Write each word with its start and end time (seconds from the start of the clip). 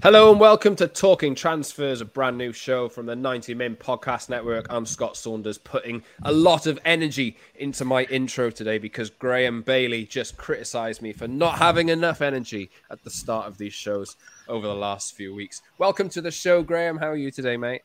Hello 0.00 0.30
and 0.30 0.38
welcome 0.38 0.76
to 0.76 0.86
Talking 0.86 1.34
Transfers, 1.34 2.00
a 2.00 2.04
brand 2.04 2.38
new 2.38 2.52
show 2.52 2.88
from 2.88 3.06
the 3.06 3.16
90 3.16 3.54
Min 3.54 3.74
Podcast 3.74 4.28
Network. 4.28 4.68
I'm 4.70 4.86
Scott 4.86 5.16
Saunders, 5.16 5.58
putting 5.58 6.04
a 6.22 6.30
lot 6.30 6.68
of 6.68 6.78
energy 6.84 7.36
into 7.56 7.84
my 7.84 8.04
intro 8.04 8.50
today 8.50 8.78
because 8.78 9.10
Graeme 9.10 9.62
Bailey 9.62 10.04
just 10.04 10.36
criticised 10.36 11.02
me 11.02 11.12
for 11.12 11.26
not 11.26 11.58
having 11.58 11.88
enough 11.88 12.22
energy 12.22 12.70
at 12.92 13.02
the 13.02 13.10
start 13.10 13.48
of 13.48 13.58
these 13.58 13.72
shows 13.72 14.16
over 14.46 14.68
the 14.68 14.74
last 14.74 15.16
few 15.16 15.34
weeks. 15.34 15.62
Welcome 15.78 16.08
to 16.10 16.20
the 16.20 16.30
show, 16.30 16.62
Graeme. 16.62 16.98
How 16.98 17.08
are 17.08 17.16
you 17.16 17.32
today, 17.32 17.56
mate? 17.56 17.82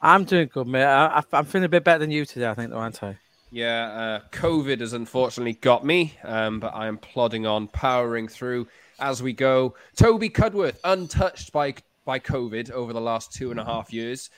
I'm 0.00 0.24
doing 0.24 0.48
good, 0.50 0.66
mate. 0.66 0.86
I, 0.86 1.22
am 1.30 1.44
feeling 1.44 1.66
a 1.66 1.68
bit 1.68 1.84
better 1.84 1.98
than 1.98 2.10
you 2.10 2.24
today, 2.24 2.48
I 2.48 2.54
think, 2.54 2.70
though, 2.70 2.78
aren't 2.78 3.02
I? 3.02 3.18
Yeah, 3.50 4.20
uh, 4.22 4.28
COVID 4.32 4.80
has 4.80 4.94
unfortunately 4.94 5.54
got 5.54 5.84
me, 5.84 6.14
um, 6.24 6.58
but 6.58 6.72
I 6.74 6.86
am 6.86 6.96
plodding 6.96 7.44
on, 7.46 7.68
powering 7.68 8.28
through 8.28 8.68
as 9.00 9.22
we 9.22 9.32
go. 9.32 9.74
Toby 9.96 10.28
Cudworth, 10.28 10.78
untouched 10.84 11.52
by 11.52 11.74
by 12.04 12.18
COVID 12.18 12.70
over 12.70 12.92
the 12.92 13.00
last 13.00 13.32
two 13.32 13.50
and 13.50 13.60
a 13.60 13.64
half 13.64 13.92
years. 13.92 14.30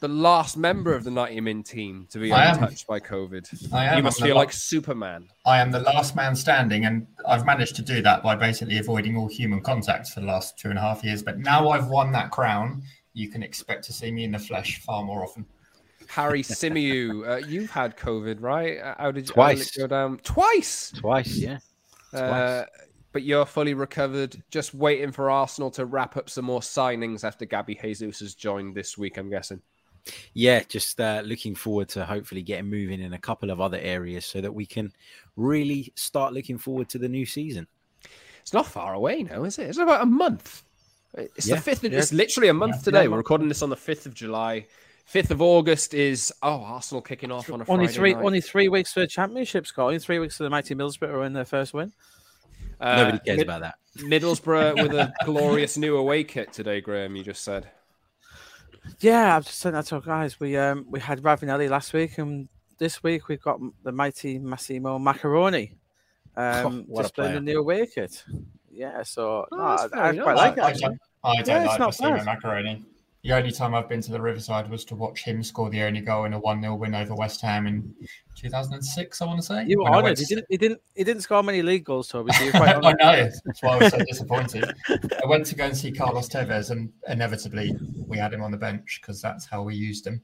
The 0.00 0.08
last 0.08 0.56
member 0.56 0.94
of 0.94 1.04
the 1.04 1.10
90 1.10 1.42
Min 1.42 1.62
team 1.62 2.06
to 2.10 2.18
be 2.18 2.32
I 2.32 2.52
untouched 2.52 2.86
am. 2.88 2.94
by 2.94 3.00
COVID. 3.00 3.72
I 3.72 3.84
am. 3.84 3.98
You 3.98 4.02
must 4.02 4.22
feel 4.22 4.34
like 4.34 4.50
Superman. 4.50 5.28
I 5.44 5.60
am 5.60 5.70
the 5.70 5.80
last 5.80 6.16
man 6.16 6.34
standing, 6.34 6.86
and 6.86 7.06
I've 7.28 7.44
managed 7.44 7.76
to 7.76 7.82
do 7.82 8.00
that 8.02 8.22
by 8.22 8.34
basically 8.34 8.78
avoiding 8.78 9.16
all 9.18 9.28
human 9.28 9.60
contact 9.60 10.08
for 10.08 10.20
the 10.20 10.26
last 10.26 10.58
two 10.58 10.70
and 10.70 10.78
a 10.78 10.80
half 10.80 11.04
years. 11.04 11.22
But 11.22 11.38
now 11.38 11.68
I've 11.68 11.88
won 11.88 12.12
that 12.12 12.30
crown, 12.30 12.82
you 13.12 13.28
can 13.28 13.42
expect 13.42 13.84
to 13.84 13.92
see 13.92 14.10
me 14.10 14.24
in 14.24 14.32
the 14.32 14.38
flesh 14.38 14.80
far 14.80 15.02
more 15.04 15.22
often. 15.22 15.44
Harry 16.06 16.42
Symeou, 16.42 17.28
uh, 17.42 17.46
you've 17.46 17.70
had 17.70 17.96
COVID, 17.96 18.40
right? 18.40 18.78
How 18.98 19.12
did 19.12 19.28
you 19.28 19.34
twice 19.34 19.76
go 19.76 19.86
down? 19.86 20.18
Twice. 20.18 20.92
Twice, 20.96 21.36
yeah. 21.36 21.58
Uh, 22.12 22.18
Twice. 22.18 22.22
Uh, 22.22 22.66
but 23.12 23.22
you're 23.22 23.46
fully 23.46 23.74
recovered. 23.74 24.42
Just 24.50 24.74
waiting 24.74 25.12
for 25.12 25.30
Arsenal 25.30 25.70
to 25.72 25.84
wrap 25.86 26.16
up 26.16 26.30
some 26.30 26.44
more 26.44 26.60
signings 26.60 27.24
after 27.24 27.44
Gabby 27.44 27.78
Jesus 27.80 28.20
has 28.20 28.34
joined 28.34 28.74
this 28.74 28.96
week. 28.96 29.16
I'm 29.16 29.30
guessing. 29.30 29.60
Yeah, 30.32 30.62
just 30.68 31.00
uh, 31.00 31.22
looking 31.24 31.54
forward 31.54 31.88
to 31.90 32.04
hopefully 32.04 32.42
getting 32.42 32.70
moving 32.70 33.00
in 33.00 33.12
a 33.12 33.18
couple 33.18 33.50
of 33.50 33.60
other 33.60 33.78
areas 33.78 34.24
so 34.24 34.40
that 34.40 34.52
we 34.52 34.64
can 34.64 34.92
really 35.36 35.92
start 35.94 36.32
looking 36.32 36.58
forward 36.58 36.88
to 36.90 36.98
the 36.98 37.08
new 37.08 37.26
season. 37.26 37.66
It's 38.40 38.54
not 38.54 38.66
far 38.66 38.94
away 38.94 39.22
now, 39.22 39.44
is 39.44 39.58
it? 39.58 39.68
It's 39.68 39.78
about 39.78 40.02
a 40.02 40.06
month. 40.06 40.62
It's 41.14 41.46
yeah. 41.46 41.56
the 41.56 41.60
fifth. 41.60 41.84
Of, 41.84 41.92
yeah. 41.92 41.98
It's 41.98 42.12
literally 42.12 42.48
a 42.48 42.54
month 42.54 42.76
yeah. 42.76 42.82
today. 42.82 43.08
We're 43.08 43.18
recording 43.18 43.48
this 43.48 43.62
on 43.62 43.70
the 43.70 43.76
fifth 43.76 44.06
of 44.06 44.14
July. 44.14 44.66
Fifth 45.04 45.32
of 45.32 45.42
August 45.42 45.92
is 45.92 46.32
oh 46.42 46.62
Arsenal 46.62 47.02
kicking 47.02 47.32
off 47.32 47.50
on 47.50 47.60
a 47.60 47.64
only 47.68 47.86
Friday 47.86 47.98
three 47.98 48.14
night. 48.14 48.24
only 48.24 48.40
three 48.40 48.68
weeks 48.68 48.92
for 48.92 49.00
the 49.00 49.08
championship, 49.08 49.66
Scott. 49.66 49.86
Only 49.86 49.98
three 49.98 50.20
weeks 50.20 50.36
for 50.36 50.44
the 50.44 50.50
mighty 50.50 50.74
Middlesbrough 50.74 51.26
in 51.26 51.32
their 51.32 51.44
first 51.44 51.74
win. 51.74 51.92
Uh, 52.80 52.96
Nobody 52.96 53.18
cares 53.18 53.36
Mid- 53.38 53.46
about 53.46 53.60
that. 53.60 53.74
Middlesbrough 53.98 54.82
with 54.82 54.94
a 54.94 55.12
glorious 55.24 55.76
new 55.76 55.96
away 55.96 56.24
kit 56.24 56.52
today, 56.52 56.80
Graeme. 56.80 57.16
You 57.16 57.24
just 57.24 57.44
said. 57.44 57.68
Yeah, 59.00 59.36
I've 59.36 59.44
just 59.44 59.58
sent 59.58 59.74
that 59.74 59.86
to 59.86 59.96
our 59.96 60.00
guys. 60.00 60.40
We 60.40 60.56
um 60.56 60.86
we 60.88 61.00
had 61.00 61.22
Ravanelli 61.22 61.68
last 61.68 61.92
week, 61.92 62.18
and 62.18 62.48
this 62.78 63.02
week 63.02 63.28
we've 63.28 63.42
got 63.42 63.60
the 63.82 63.92
mighty 63.92 64.38
Massimo 64.38 64.98
Maccarone. 64.98 65.76
Um, 66.36 66.86
oh, 66.94 67.02
displaying 67.02 67.34
the 67.34 67.40
new 67.40 67.58
away 67.58 67.86
kit. 67.92 68.24
Yeah, 68.70 69.02
so 69.02 69.46
oh, 69.50 69.56
no, 69.56 70.00
I, 70.00 70.10
I 70.10 70.16
quite 70.16 70.36
like 70.36 70.56
it. 70.56 70.62
I, 70.62 70.72
don't, 70.72 70.98
I 71.24 71.42
don't 71.42 71.48
yeah, 71.48 71.66
like 71.66 71.80
Massimo 71.80 72.16
Maccarone. 72.18 72.84
The 73.22 73.32
only 73.32 73.50
time 73.50 73.74
I've 73.74 73.88
been 73.88 74.00
to 74.00 74.12
the 74.12 74.20
Riverside 74.20 74.70
was 74.70 74.82
to 74.86 74.94
watch 74.94 75.24
him 75.24 75.42
score 75.42 75.68
the 75.68 75.82
only 75.82 76.00
goal 76.00 76.24
in 76.24 76.32
a 76.32 76.38
1 76.38 76.62
0 76.62 76.74
win 76.74 76.94
over 76.94 77.14
West 77.14 77.42
Ham 77.42 77.66
in 77.66 77.94
2006, 78.36 79.20
I 79.20 79.24
want 79.26 79.40
to 79.40 79.46
say. 79.46 79.64
You 79.66 79.80
were 79.80 79.90
honoured. 79.90 80.18
He, 80.18 80.24
didn't, 80.24 80.46
he, 80.48 80.56
didn't, 80.56 80.80
he 80.94 81.04
didn't 81.04 81.22
score 81.22 81.42
many 81.42 81.60
league 81.60 81.84
goals, 81.84 82.08
Toby. 82.08 82.32
So 82.32 82.44
I 82.54 82.92
know. 82.94 83.30
That's 83.44 83.62
why 83.62 83.74
I 83.74 83.76
was 83.76 83.90
so 83.90 83.98
disappointed. 84.08 84.72
I 84.88 85.26
went 85.26 85.44
to 85.46 85.54
go 85.54 85.66
and 85.66 85.76
see 85.76 85.92
Carlos 85.92 86.30
Tevez, 86.30 86.70
and 86.70 86.90
inevitably 87.08 87.76
we 88.06 88.16
had 88.16 88.32
him 88.32 88.42
on 88.42 88.52
the 88.52 88.56
bench 88.56 89.00
because 89.02 89.20
that's 89.20 89.44
how 89.44 89.62
we 89.62 89.74
used 89.74 90.06
him 90.06 90.22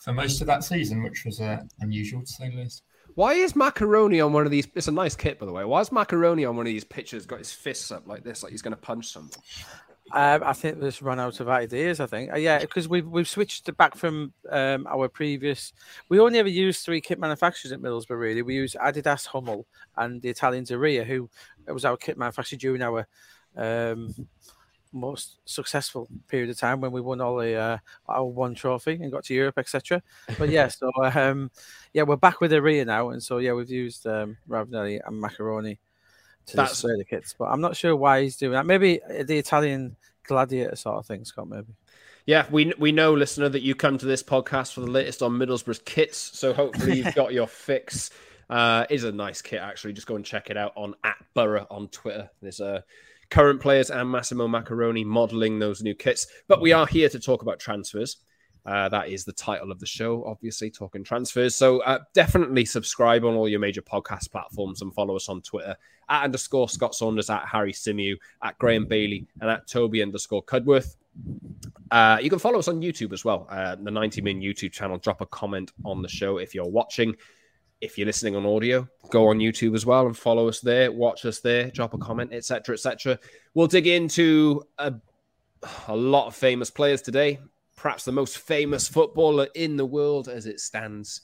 for 0.00 0.12
most 0.12 0.40
of 0.40 0.46
that 0.46 0.62
season, 0.62 1.02
which 1.02 1.24
was 1.24 1.40
uh, 1.40 1.60
unusual 1.80 2.20
to 2.20 2.26
say 2.26 2.48
the 2.48 2.56
least. 2.58 2.84
Why 3.16 3.32
is 3.32 3.54
Maccarone 3.54 4.24
on 4.24 4.32
one 4.32 4.44
of 4.44 4.52
these? 4.52 4.68
It's 4.74 4.88
a 4.88 4.92
nice 4.92 5.16
kit, 5.16 5.40
by 5.40 5.46
the 5.46 5.52
way. 5.52 5.64
Why 5.64 5.80
is 5.80 5.88
Maccarone 5.88 6.48
on 6.48 6.56
one 6.56 6.66
of 6.66 6.72
these 6.72 6.84
pictures 6.84 7.26
got 7.26 7.38
his 7.38 7.50
fists 7.50 7.90
up 7.90 8.06
like 8.06 8.22
this, 8.22 8.42
like 8.42 8.52
he's 8.52 8.62
going 8.62 8.74
to 8.74 8.80
punch 8.80 9.08
someone? 9.08 9.32
Um, 10.12 10.42
I 10.44 10.52
think 10.52 10.78
there's 10.78 11.02
run 11.02 11.18
out 11.18 11.40
of 11.40 11.48
ideas. 11.48 11.98
I 11.98 12.06
think, 12.06 12.32
uh, 12.32 12.36
yeah, 12.36 12.60
because 12.60 12.88
we've 12.88 13.06
we've 13.06 13.28
switched 13.28 13.74
back 13.76 13.96
from 13.96 14.32
um, 14.50 14.86
our 14.86 15.08
previous. 15.08 15.72
We 16.08 16.20
only 16.20 16.38
ever 16.38 16.48
used 16.48 16.84
three 16.84 17.00
kit 17.00 17.18
manufacturers 17.18 17.72
at 17.72 17.80
Middlesbrough. 17.80 18.20
Really, 18.20 18.42
we 18.42 18.54
use 18.54 18.76
Adidas, 18.80 19.26
Hummel, 19.26 19.66
and 19.96 20.22
the 20.22 20.28
Italian 20.28 20.64
Zaria, 20.64 21.02
who 21.02 21.28
was 21.66 21.84
our 21.84 21.96
kit 21.96 22.16
manufacturer 22.16 22.58
during 22.58 22.82
our 22.82 23.06
um, 23.56 24.14
most 24.92 25.38
successful 25.44 26.08
period 26.28 26.50
of 26.50 26.58
time 26.58 26.80
when 26.80 26.92
we 26.92 27.00
won 27.00 27.20
all 27.20 27.36
the 27.36 27.54
uh, 27.54 27.78
our 28.08 28.24
one 28.24 28.54
trophy 28.54 28.92
and 28.92 29.10
got 29.10 29.24
to 29.24 29.34
Europe, 29.34 29.58
etc. 29.58 30.02
But 30.38 30.50
yeah, 30.50 30.68
so 30.68 30.90
um, 31.02 31.50
yeah, 31.92 32.02
we're 32.04 32.16
back 32.16 32.40
with 32.40 32.52
Erreà 32.52 32.86
now, 32.86 33.10
and 33.10 33.22
so 33.22 33.38
yeah, 33.38 33.54
we've 33.54 33.70
used 33.70 34.06
um, 34.06 34.36
Ravanelli 34.48 35.00
and 35.04 35.22
Maccarone 35.22 35.78
to 36.46 36.56
That's... 36.56 36.82
the 36.82 37.04
kits. 37.08 37.34
But 37.38 37.46
I'm 37.46 37.60
not 37.60 37.76
sure 37.76 37.94
why 37.94 38.22
he's 38.22 38.36
doing 38.36 38.52
that. 38.52 38.66
Maybe 38.66 39.00
the 39.08 39.38
Italian 39.38 39.96
gladiator 40.24 40.76
sort 40.76 40.98
of 40.98 41.06
thing, 41.06 41.24
Scott. 41.24 41.48
Maybe. 41.48 41.74
Yeah, 42.26 42.46
we 42.50 42.72
we 42.78 42.92
know, 42.92 43.14
listener, 43.14 43.48
that 43.48 43.62
you 43.62 43.74
come 43.74 43.98
to 43.98 44.06
this 44.06 44.22
podcast 44.22 44.74
for 44.74 44.80
the 44.80 44.90
latest 44.90 45.22
on 45.22 45.32
Middlesbrough's 45.32 45.80
kits. 45.84 46.18
So 46.18 46.52
hopefully 46.52 46.98
you've 46.98 47.14
got 47.14 47.32
your 47.32 47.46
fix. 47.46 48.10
Uh, 48.48 48.86
is 48.90 49.02
a 49.02 49.10
nice 49.10 49.42
kit 49.42 49.60
actually. 49.60 49.92
Just 49.92 50.06
go 50.06 50.14
and 50.14 50.24
check 50.24 50.50
it 50.50 50.56
out 50.56 50.72
on 50.76 50.94
at 51.02 51.16
Borough 51.34 51.66
on 51.68 51.88
Twitter. 51.88 52.30
There's 52.40 52.60
a 52.60 52.66
uh, 52.66 52.80
current 53.30 53.60
players 53.60 53.90
and 53.90 54.10
Massimo 54.10 54.46
Maccarone 54.46 55.04
modeling 55.04 55.58
those 55.58 55.82
new 55.82 55.94
kits. 55.94 56.26
But 56.46 56.60
we 56.60 56.72
are 56.72 56.86
here 56.86 57.08
to 57.08 57.18
talk 57.18 57.42
about 57.42 57.58
transfers. 57.58 58.18
Uh, 58.66 58.88
that 58.88 59.08
is 59.08 59.24
the 59.24 59.32
title 59.32 59.70
of 59.70 59.78
the 59.78 59.86
show, 59.86 60.24
obviously, 60.24 60.70
talking 60.70 61.04
transfers. 61.04 61.54
So 61.54 61.80
uh, 61.82 62.00
definitely 62.14 62.64
subscribe 62.64 63.24
on 63.24 63.34
all 63.34 63.48
your 63.48 63.60
major 63.60 63.82
podcast 63.82 64.32
platforms 64.32 64.82
and 64.82 64.92
follow 64.92 65.14
us 65.14 65.28
on 65.28 65.40
Twitter 65.40 65.76
at 66.08 66.24
underscore 66.24 66.68
Scott 66.68 66.94
Saunders, 66.94 67.30
at 67.30 67.46
Harry 67.46 67.72
Symeou, 67.72 68.16
at 68.42 68.58
Graeme 68.58 68.86
Bailey, 68.86 69.26
and 69.40 69.48
at 69.48 69.68
Toby 69.68 70.02
underscore 70.02 70.42
Cudworth. 70.42 70.96
Uh, 71.92 72.18
you 72.20 72.28
can 72.28 72.40
follow 72.40 72.58
us 72.58 72.66
on 72.66 72.80
YouTube 72.80 73.12
as 73.12 73.24
well, 73.24 73.46
uh, 73.50 73.76
the 73.76 73.90
90 73.90 74.20
Min 74.22 74.40
YouTube 74.40 74.72
channel. 74.72 74.98
Drop 74.98 75.20
a 75.20 75.26
comment 75.26 75.72
on 75.84 76.02
the 76.02 76.08
show 76.08 76.38
if 76.38 76.52
you're 76.54 76.68
watching. 76.68 77.14
If 77.80 77.98
you're 77.98 78.06
listening 78.06 78.34
on 78.34 78.46
audio, 78.46 78.88
go 79.10 79.28
on 79.28 79.38
YouTube 79.38 79.74
as 79.74 79.86
well 79.86 80.06
and 80.06 80.16
follow 80.16 80.48
us 80.48 80.60
there, 80.60 80.90
watch 80.90 81.24
us 81.24 81.40
there, 81.40 81.70
drop 81.70 81.94
a 81.94 81.98
comment, 81.98 82.32
etc., 82.32 82.72
etc. 82.72 83.18
We'll 83.54 83.66
dig 83.66 83.86
into 83.86 84.62
a, 84.78 84.94
a 85.86 85.94
lot 85.94 86.26
of 86.26 86.34
famous 86.34 86.70
players 86.70 87.02
today 87.02 87.38
perhaps 87.76 88.04
the 88.04 88.12
most 88.12 88.38
famous 88.38 88.88
footballer 88.88 89.48
in 89.54 89.76
the 89.76 89.86
world 89.86 90.28
as 90.28 90.46
it 90.46 90.60
stands, 90.60 91.20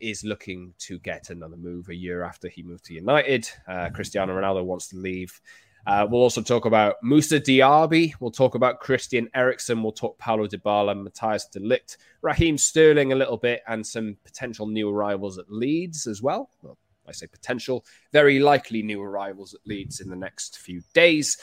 is 0.00 0.24
looking 0.24 0.74
to 0.78 0.98
get 0.98 1.30
another 1.30 1.56
move 1.56 1.88
a 1.88 1.94
year 1.94 2.24
after 2.24 2.48
he 2.48 2.62
moved 2.62 2.84
to 2.86 2.94
United. 2.94 3.48
Uh, 3.68 3.88
Cristiano 3.90 4.36
Ronaldo 4.36 4.64
wants 4.64 4.88
to 4.88 4.96
leave. 4.96 5.40
Uh, 5.86 6.06
we'll 6.08 6.22
also 6.22 6.42
talk 6.42 6.64
about 6.64 6.96
Moussa 7.02 7.40
Diaby. 7.40 8.12
We'll 8.20 8.30
talk 8.30 8.54
about 8.54 8.80
Christian 8.80 9.28
Eriksen. 9.34 9.82
We'll 9.82 9.92
talk 9.92 10.18
Paulo 10.18 10.46
Dybala, 10.46 10.94
Matthijs 10.96 11.50
de 11.50 11.60
Ligt, 11.60 11.96
Raheem 12.20 12.56
Sterling 12.56 13.12
a 13.12 13.16
little 13.16 13.36
bit, 13.36 13.62
and 13.66 13.84
some 13.86 14.16
potential 14.24 14.66
new 14.66 14.88
arrivals 14.88 15.38
at 15.38 15.50
Leeds 15.50 16.06
as 16.06 16.22
well. 16.22 16.50
well 16.62 16.78
I 17.06 17.12
say 17.12 17.26
potential, 17.26 17.84
very 18.12 18.38
likely 18.38 18.82
new 18.82 19.02
arrivals 19.02 19.54
at 19.54 19.60
Leeds 19.66 20.00
in 20.00 20.08
the 20.08 20.16
next 20.16 20.58
few 20.58 20.82
days. 20.94 21.36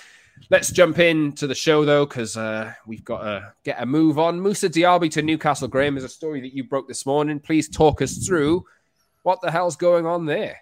Let's 0.50 0.72
jump 0.72 1.00
into 1.00 1.46
the 1.46 1.56
show 1.56 1.86
though, 1.86 2.06
because 2.06 2.36
uh, 2.36 2.74
we've 2.88 3.04
got 3.04 3.22
to 3.22 3.54
get 3.64 3.82
a 3.82 3.86
move 3.86 4.18
on. 4.18 4.40
Moussa 4.40 4.70
Diaby 4.70 5.12
to 5.12 5.22
Newcastle. 5.22 5.68
Graeme 5.68 5.98
is 5.98 6.04
a 6.04 6.10
story 6.10 6.42
that 6.42 6.54
you 6.54 6.64
broke 6.64 6.88
this 6.88 7.06
morning. 7.06 7.40
Please 7.40 7.70
talk 7.70 8.02
us 8.02 8.26
through 8.26 8.66
what 9.24 9.42
the 9.42 9.52
hell's 9.52 9.76
going 9.76 10.06
on 10.06 10.26
there. 10.26 10.58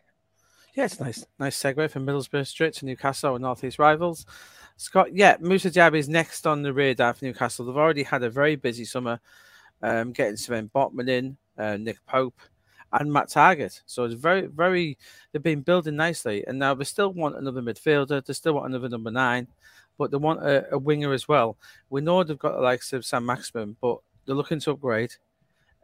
Yeah, 0.76 0.86
it's 0.86 1.00
a 1.00 1.04
nice, 1.04 1.26
nice 1.40 1.58
segue 1.58 1.90
from 1.90 2.06
Middlesbrough 2.06 2.48
straight 2.48 2.74
to 2.76 2.86
Newcastle 2.86 3.36
and 3.36 3.42
Northeast 3.42 3.80
rivals. 3.80 4.26
Scott, 4.76 5.16
yeah, 5.16 5.38
Moussa 5.40 5.72
Diaby 5.72 5.98
is 5.98 6.10
next 6.10 6.46
on 6.46 6.62
the 6.62 6.72
radar 6.72 7.14
for 7.14 7.26
Newcastle. 7.26 7.66
They've 7.66 7.76
already 7.76 8.04
had 8.04 8.22
a 8.24 8.30
very 8.30 8.56
busy 8.56 8.86
summer, 8.86 9.20
um, 9.82 10.12
getting 10.12 10.38
Sven 10.38 10.70
Botman 10.74 11.10
in, 11.10 11.38
uh, 11.58 11.78
Nick 11.78 11.98
Pope, 12.06 12.40
and 12.94 13.12
Matt 13.12 13.30
Targett. 13.30 13.82
So 13.86 14.06
it's 14.06 14.14
very, 14.14 14.48
very, 14.48 14.98
they've 15.32 15.44
been 15.44 15.62
building 15.62 15.96
nicely. 15.96 16.46
And 16.48 16.60
now 16.60 16.74
they 16.74 16.84
still 16.84 17.12
want 17.12 17.38
another 17.38 17.62
midfielder, 17.62 18.26
they 18.26 18.34
still 18.34 18.54
want 18.54 18.68
another 18.68 18.90
number 18.90 19.12
nine, 19.12 19.48
but 19.98 20.12
they 20.12 20.18
want 20.18 20.42
a, 20.44 20.74
a 20.74 20.78
winger 20.78 21.14
as 21.14 21.28
well. 21.28 21.58
We 21.90 22.02
know 22.02 22.24
they've 22.24 22.38
got 22.38 22.56
the 22.56 22.62
likes 22.62 22.94
of 22.94 23.06
Saint-Maximin, 23.06 23.78
but 23.82 24.00
they're 24.26 24.36
looking 24.36 24.60
to 24.62 24.72
upgrade. 24.72 25.16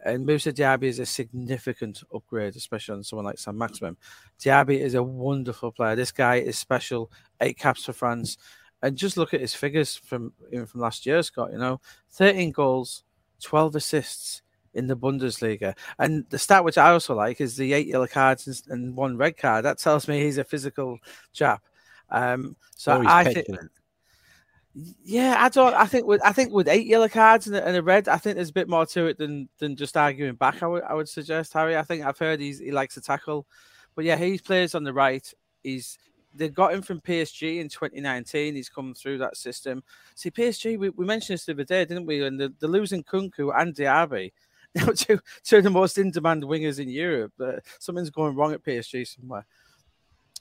And 0.05 0.25
Moussa 0.25 0.51
Diaby 0.51 0.83
is 0.83 0.99
a 0.99 1.05
significant 1.05 2.03
upgrade, 2.13 2.55
especially 2.55 2.95
on 2.95 3.03
someone 3.03 3.25
like 3.25 3.39
Saint-Maximin. 3.39 3.95
Diaby 4.39 4.79
is 4.79 4.95
a 4.95 5.03
wonderful 5.03 5.71
player. 5.71 5.95
This 5.95 6.11
guy 6.11 6.35
is 6.35 6.57
special. 6.57 7.09
Eight 7.39 7.57
caps 7.57 7.85
for 7.85 7.93
France. 7.93 8.37
And 8.81 8.97
just 8.97 9.15
look 9.15 9.33
at 9.33 9.39
his 9.39 9.53
figures 9.53 9.95
from 9.95 10.33
even 10.51 10.65
from 10.65 10.81
last 10.81 11.05
year, 11.05 11.23
Scott. 11.23 11.53
You 11.53 11.57
know, 11.57 11.79
13 12.11 12.51
goals, 12.51 13.03
12 13.41 13.77
assists 13.77 14.41
in 14.73 14.87
the 14.87 14.97
Bundesliga. 14.97 15.75
And 15.99 16.25
the 16.29 16.39
stat 16.39 16.63
which 16.63 16.77
I 16.77 16.91
also 16.91 17.15
like 17.15 17.41
is 17.41 17.55
the 17.55 17.73
eight 17.73 17.87
yellow 17.87 18.07
cards 18.07 18.63
and 18.69 18.95
one 18.95 19.17
red 19.17 19.37
card. 19.37 19.65
That 19.65 19.77
tells 19.77 20.07
me 20.07 20.21
he's 20.21 20.37
a 20.37 20.43
physical 20.43 20.99
chap. 21.33 21.61
Um, 22.09 22.55
so 22.75 22.93
Oh, 22.93 23.03
I 23.05 23.23
think, 23.23 23.47
yeah, 25.03 25.35
I 25.39 25.49
don't. 25.49 25.73
I 25.75 25.85
think 25.85 26.07
with 26.07 26.21
I 26.23 26.31
think 26.31 26.51
with 26.51 26.67
eight 26.67 26.87
yellow 26.87 27.07
cards 27.07 27.47
and 27.47 27.55
a, 27.55 27.65
and 27.65 27.77
a 27.77 27.83
red, 27.83 28.07
I 28.07 28.17
think 28.17 28.35
there's 28.35 28.49
a 28.49 28.53
bit 28.53 28.67
more 28.67 28.85
to 28.87 29.05
it 29.05 29.17
than 29.17 29.47
than 29.59 29.75
just 29.75 29.95
arguing 29.95 30.35
back. 30.35 30.63
I 30.63 30.67
would 30.67 30.83
I 30.83 30.93
would 30.95 31.09
suggest 31.09 31.53
Harry. 31.53 31.77
I 31.77 31.83
think 31.83 32.03
I've 32.03 32.17
heard 32.17 32.39
he's, 32.39 32.59
he 32.59 32.71
likes 32.71 32.95
to 32.95 33.01
tackle, 33.01 33.45
but 33.95 34.03
yeah, 34.05 34.15
he 34.17 34.37
plays 34.39 34.73
on 34.73 34.83
the 34.83 34.93
right. 34.93 35.31
He's 35.63 35.97
they 36.35 36.49
got 36.49 36.73
him 36.73 36.81
from 36.81 37.01
PSG 37.01 37.59
in 37.59 37.69
2019. 37.69 38.55
He's 38.55 38.69
come 38.69 38.93
through 38.93 39.19
that 39.19 39.37
system. 39.37 39.83
See, 40.15 40.31
PSG, 40.31 40.79
we, 40.79 40.89
we 40.89 41.05
mentioned 41.05 41.35
this 41.35 41.45
the 41.45 41.53
other 41.53 41.63
day, 41.63 41.85
didn't 41.85 42.07
we? 42.07 42.23
And 42.23 42.39
the, 42.39 42.51
the 42.59 42.67
losing 42.67 43.03
Nkunku 43.03 43.53
and 43.55 43.75
Diaby, 43.75 44.31
two 44.95 45.19
two 45.43 45.57
of 45.57 45.63
the 45.63 45.69
most 45.69 45.97
in 45.97 46.11
demand 46.11 46.43
wingers 46.43 46.79
in 46.79 46.89
Europe. 46.89 47.33
Uh, 47.39 47.53
something's 47.79 48.09
going 48.09 48.35
wrong 48.35 48.53
at 48.53 48.63
PSG 48.63 49.07
somewhere. 49.07 49.45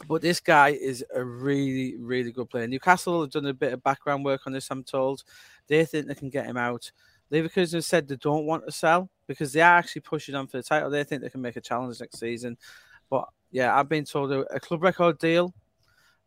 But 0.08 0.22
this 0.22 0.40
guy 0.40 0.70
is 0.70 1.04
a 1.14 1.22
really, 1.22 1.96
really 1.96 2.32
good 2.32 2.50
player. 2.50 2.66
Newcastle 2.66 3.20
have 3.20 3.30
done 3.30 3.46
a 3.46 3.54
bit 3.54 3.72
of 3.72 3.82
background 3.82 4.24
work 4.24 4.42
on 4.46 4.52
this, 4.52 4.70
I'm 4.70 4.82
told. 4.82 5.22
They 5.68 5.84
think 5.84 6.06
they 6.06 6.14
can 6.14 6.30
get 6.30 6.46
him 6.46 6.56
out. 6.56 6.90
Leverkusen 7.30 7.74
have 7.74 7.84
said 7.84 8.08
they 8.08 8.16
don't 8.16 8.46
want 8.46 8.66
to 8.66 8.72
sell 8.72 9.08
because 9.26 9.52
they 9.52 9.60
are 9.60 9.78
actually 9.78 10.02
pushing 10.02 10.34
on 10.34 10.46
for 10.46 10.58
the 10.58 10.62
title. 10.62 10.90
They 10.90 11.04
think 11.04 11.22
they 11.22 11.30
can 11.30 11.40
make 11.40 11.56
a 11.56 11.60
challenge 11.60 12.00
next 12.00 12.18
season. 12.18 12.58
But 13.08 13.28
yeah, 13.50 13.78
I've 13.78 13.88
been 13.88 14.04
told 14.04 14.32
a, 14.32 14.40
a 14.54 14.60
club 14.60 14.82
record 14.82 15.18
deal, 15.18 15.54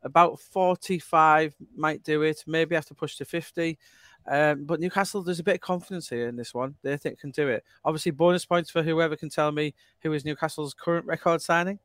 about 0.02 0.40
45 0.40 1.56
might 1.76 2.04
do 2.04 2.22
it. 2.22 2.44
Maybe 2.48 2.76
have 2.76 2.86
to 2.86 2.96
push 2.96 3.18
to 3.18 3.26
50. 3.26 3.78
Um, 4.28 4.64
but 4.66 4.80
Newcastle, 4.80 5.22
there's 5.22 5.40
a 5.40 5.44
bit 5.44 5.56
of 5.56 5.62
confidence 5.62 6.10
here 6.10 6.28
in 6.28 6.36
this 6.36 6.54
one. 6.54 6.76
They 6.82 6.98
think 6.98 7.20
can 7.20 7.32
do 7.32 7.48
it. 7.48 7.64
Obviously, 7.84 8.12
bonus 8.12 8.46
points 8.46 8.70
for 8.72 8.82
whoever 8.82 9.16
can 9.16 9.30
tell 9.30 9.52
me 9.52 9.74
who 10.02 10.14
is 10.14 10.26
Newcastle's 10.26 10.74
current 10.74 11.06
record 11.06 11.42
signing. 11.42 11.80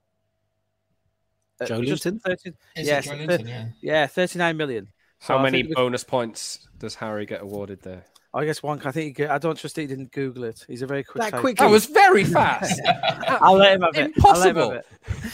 Uh, 1.60 1.66
Joe 1.66 1.82
just 1.84 2.06
Linton? 2.06 2.20
13 2.20 2.54
Yes, 2.76 3.06
Joelinton? 3.06 3.46
Yeah. 3.46 3.66
yeah, 3.82 4.06
39 4.06 4.56
million. 4.56 4.88
So 5.18 5.34
How 5.34 5.40
I 5.40 5.42
many 5.42 5.58
think 5.58 5.68
we- 5.68 5.74
bonus 5.74 6.02
points 6.04 6.66
does 6.78 6.94
Harry 6.94 7.26
get 7.26 7.42
awarded 7.42 7.82
there? 7.82 8.04
I 8.32 8.44
guess 8.44 8.62
one. 8.62 8.80
I 8.84 8.92
think 8.92 9.18
he, 9.18 9.26
I 9.26 9.38
don't 9.38 9.58
trust 9.58 9.76
he 9.76 9.86
didn't 9.88 10.12
Google 10.12 10.44
it. 10.44 10.64
He's 10.68 10.82
a 10.82 10.86
very 10.86 11.02
quick. 11.02 11.20
That 11.24 11.32
typer. 11.32 11.40
quick? 11.40 11.56
That 11.58 11.68
was 11.68 11.86
very 11.86 12.22
fast. 12.24 12.80
I'll 13.28 13.54
let 13.56 13.72
him 13.74 13.82
have 13.82 13.96
it. 13.96 14.12
I'll 14.24 14.38
let 14.38 14.50
him 14.50 14.56
have 14.56 14.72
Impossible. 14.72 14.80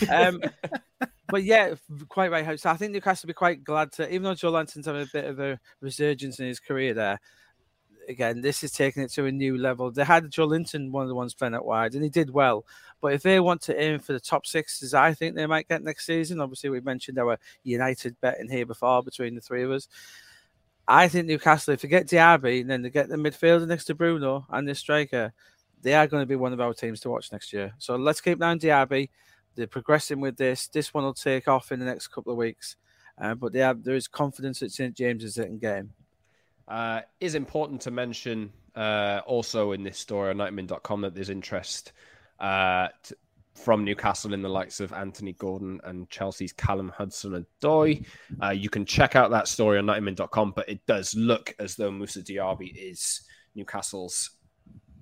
it. 0.00 0.06
Um, 0.10 0.40
but 1.28 1.44
yeah, 1.44 1.74
quite 2.08 2.30
right. 2.30 2.58
So 2.58 2.70
I 2.70 2.76
think 2.76 2.92
Newcastle 2.92 3.26
will 3.26 3.30
be 3.30 3.34
quite 3.34 3.64
glad 3.64 3.92
to, 3.92 4.08
even 4.08 4.22
though 4.22 4.32
Joelinton's 4.32 4.86
having 4.86 5.02
a 5.02 5.10
bit 5.12 5.24
of 5.24 5.40
a 5.40 5.58
resurgence 5.80 6.40
in 6.40 6.46
his 6.46 6.60
career 6.60 6.94
there. 6.94 7.20
Again, 8.08 8.40
this 8.40 8.62
is 8.62 8.70
taking 8.70 9.02
it 9.02 9.10
to 9.12 9.26
a 9.26 9.32
new 9.32 9.58
level. 9.58 9.90
They 9.90 10.04
had 10.04 10.30
Joelinton, 10.30 10.92
one 10.92 11.02
of 11.02 11.08
the 11.08 11.14
ones 11.16 11.34
playing 11.34 11.54
out 11.54 11.66
wide, 11.66 11.94
and 11.94 12.04
he 12.04 12.10
did 12.10 12.30
well. 12.30 12.64
But 13.00 13.14
if 13.14 13.22
they 13.22 13.40
want 13.40 13.62
to 13.62 13.80
aim 13.80 13.98
for 13.98 14.12
the 14.12 14.20
top 14.20 14.46
six, 14.46 14.80
as 14.82 14.94
I 14.94 15.12
think 15.12 15.34
they 15.34 15.46
might 15.46 15.68
get 15.68 15.82
next 15.82 16.06
season, 16.06 16.40
obviously 16.40 16.70
we 16.70 16.80
mentioned 16.80 17.18
our 17.18 17.38
United 17.64 18.16
bet 18.20 18.38
in 18.38 18.48
here 18.48 18.64
before 18.64 19.02
between 19.02 19.34
the 19.34 19.40
three 19.40 19.64
of 19.64 19.72
us. 19.72 19.88
I 20.86 21.08
think 21.08 21.26
Newcastle, 21.26 21.74
if 21.74 21.82
they 21.82 21.88
get 21.88 22.06
Diaby 22.06 22.60
and 22.60 22.70
then 22.70 22.82
they 22.82 22.90
get 22.90 23.08
the 23.08 23.16
midfielder 23.16 23.66
next 23.66 23.86
to 23.86 23.94
Bruno 23.94 24.46
and 24.50 24.68
the 24.68 24.74
striker, 24.74 25.32
they 25.82 25.94
are 25.94 26.06
going 26.06 26.22
to 26.22 26.26
be 26.26 26.36
one 26.36 26.52
of 26.52 26.60
our 26.60 26.74
teams 26.74 27.00
to 27.00 27.10
watch 27.10 27.32
next 27.32 27.52
year. 27.52 27.72
So 27.78 27.96
let's 27.96 28.20
keep 28.20 28.38
down 28.38 28.60
Diaby. 28.60 29.08
They're 29.56 29.66
progressing 29.66 30.20
with 30.20 30.36
this. 30.36 30.68
This 30.68 30.94
one 30.94 31.04
will 31.04 31.14
take 31.14 31.48
off 31.48 31.72
in 31.72 31.80
the 31.80 31.86
next 31.86 32.08
couple 32.08 32.32
of 32.32 32.38
weeks. 32.38 32.76
Uh, 33.18 33.34
but 33.34 33.52
they 33.52 33.60
have, 33.60 33.82
there 33.82 33.96
is 33.96 34.06
confidence 34.06 34.60
that 34.60 34.70
St. 34.70 34.94
James's 34.94 35.36
can 35.36 35.58
get 35.58 35.78
him. 35.78 35.92
Uh, 36.68 37.00
is 37.20 37.34
important 37.34 37.80
to 37.80 37.90
mention 37.90 38.52
uh, 38.74 39.20
also 39.26 39.72
in 39.72 39.82
this 39.82 39.98
story 39.98 40.30
on 40.30 40.36
90min.com 40.36 41.00
that 41.00 41.14
there's 41.14 41.30
interest 41.30 41.92
uh, 42.40 42.88
from 43.54 43.84
Newcastle 43.84 44.34
in 44.34 44.42
the 44.42 44.48
likes 44.48 44.80
of 44.80 44.92
Anthony 44.92 45.32
Gordon 45.32 45.80
and 45.84 46.10
Chelsea's 46.10 46.52
Callum 46.52 46.92
Hudson 46.94 47.46
Odoi. 47.62 48.04
Uh, 48.42 48.50
you 48.50 48.68
can 48.68 48.84
check 48.84 49.16
out 49.16 49.30
that 49.30 49.48
story 49.48 49.78
on 49.78 49.86
90min.com, 49.86 50.52
but 50.54 50.68
it 50.68 50.84
does 50.86 51.14
look 51.14 51.54
as 51.58 51.76
though 51.76 51.90
Moussa 51.90 52.20
Diaby 52.20 52.74
is 52.76 53.22
Newcastle's 53.54 54.30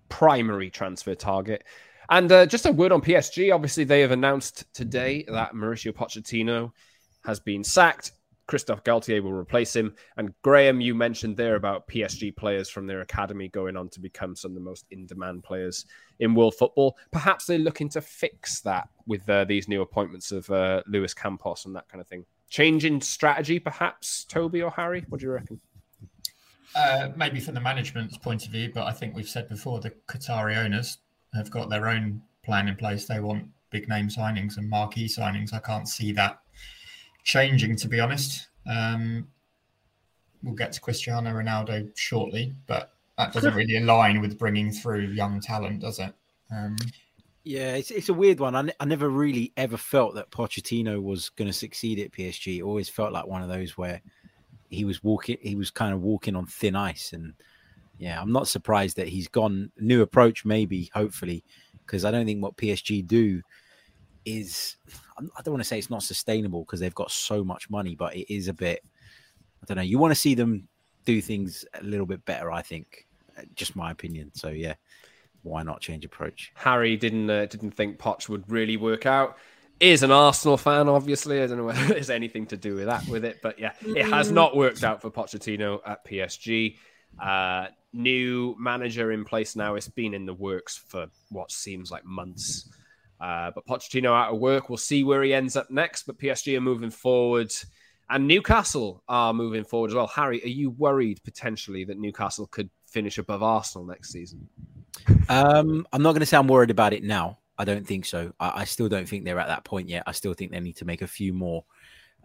primary 0.09 0.71
transfer 0.71 1.15
target. 1.15 1.65
And 2.11 2.31
uh, 2.31 2.47
just 2.47 2.67
a 2.67 2.73
word 2.73 2.93
on 2.93 3.01
PSG. 3.01 3.55
Obviously, 3.55 3.85
they 3.85 4.01
have 4.01 4.11
announced 4.11 4.73
today 4.75 5.25
that 5.29 5.55
Mauricio 5.55 5.93
Pochettino 5.93 6.73
has 7.25 7.41
been 7.41 7.65
sacked. 7.65 8.13
Christophe 8.47 8.85
Galtier 8.85 9.23
will 9.23 9.33
replace 9.33 9.75
him. 9.75 9.95
And 10.17 10.35
Graeme, 10.43 10.81
you 10.81 10.95
mentioned 10.95 11.37
there 11.37 11.57
about 11.57 11.89
PSG 11.89 12.37
players 12.37 12.69
from 12.69 12.87
their 12.87 13.01
academy 13.01 13.49
going 13.49 13.77
on 13.77 13.89
to 13.91 14.01
become 14.01 14.37
some 14.37 14.51
of 14.51 14.55
the 14.55 14.61
most 14.61 14.85
in 14.91 15.07
demand 15.07 15.45
players 15.45 15.87
in 16.21 16.35
world 16.35 16.55
football. 16.55 16.97
Perhaps 17.11 17.47
they're 17.47 17.59
looking 17.59 17.89
to 17.91 18.01
fix 18.01 18.61
that 18.61 18.89
with 19.07 19.29
uh, 19.29 19.45
these 19.45 19.67
new 19.67 19.81
appointments 19.81 20.31
of 20.31 20.49
uh, 20.51 20.83
Luis 20.87 21.15
Campos 21.15 21.65
and 21.65 21.75
that 21.75 21.89
kind 21.89 22.03
of 22.03 22.07
thing. 22.07 22.27
Change 22.51 22.85
in 22.85 23.01
strategy, 23.01 23.59
perhaps, 23.59 24.25
Toby 24.25 24.63
or 24.63 24.71
Harry? 24.71 25.05
What 25.09 25.21
do 25.21 25.27
you 25.27 25.33
reckon? 25.33 25.61
Uh, 26.77 27.09
maybe 27.17 27.41
from 27.41 27.55
the 27.55 27.61
management's 27.61 28.19
point 28.19 28.45
of 28.45 28.53
view, 28.53 28.71
but 28.75 28.87
I 28.87 28.93
think 28.93 29.15
we've 29.15 29.29
said 29.29 29.49
before 29.49 29.81
the 29.81 29.93
Qatari 30.09 30.57
owners 30.57 30.99
have 31.35 31.51
got 31.51 31.71
their 31.71 31.89
own 31.89 32.23
plan 32.45 32.69
in 32.69 32.77
place. 32.77 33.07
They 33.07 33.21
want 33.21 33.47
big 33.71 33.89
name 33.89 34.09
signings 34.09 34.57
and 34.57 34.69
marquee 34.69 35.07
signings. 35.07 35.53
I 35.53 35.59
can't 35.59 35.89
see 35.89 36.13
that 36.13 36.41
changing, 37.25 37.77
to 37.77 37.89
be 37.89 38.01
honest. 38.01 38.49
Um, 38.67 39.29
we'll 40.43 40.55
get 40.55 40.73
to 40.73 40.81
Cristiano 40.81 41.31
Ronaldo 41.31 41.91
shortly, 41.97 42.55
but 42.67 42.93
that 43.19 43.33
doesn't 43.33 43.55
really 43.55 43.77
align 43.77 44.21
with 44.21 44.39
bringing 44.39 44.71
through 44.71 45.07
young 45.09 45.41
talent, 45.41 45.81
does 45.81 45.99
it? 45.99 46.15
Um, 46.51 46.77
Yeah, 47.45 47.75
it's, 47.75 47.91
it's 47.91 48.09
a 48.09 48.15
weird 48.15 48.41
one. 48.41 48.55
I, 48.55 48.71
I 48.81 48.85
never 48.85 49.09
really 49.09 49.53
ever 49.57 49.77
felt 49.77 50.15
that 50.15 50.31
Pochettino 50.31 51.03
was 51.03 51.31
going 51.31 51.49
to 51.49 51.53
succeed 51.53 51.99
at 51.99 52.13
PSG. 52.13 52.59
It 52.59 52.63
always 52.63 52.89
felt 52.89 53.13
like 53.13 53.27
one 53.27 53.43
of 53.43 53.49
those 53.49 53.77
where 53.77 54.01
he 54.71 54.85
was 54.85 55.03
walking, 55.05 55.39
he 55.41 55.55
was 55.55 55.71
kind 55.71 55.95
of 55.95 56.03
walking 56.03 56.37
on 56.37 56.47
thin 56.47 56.77
ice. 56.77 57.13
And 57.13 57.35
yeah, 57.99 58.21
I'm 58.21 58.33
not 58.33 58.49
surprised 58.49 58.97
that 58.97 59.09
he's 59.09 59.29
gone. 59.29 59.71
New 59.79 60.03
approach, 60.03 60.45
maybe, 60.45 60.91
hopefully, 60.95 61.45
because 61.87 62.05
I 62.05 62.11
don't 62.11 62.27
think 62.27 62.43
what 62.43 62.57
PSG 62.57 63.07
do 63.07 63.41
is, 64.25 64.77
I'm- 65.19 65.31
don't 65.45 65.53
want 65.53 65.63
to 65.63 65.69
say 65.69 65.79
it's 65.79 65.91
not 65.91 66.03
sustainable 66.03 66.65
because 66.65 66.81
they've 66.81 66.95
got 66.95 67.11
so 67.11 67.45
much 67.45 67.69
money, 67.71 67.95
but 67.95 68.17
it 68.17 68.33
is 68.33 68.49
a 68.49 68.55
bit, 68.55 68.83
I 69.63 69.67
don't 69.67 69.77
know. 69.77 69.83
You 69.83 69.99
want 69.99 70.11
to 70.13 70.21
see 70.21 70.35
them 70.35 70.69
do 71.05 71.21
things 71.21 71.65
a 71.75 71.83
little 71.83 72.07
bit 72.07 72.25
better, 72.25 72.51
I 72.51 72.63
think. 72.63 73.07
Uh, 73.39 73.43
Just 73.55 73.77
my 73.77 73.91
opinion. 73.91 74.31
So 74.35 74.49
yeah, 74.49 74.75
why 75.43 75.63
not 75.63 75.81
change 75.81 76.05
approach? 76.05 76.53
Harry 76.55 76.97
didn't 76.97 77.29
uh, 77.29 77.47
didn't 77.47 77.73
think 77.73 77.99
Poch 77.99 78.29
would 78.29 78.51
really 78.51 78.77
work 78.77 79.07
out. 79.07 79.37
Is 79.81 80.03
an 80.03 80.11
Arsenal 80.13 80.57
fan, 80.57 80.89
obviously. 80.89 81.43
I 81.43 81.47
don't 81.47 81.59
know 81.59 81.65
whether 81.73 81.87
there's 81.87 82.11
anything 82.11 82.47
to 82.47 82.57
do 82.57 82.77
with 82.77 82.87
that 82.87 83.07
with 83.09 83.25
it, 83.25 83.41
but 83.43 83.59
yeah, 83.59 83.73
it 83.83 84.07
has 84.07 84.31
not 84.31 84.57
worked 84.57 84.85
out 84.85 85.03
for 85.03 85.11
Pochettino 85.11 85.81
at 85.85 86.05
PSG. 86.07 86.77
Uh, 87.21 87.67
new 87.95 88.57
manager 88.59 89.13
in 89.13 89.25
place 89.25 89.57
now. 89.57 89.77
It's 89.77 89.89
been 89.89 90.15
in 90.15 90.27
the 90.27 90.35
works 90.35 90.77
for 90.77 91.07
what 91.31 91.51
seems 91.51 91.91
like 91.91 92.05
months. 92.05 92.69
Uh, 93.21 93.53
but 93.55 93.67
Pochettino 93.67 94.09
out 94.09 94.35
of 94.35 94.41
work. 94.41 94.69
We'll 94.69 94.77
see 94.77 95.05
where 95.05 95.23
he 95.23 95.33
ends 95.33 95.57
up 95.57 95.71
next. 95.71 96.03
But 96.03 96.19
PSG 96.19 96.57
are 96.57 96.61
moving 96.61 96.91
forward, 96.91 97.53
and 98.11 98.27
Newcastle 98.27 99.03
are 99.09 99.33
moving 99.33 99.65
forward 99.65 99.93
as 99.93 99.95
well. 99.95 100.09
Harry, 100.09 100.43
are 100.45 100.49
you 100.49 100.71
worried 100.71 101.21
potentially 101.25 101.85
that 101.85 101.99
Newcastle 101.99 102.47
could 102.49 102.69
finish 102.87 103.19
above 103.19 103.43
Arsenal 103.43 103.87
next 103.87 104.11
season? 104.11 104.49
Um, 105.29 105.87
I'm 105.93 106.03
not 106.03 106.13
going 106.13 106.21
to 106.21 106.27
say 106.27 106.37
I'm 106.37 106.49
worried 106.49 106.71
about 106.71 106.93
it 106.93 107.03
now. 107.03 107.39
I 107.57 107.65
don't 107.65 107.87
think 107.87 108.05
so. 108.05 108.33
I, 108.41 108.63
I 108.63 108.65
still 108.65 108.89
don't 108.89 109.09
think 109.09 109.25
they're 109.25 109.39
at 109.39 109.49
that 109.49 109.65
point 109.65 109.89
yet. 109.89 110.03
I 110.07 110.13
still 110.13 110.35
think 110.35 110.51
they 110.51 110.61
need 110.61 110.77
to 110.77 110.85
make 110.85 111.03
a 111.03 111.07
few 111.07 111.33
more 111.33 111.65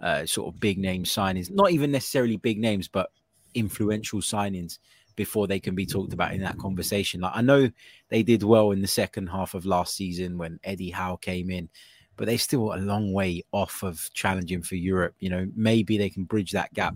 uh, 0.02 0.26
sort 0.26 0.54
of 0.54 0.60
big 0.60 0.80
name 0.80 1.04
signings, 1.04 1.52
not 1.52 1.72
even 1.72 1.92
necessarily 1.92 2.38
big 2.38 2.60
names, 2.60 2.88
but 2.88 3.12
influential 3.54 4.20
signings 4.20 4.80
before 5.20 5.48
they 5.48 5.60
can 5.60 5.76
be 5.76 5.86
talked 5.86 6.14
about 6.14 6.34
in 6.34 6.40
that 6.40 6.58
conversation. 6.58 7.20
Like 7.20 7.34
I 7.36 7.42
know 7.42 7.70
they 8.08 8.24
did 8.24 8.42
well 8.42 8.72
in 8.72 8.82
the 8.82 8.88
second 8.88 9.28
half 9.28 9.54
of 9.54 9.66
last 9.66 9.94
season 9.94 10.38
when 10.38 10.62
Eddie 10.64 10.92
Howe 10.92 11.18
came 11.18 11.52
in, 11.52 11.68
but 12.16 12.26
they're 12.26 12.38
still 12.38 12.74
a 12.74 12.80
long 12.80 13.12
way 13.12 13.44
off 13.52 13.84
of 13.84 14.10
challenging 14.14 14.62
for 14.62 14.76
Europe. 14.76 15.16
You 15.20 15.30
know, 15.30 15.46
maybe 15.54 15.98
they 15.98 16.10
can 16.10 16.24
bridge 16.24 16.54
that 16.54 16.74
gap 16.74 16.96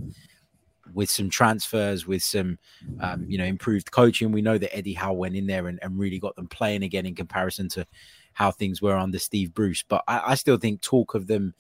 with 0.94 1.10
some 1.10 1.30
transfers, 1.30 2.08
with 2.08 2.24
some 2.24 2.58
um, 3.01 3.25
you 3.27 3.38
know 3.38 3.44
improved 3.44 3.92
coaching. 3.92 4.32
We 4.32 4.42
know 4.42 4.58
that 4.58 4.74
Eddie 4.74 4.94
Howe 4.94 5.12
went 5.12 5.36
in 5.36 5.46
there 5.46 5.68
and, 5.68 5.77
and 5.82 6.00
really 6.00 6.18
got 6.18 6.38
them 6.38 6.48
playing 6.48 6.84
again 6.84 7.06
in 7.06 7.15
comparison 7.15 7.68
to 7.72 7.86
how 8.32 8.51
things 8.51 8.82
were 8.82 8.96
under 8.96 9.20
Steve 9.20 9.53
Bruce. 9.53 9.84
But 9.86 10.06
I, 10.08 10.32
I 10.32 10.36
still 10.36 10.56
think 10.56 10.80
talk 10.80 11.13
of 11.13 11.27
them 11.27 11.56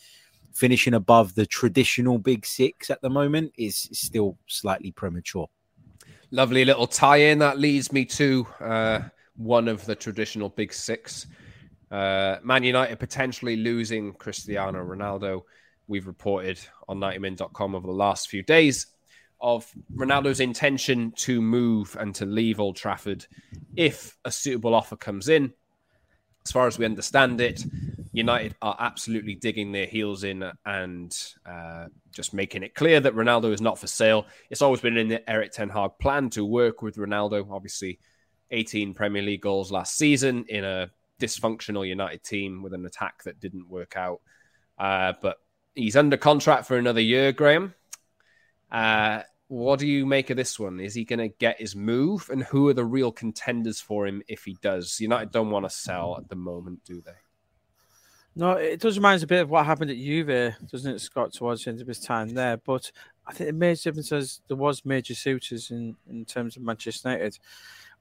finishing 0.53 0.93
above 0.93 1.35
the 1.35 1.45
traditional 1.45 2.19
Big 2.19 2.45
Six 2.45 2.89
at 2.89 3.01
the 3.01 3.09
moment 3.09 3.51
is 3.57 3.89
still 3.91 4.37
slightly 4.47 4.91
premature. 4.91 5.49
Lovely 6.33 6.65
little 6.65 6.87
tie-in 6.87 7.37
that 7.37 7.59
leads 7.59 7.91
me 7.91 8.05
to 8.05 8.47
uh, 8.59 8.99
one 9.35 9.67
of 9.67 9.85
the 9.85 9.93
traditional 9.93 10.49
Big 10.49 10.73
Six. 10.73 11.27
Uh, 11.91 12.37
Man 12.41 12.63
United 12.63 12.97
potentially 12.97 13.55
losing 13.55 14.13
Cristiano 14.13 14.83
Ronaldo. 14.83 15.43
We've 15.85 16.07
reported 16.07 16.59
on 16.89 16.97
90min.com 16.99 17.75
over 17.75 17.85
the 17.85 17.93
last 17.93 18.29
few 18.29 18.41
days 18.41 18.87
of 19.41 19.71
Ronaldo's 19.95 20.39
intention 20.39 21.13
to 21.17 21.39
move 21.39 21.95
and 21.99 22.15
to 22.15 22.25
leave 22.25 22.59
Old 22.59 22.77
Trafford 22.77 23.27
if 23.75 24.17
a 24.25 24.31
suitable 24.31 24.73
offer 24.73 24.95
comes 24.95 25.29
in. 25.29 25.53
As 26.45 26.51
far 26.51 26.67
as 26.67 26.77
we 26.77 26.85
understand 26.85 27.39
it, 27.41 27.63
United 28.11 28.55
are 28.61 28.75
absolutely 28.79 29.35
digging 29.35 29.71
their 29.71 29.85
heels 29.87 30.23
in 30.23 30.43
and 30.65 31.17
uh, 31.45 31.87
just 32.11 32.33
making 32.33 32.63
it 32.63 32.75
clear 32.75 32.99
that 32.99 33.15
Ronaldo 33.15 33.51
is 33.51 33.61
not 33.61 33.79
for 33.79 33.87
sale. 33.87 34.27
It's 34.49 34.61
always 34.61 34.81
been 34.81 34.97
in 34.97 35.07
the 35.07 35.27
Erik 35.29 35.51
Ten 35.51 35.69
Hag 35.69 35.91
plan 35.99 36.29
to 36.31 36.45
work 36.45 36.81
with 36.81 36.97
Ronaldo. 36.97 37.47
Obviously, 37.49 37.99
18 38.51 38.93
Premier 38.93 39.23
League 39.23 39.41
goals 39.41 39.71
last 39.71 39.97
season 39.97 40.45
in 40.47 40.63
a 40.63 40.91
dysfunctional 41.19 41.87
United 41.87 42.23
team 42.23 42.61
with 42.61 42.73
an 42.73 42.85
attack 42.85 43.23
that 43.23 43.39
didn't 43.39 43.69
work 43.69 43.95
out. 43.95 44.21
Uh, 44.77 45.13
but 45.21 45.37
he's 45.73 45.95
under 45.95 46.17
contract 46.17 46.67
for 46.67 46.77
another 46.77 47.01
year, 47.01 47.31
Graeme. 47.31 47.73
Uh, 48.71 49.21
what 49.53 49.79
do 49.79 49.87
you 49.87 50.05
make 50.05 50.31
of 50.31 50.37
this 50.37 50.57
one? 50.57 50.79
Is 50.79 50.95
he 50.95 51.05
going 51.05 51.19
to 51.19 51.27
get 51.27 51.61
his 51.61 51.75
move? 51.75 52.27
And 52.31 52.43
who 52.43 52.69
are 52.69 52.73
the 52.73 52.85
real 52.85 53.11
contenders 53.11 53.79
for 53.79 54.07
him 54.07 54.23
if 54.27 54.43
he 54.45 54.57
does? 54.61 54.99
United 54.99 55.31
don't 55.31 55.51
want 55.51 55.65
to 55.65 55.69
sell 55.69 56.17
at 56.17 56.27
the 56.27 56.35
moment, 56.35 56.83
do 56.83 57.01
they? 57.01 57.11
No, 58.35 58.53
it 58.53 58.79
does 58.79 58.97
remind 58.97 59.17
us 59.17 59.23
a 59.23 59.27
bit 59.27 59.41
of 59.43 59.51
what 59.51 59.67
happened 59.67 59.91
at 59.91 59.97
Juve, 59.97 60.55
doesn't 60.71 60.95
it, 60.95 60.99
Scott, 60.99 61.33
towards 61.33 61.63
the 61.63 61.69
end 61.69 61.81
of 61.81 61.87
his 61.87 61.99
time 61.99 62.29
there. 62.29 62.57
But 62.57 62.91
I 63.27 63.33
think 63.33 63.47
the 63.49 63.53
major 63.53 63.91
difference 63.91 64.11
is 64.11 64.41
there 64.47 64.57
was 64.57 64.85
major 64.85 65.13
suitors 65.13 65.69
in, 65.69 65.95
in 66.09 66.25
terms 66.25 66.57
of 66.57 66.63
Manchester 66.63 67.09
United. 67.09 67.37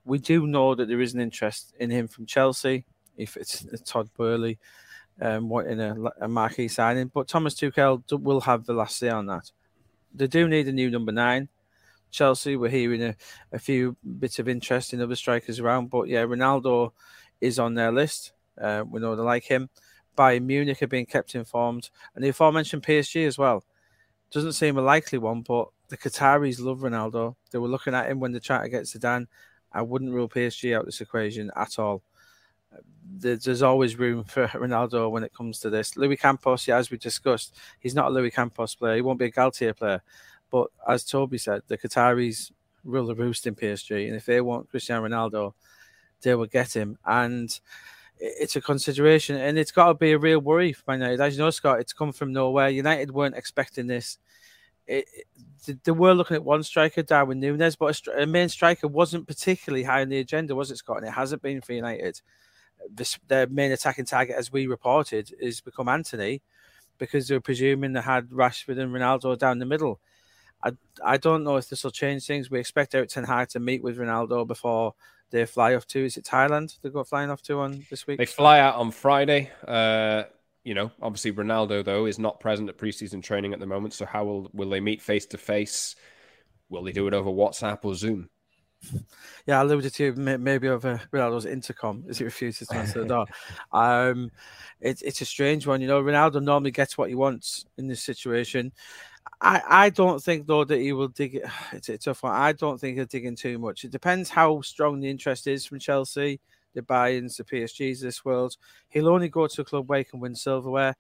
We 0.06 0.18
do 0.18 0.47
know 0.47 0.75
that 0.75 0.88
there 0.88 1.02
is 1.02 1.12
an 1.12 1.21
interest 1.21 1.75
in 1.78 1.90
him 1.90 2.09
from 2.09 2.25
Chelsea, 2.25 2.87
if 3.18 3.37
it's 3.37 3.66
Todd 3.85 4.09
Boehly 4.16 4.59
um, 5.21 5.50
wanting 5.50 5.80
a, 5.80 5.97
a 6.23 6.28
marquee 6.28 6.68
signing. 6.68 7.11
But 7.12 7.28
Thomas 7.28 7.54
Tuchel 7.54 8.02
will 8.23 8.40
have 8.40 8.64
the 8.64 8.73
last 8.73 8.97
say 8.97 9.11
on 9.11 9.26
that 9.26 9.50
they 10.14 10.26
do 10.26 10.49
need 10.49 10.69
a 10.69 10.73
new 10.73 10.90
number 10.90 11.12
nine. 11.12 11.49
Chelsea, 12.11 12.57
we're 12.57 12.69
hearing 12.69 13.02
a, 13.02 13.16
a 13.52 13.59
few 13.59 13.97
bits 14.19 14.38
of 14.38 14.49
interest 14.49 14.92
in 14.92 15.00
other 15.00 15.16
strikers 15.16 15.59
around, 15.59 15.88
but 15.88 16.09
yeah, 16.09 16.23
Ronaldo 16.25 16.92
is 17.40 17.59
on 17.59 17.75
their 17.75 17.90
list. 17.90 18.33
Uh, 18.61 18.85
we 18.88 19.00
know 19.00 19.16
they 19.16 19.23
like 19.23 19.45
him. 19.45 19.71
Bayern 20.16 20.45
Munich 20.45 20.83
are 20.83 20.87
being 20.87 21.07
kept 21.07 21.35
informed, 21.35 21.88
and 22.14 22.23
the 22.23 22.28
aforementioned 22.28 22.83
PSG 22.83 23.26
as 23.26 23.38
well. 23.38 23.64
Doesn't 24.31 24.52
seem 24.52 24.76
a 24.76 24.83
likely 24.83 25.19
one, 25.19 25.40
but 25.40 25.69
the 25.88 25.97
Qataris 25.97 26.61
love 26.61 26.81
Ronaldo. 26.81 27.35
They 27.50 27.59
were 27.59 27.69
looking 27.69 27.95
at 27.95 28.11
him 28.11 28.21
when 28.21 28.33
they 28.33 28.38
tried 28.38 28.62
to 28.62 28.69
get 28.69 28.85
Zidane. 28.85 29.26
I 29.73 29.83
wouldn't 29.83 30.12
rule 30.12 30.28
PSG 30.28 30.76
out 30.76 30.85
this 30.85 31.00
equation 31.00 31.50
at 31.57 31.78
all. 31.78 32.02
There's 33.14 33.62
always 33.62 33.98
room 33.98 34.24
for 34.24 34.46
Ronaldo 34.48 35.10
when 35.10 35.22
it 35.24 35.34
comes 35.34 35.60
to 35.60 35.70
this. 35.70 35.96
Luis 35.96 36.20
Campos, 36.20 36.66
yeah, 36.66 36.76
as 36.76 36.90
we 36.90 36.98
discussed, 36.98 37.56
he's 37.78 37.94
not 37.94 38.06
a 38.06 38.10
Luis 38.10 38.34
Campos 38.34 38.74
player. 38.74 38.96
He 38.96 39.02
won't 39.02 39.18
be 39.18 39.26
a 39.26 39.32
Galtier 39.32 39.76
player. 39.76 40.02
But 40.50 40.68
as 40.86 41.04
Toby 41.04 41.38
said, 41.38 41.62
the 41.66 41.78
Qataris 41.78 42.52
rule 42.84 43.06
the 43.06 43.14
roost 43.14 43.46
in 43.46 43.54
PSG, 43.54 44.06
and 44.06 44.16
if 44.16 44.26
they 44.26 44.40
want 44.40 44.68
Cristiano 44.70 45.06
Ronaldo, 45.06 45.54
they 46.22 46.34
will 46.34 46.46
get 46.46 46.74
him. 46.74 46.98
And 47.04 47.58
it's 48.18 48.56
a 48.56 48.60
consideration, 48.60 49.36
and 49.36 49.58
it's 49.58 49.72
got 49.72 49.88
to 49.88 49.94
be 49.94 50.12
a 50.12 50.18
real 50.18 50.38
worry 50.38 50.72
for 50.72 50.92
United. 50.92 51.20
As 51.20 51.36
you 51.36 51.42
know, 51.42 51.50
Scott, 51.50 51.80
it's 51.80 51.92
come 51.92 52.12
from 52.12 52.32
nowhere. 52.32 52.68
United 52.68 53.10
weren't 53.10 53.36
expecting 53.36 53.86
this. 53.86 54.18
It, 54.86 55.06
it, 55.66 55.84
they 55.84 55.92
were 55.92 56.14
looking 56.14 56.36
at 56.36 56.44
one 56.44 56.62
striker, 56.62 57.02
Darwin 57.02 57.40
Núñez, 57.40 57.76
but 57.78 58.00
a, 58.08 58.22
a, 58.22 58.26
main 58.26 58.48
striker 58.48 58.88
wasn't 58.88 59.26
particularly 59.26 59.84
high 59.84 60.02
on 60.02 60.08
the 60.08 60.18
agenda, 60.18 60.54
was 60.54 60.70
it, 60.70 60.76
Scott? 60.76 60.98
And 60.98 61.06
it 61.06 61.12
hasn't 61.12 61.42
been 61.42 61.60
for 61.60 61.72
United 61.72 62.20
this, 62.90 63.18
their 63.28 63.46
main 63.46 63.72
attacking 63.72 64.06
target, 64.06 64.36
as 64.36 64.52
we 64.52 64.66
reported, 64.66 65.34
is 65.40 65.60
become 65.60 65.88
Antony 65.88 66.42
because 66.98 67.28
they're 67.28 67.40
presuming 67.40 67.92
they 67.92 68.00
had 68.00 68.28
Rashford 68.28 68.78
and 68.78 68.92
Ronaldo 68.92 69.36
down 69.36 69.58
the 69.58 69.66
middle. 69.66 70.00
I, 70.62 70.72
I 71.04 71.16
don't 71.16 71.44
know 71.44 71.56
if 71.56 71.68
this 71.68 71.84
will 71.84 71.90
change 71.90 72.26
things. 72.26 72.50
We 72.50 72.60
expect 72.60 72.94
Erik 72.94 73.08
Ten 73.08 73.24
Hag 73.24 73.48
to 73.48 73.60
meet 73.60 73.82
with 73.82 73.98
Ronaldo 73.98 74.46
before 74.46 74.94
they 75.30 75.44
fly 75.46 75.74
off 75.74 75.86
to. 75.88 76.04
Is 76.04 76.16
it 76.16 76.24
Thailand 76.24 76.78
they 76.82 76.90
go 76.90 77.02
flying 77.02 77.30
off 77.30 77.42
to 77.42 77.60
on 77.60 77.84
this 77.90 78.06
week? 78.06 78.18
They 78.18 78.26
fly 78.26 78.60
out 78.60 78.76
on 78.76 78.90
Friday. 78.92 79.50
Uh, 79.66 80.24
you 80.64 80.74
know, 80.74 80.92
obviously 81.00 81.32
Ronaldo 81.32 81.84
though 81.84 82.06
is 82.06 82.18
not 82.18 82.38
present 82.38 82.68
at 82.68 82.78
preseason 82.78 83.22
training 83.22 83.52
at 83.52 83.58
the 83.60 83.66
moment. 83.66 83.94
So 83.94 84.06
how 84.06 84.24
will 84.24 84.50
will 84.52 84.70
they 84.70 84.80
meet 84.80 85.02
face 85.02 85.26
to 85.26 85.38
face? 85.38 85.96
Will 86.68 86.84
they 86.84 86.92
do 86.92 87.08
it 87.08 87.14
over 87.14 87.30
WhatsApp 87.30 87.80
or 87.82 87.94
Zoom? 87.94 88.28
Yeah, 89.44 89.58
I 89.58 89.62
alluded 89.62 89.92
to 89.94 90.14
maybe 90.14 90.68
over 90.68 91.00
Ronaldo's 91.12 91.46
intercom 91.46 92.04
as 92.08 92.18
he 92.18 92.24
refuses 92.24 92.68
to 92.68 92.76
answer 92.76 93.00
the 93.00 93.08
door. 93.08 93.26
Um, 93.72 94.30
it's 94.80 95.02
it's 95.02 95.20
a 95.20 95.24
strange 95.24 95.66
one, 95.66 95.80
you 95.80 95.88
know. 95.88 96.00
Ronaldo 96.00 96.40
normally 96.40 96.70
gets 96.70 96.96
what 96.96 97.08
he 97.08 97.16
wants 97.16 97.64
in 97.76 97.88
this 97.88 98.02
situation. 98.02 98.72
I, 99.40 99.62
I 99.68 99.90
don't 99.90 100.22
think 100.22 100.46
though 100.46 100.64
that 100.64 100.78
he 100.78 100.92
will 100.92 101.08
dig 101.08 101.36
it. 101.36 101.44
It's 101.72 101.88
a 101.88 101.98
tough 101.98 102.22
one. 102.22 102.34
I 102.34 102.52
don't 102.52 102.80
think 102.80 102.96
he'll 102.96 103.06
dig 103.06 103.24
in 103.24 103.34
too 103.34 103.58
much. 103.58 103.84
It 103.84 103.90
depends 103.90 104.30
how 104.30 104.60
strong 104.60 105.00
the 105.00 105.10
interest 105.10 105.46
is 105.46 105.66
from 105.66 105.80
Chelsea, 105.80 106.40
the 106.74 106.82
Bayerns, 106.82 107.36
the 107.36 107.44
PSGs 107.44 108.00
this 108.00 108.24
world. 108.24 108.56
He'll 108.88 109.08
only 109.08 109.28
go 109.28 109.46
to 109.46 109.62
a 109.62 109.64
club 109.64 109.88
where 109.88 109.98
he 109.98 110.04
can 110.04 110.20
win 110.20 110.36
silverware. 110.36 110.94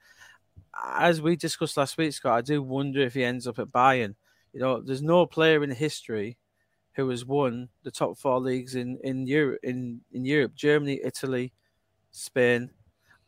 As 0.84 1.20
we 1.20 1.36
discussed 1.36 1.76
last 1.76 1.96
week, 1.96 2.12
Scott, 2.12 2.38
I 2.38 2.40
do 2.40 2.62
wonder 2.62 3.00
if 3.00 3.14
he 3.14 3.24
ends 3.24 3.46
up 3.46 3.58
at 3.58 3.68
Bayern. 3.68 4.14
You 4.52 4.60
know, 4.60 4.80
there's 4.80 5.02
no 5.02 5.26
player 5.26 5.62
in 5.62 5.70
history 5.70 6.36
who 6.94 7.08
has 7.08 7.24
won 7.24 7.68
the 7.82 7.90
top 7.90 8.16
four 8.18 8.40
leagues 8.40 8.74
in 8.74 8.98
in 9.02 9.26
Europe 9.26 9.60
in, 9.62 10.00
in 10.12 10.24
Europe 10.24 10.54
Germany 10.54 11.00
Italy 11.02 11.52
Spain 12.10 12.70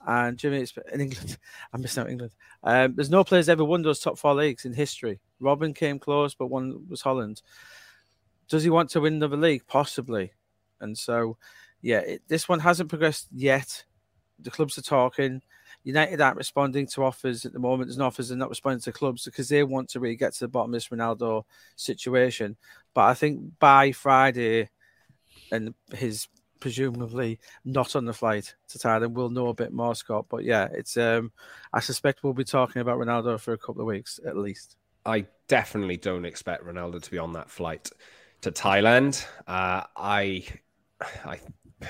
and 0.07 0.37
Germany 0.37 0.67
in 0.93 1.01
England. 1.01 1.39
I'm 1.73 1.81
missing 1.81 2.03
out 2.03 2.11
England. 2.11 2.33
Um, 2.63 2.95
there's 2.95 3.11
no 3.11 3.25
players 3.25 3.49
ever 3.49 3.65
won 3.65 3.83
those 3.83 4.01
top 4.01 4.19
four 4.19 4.35
leagues 4.35 4.65
in 4.65 4.75
history. 4.75 5.21
Robben 5.41 5.75
came 5.75 5.99
close 5.99 6.35
but 6.35 6.49
one 6.49 6.87
was 6.89 7.03
Holland. 7.03 7.43
Does 8.49 8.63
he 8.63 8.71
want 8.71 8.91
to 8.91 9.01
win 9.01 9.15
another 9.15 9.37
league? 9.39 9.67
Possibly. 9.67 10.33
And 10.81 10.97
so 10.97 11.39
yeah 11.81 12.01
it, 12.01 12.23
this 12.29 12.49
one 12.49 12.61
hasn't 12.61 12.91
progressed 12.91 13.29
yet. 13.33 13.85
The 14.39 14.51
clubs 14.51 14.77
are 14.77 14.83
talking 14.83 15.43
United 15.85 16.21
aren't 16.21 16.39
responding 16.39 16.87
to 16.89 17.05
offers 17.05 17.45
at 17.45 17.53
the 17.53 17.59
moment. 17.59 17.89
There's 17.89 17.99
no 17.99 18.07
offers, 18.07 18.31
they're 18.31 18.39
not 18.39 18.49
responding 18.49 18.81
to 18.81 18.93
clubs 18.93 19.25
because 19.25 19.49
they 19.49 19.63
want 19.63 19.91
to 19.91 20.01
really 20.01 20.17
get 20.17 20.33
to 20.33 20.41
the 20.41 20.49
bottom 20.49 20.71
of 20.71 20.73
this 20.73 20.89
Ronaldo 20.89 21.45
situation. 21.77 22.57
But 22.95 23.03
I 23.03 23.15
think 23.15 23.59
by 23.59 23.93
Friday, 23.93 24.71
and 25.53 25.75
his 25.95 26.27
presumably 26.61 27.39
not 27.67 27.95
on 27.95 28.07
the 28.07 28.15
flight 28.15 28.55
to 28.69 28.79
Thailand, 28.79 29.13
we'll 29.13 29.29
know 29.29 29.49
a 29.49 29.55
bit 29.55 29.73
more, 29.73 29.95
Scott. 29.95 30.27
But 30.31 30.45
yeah, 30.45 30.69
it's 30.73 30.97
um, 30.97 31.31
I 31.73 31.81
suspect 31.81 32.23
we'll 32.23 32.33
be 32.33 32.45
talking 32.45 32.81
about 32.81 32.99
Ronaldo 32.99 33.39
for 33.39 33.53
a 33.53 33.59
couple 33.59 33.83
of 33.83 33.87
weeks 33.87 34.19
at 34.27 34.37
least. 34.37 34.77
I 35.05 35.27
definitely 35.49 35.99
don't 35.99 36.25
expect 36.25 36.65
Ronaldo 36.65 37.03
to 37.03 37.11
be 37.11 37.19
on 37.19 37.35
that 37.35 37.51
flight 37.51 37.91
to 38.41 38.51
Thailand. 38.51 39.25
Uh, 39.47 39.85
I, 39.97 40.47
I. 41.25 41.41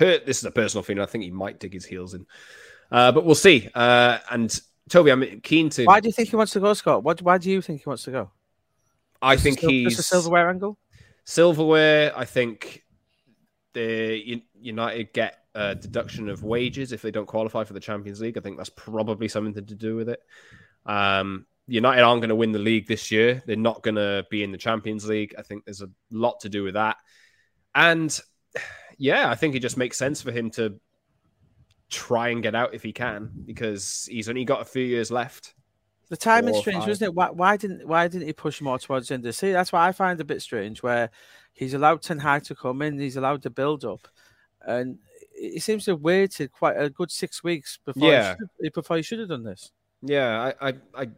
This 0.00 0.38
is 0.38 0.44
a 0.44 0.50
personal 0.50 0.82
feeling. 0.82 1.02
I 1.02 1.06
think 1.06 1.22
he 1.22 1.30
might 1.30 1.60
dig 1.60 1.72
his 1.72 1.84
heels 1.84 2.14
in 2.14 2.26
uh, 2.94 3.10
but 3.10 3.24
we'll 3.24 3.34
see. 3.34 3.68
Uh, 3.74 4.18
and 4.30 4.60
Toby, 4.88 5.10
I'm 5.10 5.40
keen 5.40 5.68
to. 5.70 5.84
Why 5.84 5.98
do 5.98 6.08
you 6.08 6.12
think 6.12 6.28
he 6.28 6.36
wants 6.36 6.52
to 6.52 6.60
go, 6.60 6.72
Scott? 6.74 7.02
What, 7.02 7.20
why 7.22 7.38
do 7.38 7.50
you 7.50 7.60
think 7.60 7.82
he 7.82 7.88
wants 7.88 8.04
to 8.04 8.12
go? 8.12 8.30
I 9.20 9.36
think 9.36 9.58
he's 9.58 9.96
just 9.96 9.98
a 9.98 10.02
silverware 10.02 10.48
angle. 10.48 10.78
Silverware. 11.24 12.16
I 12.16 12.24
think 12.24 12.84
the 13.72 14.42
United 14.60 15.12
get 15.12 15.40
a 15.56 15.74
deduction 15.74 16.28
of 16.28 16.44
wages 16.44 16.92
if 16.92 17.02
they 17.02 17.10
don't 17.10 17.26
qualify 17.26 17.64
for 17.64 17.72
the 17.72 17.80
Champions 17.80 18.20
League. 18.20 18.38
I 18.38 18.40
think 18.40 18.58
that's 18.58 18.70
probably 18.70 19.26
something 19.26 19.54
to 19.54 19.74
do 19.74 19.96
with 19.96 20.08
it. 20.08 20.20
Um, 20.86 21.46
United 21.66 22.02
aren't 22.02 22.20
going 22.20 22.28
to 22.28 22.36
win 22.36 22.52
the 22.52 22.60
league 22.60 22.86
this 22.86 23.10
year. 23.10 23.42
They're 23.44 23.56
not 23.56 23.82
going 23.82 23.96
to 23.96 24.24
be 24.30 24.44
in 24.44 24.52
the 24.52 24.58
Champions 24.58 25.08
League. 25.08 25.34
I 25.36 25.42
think 25.42 25.64
there's 25.64 25.82
a 25.82 25.90
lot 26.12 26.38
to 26.40 26.48
do 26.48 26.62
with 26.62 26.74
that. 26.74 26.98
And 27.74 28.16
yeah, 28.98 29.28
I 29.28 29.34
think 29.34 29.56
it 29.56 29.60
just 29.60 29.76
makes 29.76 29.96
sense 29.96 30.22
for 30.22 30.30
him 30.30 30.50
to 30.52 30.78
try 31.90 32.28
and 32.28 32.42
get 32.42 32.54
out 32.54 32.74
if 32.74 32.82
he 32.82 32.92
can 32.92 33.30
because 33.44 34.08
he's 34.10 34.28
only 34.28 34.44
got 34.44 34.62
a 34.62 34.64
few 34.64 34.84
years 34.84 35.10
left. 35.10 35.54
The 36.10 36.16
timing 36.16 36.54
strange, 36.54 36.86
wasn't 36.86 37.08
it? 37.08 37.14
Why, 37.14 37.30
why, 37.30 37.56
didn't 37.56 37.86
why 37.88 38.06
didn't 38.08 38.26
he 38.26 38.32
push 38.32 38.60
more 38.60 38.78
towards 38.78 39.08
the 39.08 39.14
end 39.14 39.22
of 39.22 39.28
the 39.28 39.32
season? 39.32 39.54
That's 39.54 39.72
what 39.72 39.82
I 39.82 39.92
find 39.92 40.20
a 40.20 40.24
bit 40.24 40.42
strange. 40.42 40.82
Where 40.82 41.10
he's 41.54 41.74
allowed 41.74 42.02
Ten 42.02 42.18
Hag 42.18 42.44
to 42.44 42.54
come 42.54 42.82
in, 42.82 42.98
he's 42.98 43.16
allowed 43.16 43.42
to 43.42 43.50
build 43.50 43.84
up, 43.84 44.06
and 44.66 44.98
he 45.34 45.58
seems 45.60 45.86
to 45.86 45.92
have 45.92 46.00
waited 46.00 46.52
quite 46.52 46.76
a 46.76 46.90
good 46.90 47.10
six 47.10 47.42
weeks 47.42 47.78
before 47.84 48.10
yeah. 48.10 48.34
he 48.34 48.66
should, 48.66 48.72
before 48.74 48.96
he 48.96 49.02
should 49.02 49.18
have 49.18 49.28
done 49.28 49.44
this. 49.44 49.72
Yeah, 50.02 50.52
I, 50.60 50.68
I, 50.68 50.74
I, 50.94 51.08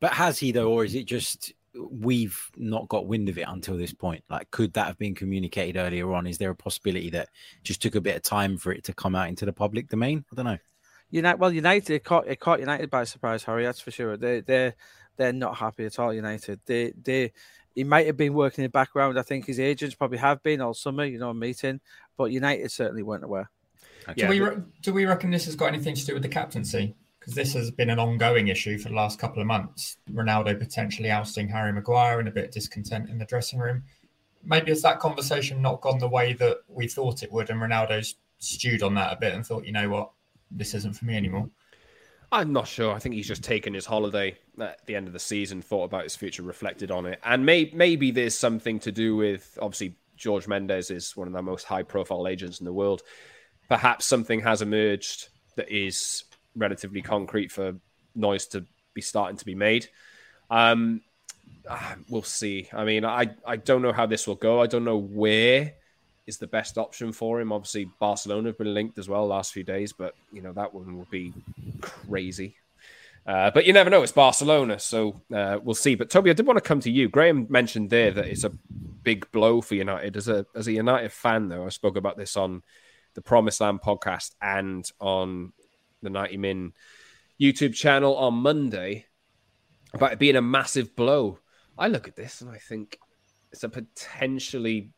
But 0.00 0.12
has 0.12 0.38
he 0.38 0.52
though, 0.52 0.70
or 0.72 0.84
is 0.84 0.94
it 0.94 1.06
just 1.06 1.52
we've 1.78 2.38
not 2.56 2.88
got 2.88 3.06
wind 3.06 3.28
of 3.28 3.38
it 3.38 3.46
until 3.48 3.76
this 3.76 3.92
point? 3.92 4.24
Like, 4.28 4.50
could 4.50 4.72
that 4.74 4.86
have 4.86 4.98
been 4.98 5.14
communicated 5.14 5.78
earlier 5.78 6.12
on? 6.12 6.26
Is 6.26 6.38
there 6.38 6.50
a 6.50 6.56
possibility 6.56 7.10
that 7.10 7.28
just 7.62 7.82
took 7.82 7.94
a 7.94 8.00
bit 8.00 8.16
of 8.16 8.22
time 8.22 8.56
for 8.56 8.72
it 8.72 8.84
to 8.84 8.94
come 8.94 9.14
out 9.14 9.28
into 9.28 9.44
the 9.44 9.52
public 9.52 9.88
domain? 9.88 10.24
I 10.32 10.36
don't 10.36 10.44
know. 10.46 10.58
United, 11.10 11.40
well, 11.40 11.52
United 11.52 11.94
it 11.94 12.04
caught 12.04 12.26
it 12.26 12.38
caught 12.38 12.60
United 12.60 12.90
by 12.90 13.04
surprise, 13.04 13.42
Harry. 13.44 13.64
That's 13.64 13.80
for 13.80 13.90
sure. 13.90 14.16
They 14.16 14.40
they 14.40 14.74
they're 15.16 15.32
not 15.32 15.56
happy 15.56 15.86
at 15.86 15.98
all. 15.98 16.12
United. 16.12 16.60
They 16.66 16.92
they 17.02 17.32
he 17.74 17.84
might 17.84 18.06
have 18.06 18.16
been 18.16 18.34
working 18.34 18.64
in 18.64 18.68
the 18.68 18.72
background. 18.72 19.18
I 19.18 19.22
think 19.22 19.46
his 19.46 19.60
agents 19.60 19.94
probably 19.94 20.18
have 20.18 20.42
been 20.42 20.60
all 20.60 20.74
summer, 20.74 21.04
you 21.04 21.18
know, 21.18 21.32
meeting, 21.32 21.80
but 22.16 22.32
United 22.32 22.70
certainly 22.72 23.02
weren't 23.02 23.24
aware. 23.24 23.50
Do 24.16 24.28
we 24.28 24.40
re- 24.40 24.62
do 24.82 24.92
we 24.92 25.06
reckon 25.06 25.30
this 25.30 25.44
has 25.46 25.54
got 25.54 25.66
anything 25.66 25.94
to 25.94 26.06
do 26.06 26.14
with 26.14 26.22
the 26.22 26.28
captaincy? 26.28 26.94
Because 27.28 27.36
this 27.36 27.52
has 27.52 27.70
been 27.70 27.90
an 27.90 27.98
ongoing 27.98 28.48
issue 28.48 28.78
for 28.78 28.88
the 28.88 28.94
last 28.94 29.18
couple 29.18 29.42
of 29.42 29.46
months. 29.46 29.98
Ronaldo 30.10 30.58
potentially 30.58 31.10
ousting 31.10 31.46
Harry 31.46 31.74
Maguire 31.74 32.20
and 32.20 32.26
a 32.26 32.30
bit 32.30 32.46
of 32.46 32.50
discontent 32.52 33.10
in 33.10 33.18
the 33.18 33.26
dressing 33.26 33.58
room. 33.58 33.82
Maybe 34.42 34.70
has 34.70 34.80
that 34.80 34.98
conversation 34.98 35.60
not 35.60 35.82
gone 35.82 35.98
the 35.98 36.08
way 36.08 36.32
that 36.32 36.60
we 36.68 36.88
thought 36.88 37.22
it 37.22 37.30
would, 37.30 37.50
and 37.50 37.60
Ronaldo's 37.60 38.14
stewed 38.38 38.82
on 38.82 38.94
that 38.94 39.12
a 39.12 39.16
bit 39.16 39.34
and 39.34 39.46
thought, 39.46 39.66
you 39.66 39.72
know 39.72 39.90
what, 39.90 40.10
this 40.50 40.72
isn't 40.72 40.94
for 40.94 41.04
me 41.04 41.18
anymore. 41.18 41.50
I'm 42.32 42.50
not 42.50 42.66
sure. 42.66 42.94
I 42.94 42.98
think 42.98 43.14
he's 43.14 43.28
just 43.28 43.44
taken 43.44 43.74
his 43.74 43.84
holiday 43.84 44.38
at 44.58 44.86
the 44.86 44.96
end 44.96 45.06
of 45.06 45.12
the 45.12 45.18
season, 45.18 45.60
thought 45.60 45.84
about 45.84 46.04
his 46.04 46.16
future, 46.16 46.42
reflected 46.42 46.90
on 46.90 47.04
it, 47.04 47.20
and 47.24 47.44
may, 47.44 47.70
maybe 47.74 48.10
there's 48.10 48.34
something 48.34 48.78
to 48.78 48.90
do 48.90 49.16
with 49.16 49.58
obviously 49.60 49.96
George 50.16 50.48
Mendes 50.48 50.90
is 50.90 51.14
one 51.14 51.26
of 51.26 51.34
the 51.34 51.42
most 51.42 51.64
high-profile 51.64 52.26
agents 52.26 52.58
in 52.58 52.64
the 52.64 52.72
world. 52.72 53.02
Perhaps 53.68 54.06
something 54.06 54.40
has 54.40 54.62
emerged 54.62 55.28
that 55.56 55.70
is 55.70 56.24
relatively 56.56 57.02
concrete 57.02 57.50
for 57.50 57.74
noise 58.14 58.46
to 58.48 58.64
be 58.94 59.00
starting 59.00 59.36
to 59.36 59.44
be 59.44 59.54
made. 59.54 59.88
Um, 60.50 61.02
ah, 61.68 61.96
we'll 62.08 62.22
see. 62.22 62.68
I 62.72 62.84
mean, 62.84 63.04
I 63.04 63.30
I 63.46 63.56
don't 63.56 63.82
know 63.82 63.92
how 63.92 64.06
this 64.06 64.26
will 64.26 64.34
go. 64.34 64.60
I 64.60 64.66
don't 64.66 64.84
know 64.84 64.98
where 64.98 65.74
is 66.26 66.38
the 66.38 66.46
best 66.46 66.76
option 66.76 67.12
for 67.12 67.40
him. 67.40 67.52
Obviously, 67.52 67.90
Barcelona 67.98 68.50
have 68.50 68.58
been 68.58 68.74
linked 68.74 68.98
as 68.98 69.08
well 69.08 69.26
last 69.26 69.52
few 69.52 69.64
days, 69.64 69.92
but 69.92 70.14
you 70.32 70.42
know 70.42 70.52
that 70.52 70.74
one 70.74 70.96
will 70.96 71.08
be 71.10 71.32
crazy. 71.80 72.56
Uh, 73.26 73.50
but 73.50 73.66
you 73.66 73.72
never 73.72 73.90
know. 73.90 74.02
It's 74.02 74.12
Barcelona, 74.12 74.78
so 74.78 75.20
uh, 75.34 75.58
we'll 75.62 75.74
see. 75.74 75.94
But 75.94 76.08
Toby, 76.08 76.30
I 76.30 76.32
did 76.32 76.46
want 76.46 76.56
to 76.56 76.62
come 76.62 76.80
to 76.80 76.90
you. 76.90 77.08
Graham 77.08 77.46
mentioned 77.50 77.90
there 77.90 78.10
that 78.10 78.26
it's 78.26 78.44
a 78.44 78.52
big 79.02 79.30
blow 79.32 79.60
for 79.60 79.74
United. 79.74 80.16
As 80.16 80.28
a 80.28 80.46
as 80.54 80.66
a 80.66 80.72
United 80.72 81.12
fan, 81.12 81.48
though, 81.48 81.66
I 81.66 81.68
spoke 81.68 81.96
about 81.96 82.16
this 82.16 82.36
on 82.36 82.62
the 83.14 83.22
Promised 83.22 83.60
Land 83.60 83.80
podcast 83.80 84.34
and 84.40 84.90
on 85.00 85.52
the 86.02 86.10
90 86.10 86.36
Min 86.36 86.72
YouTube 87.40 87.74
channel 87.74 88.16
on 88.16 88.34
Monday 88.34 89.06
about 89.92 90.12
it 90.12 90.18
being 90.18 90.36
a 90.36 90.42
massive 90.42 90.94
blow. 90.96 91.38
I 91.78 91.88
look 91.88 92.08
at 92.08 92.16
this 92.16 92.40
and 92.40 92.50
I 92.50 92.58
think 92.58 92.98
it's 93.52 93.64
a 93.64 93.68
potentially. 93.68 94.90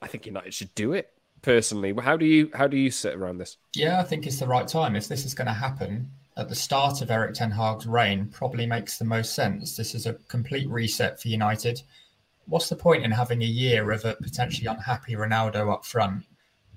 I 0.00 0.06
think 0.06 0.26
United 0.26 0.54
should 0.54 0.74
do 0.74 0.92
it 0.92 1.10
personally. 1.42 1.94
How 2.00 2.16
do 2.16 2.24
you 2.24 2.50
how 2.54 2.66
do 2.66 2.76
you 2.76 2.90
sit 2.90 3.14
around 3.14 3.38
this? 3.38 3.56
Yeah, 3.74 4.00
I 4.00 4.04
think 4.04 4.26
it's 4.26 4.38
the 4.38 4.46
right 4.46 4.66
time. 4.66 4.96
If 4.96 5.08
this 5.08 5.24
is 5.24 5.34
going 5.34 5.46
to 5.46 5.52
happen 5.52 6.10
at 6.36 6.48
the 6.48 6.54
start 6.54 7.02
of 7.02 7.10
Erik 7.10 7.34
Ten 7.34 7.50
Hag's 7.50 7.86
reign, 7.86 8.28
probably 8.28 8.66
makes 8.66 8.96
the 8.96 9.04
most 9.04 9.34
sense. 9.34 9.76
This 9.76 9.94
is 9.94 10.06
a 10.06 10.14
complete 10.28 10.68
reset 10.68 11.20
for 11.20 11.28
United. 11.28 11.82
What's 12.46 12.68
the 12.68 12.76
point 12.76 13.04
in 13.04 13.10
having 13.10 13.42
a 13.42 13.46
year 13.46 13.90
of 13.90 14.04
a 14.04 14.16
potentially 14.22 14.66
unhappy 14.66 15.14
Ronaldo 15.14 15.72
up 15.72 15.84
front 15.84 16.24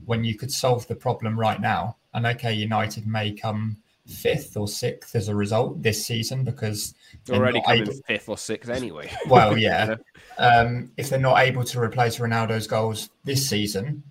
when 0.06 0.24
you 0.24 0.36
could 0.36 0.52
solve 0.52 0.88
the 0.88 0.96
problem 0.96 1.40
right 1.40 1.62
now? 1.62 1.96
And 2.14 2.26
okay, 2.26 2.54
United 2.54 3.08
may 3.08 3.32
come 3.32 3.78
fifth 4.08 4.58
or 4.58 4.68
sixth 4.68 5.16
as 5.16 5.28
a 5.28 5.36
result 5.36 5.82
this 5.82 6.06
season 6.06 6.44
because 6.44 6.94
they're 7.26 7.38
already 7.38 7.62
coming 7.62 7.84
able... 7.84 7.94
fifth 8.08 8.30
or 8.30 8.38
sixth 8.38 8.70
anyway. 8.70 9.12
Well, 9.28 9.58
yeah. 9.58 9.96
um, 10.38 10.92
if 10.98 11.10
they're 11.10 11.20
not 11.20 11.40
able 11.40 11.64
to 11.66 11.80
replace 11.80 12.18
Ronaldo's 12.18 12.68
goals 12.68 13.10
this 13.24 13.48
season, 13.48 14.04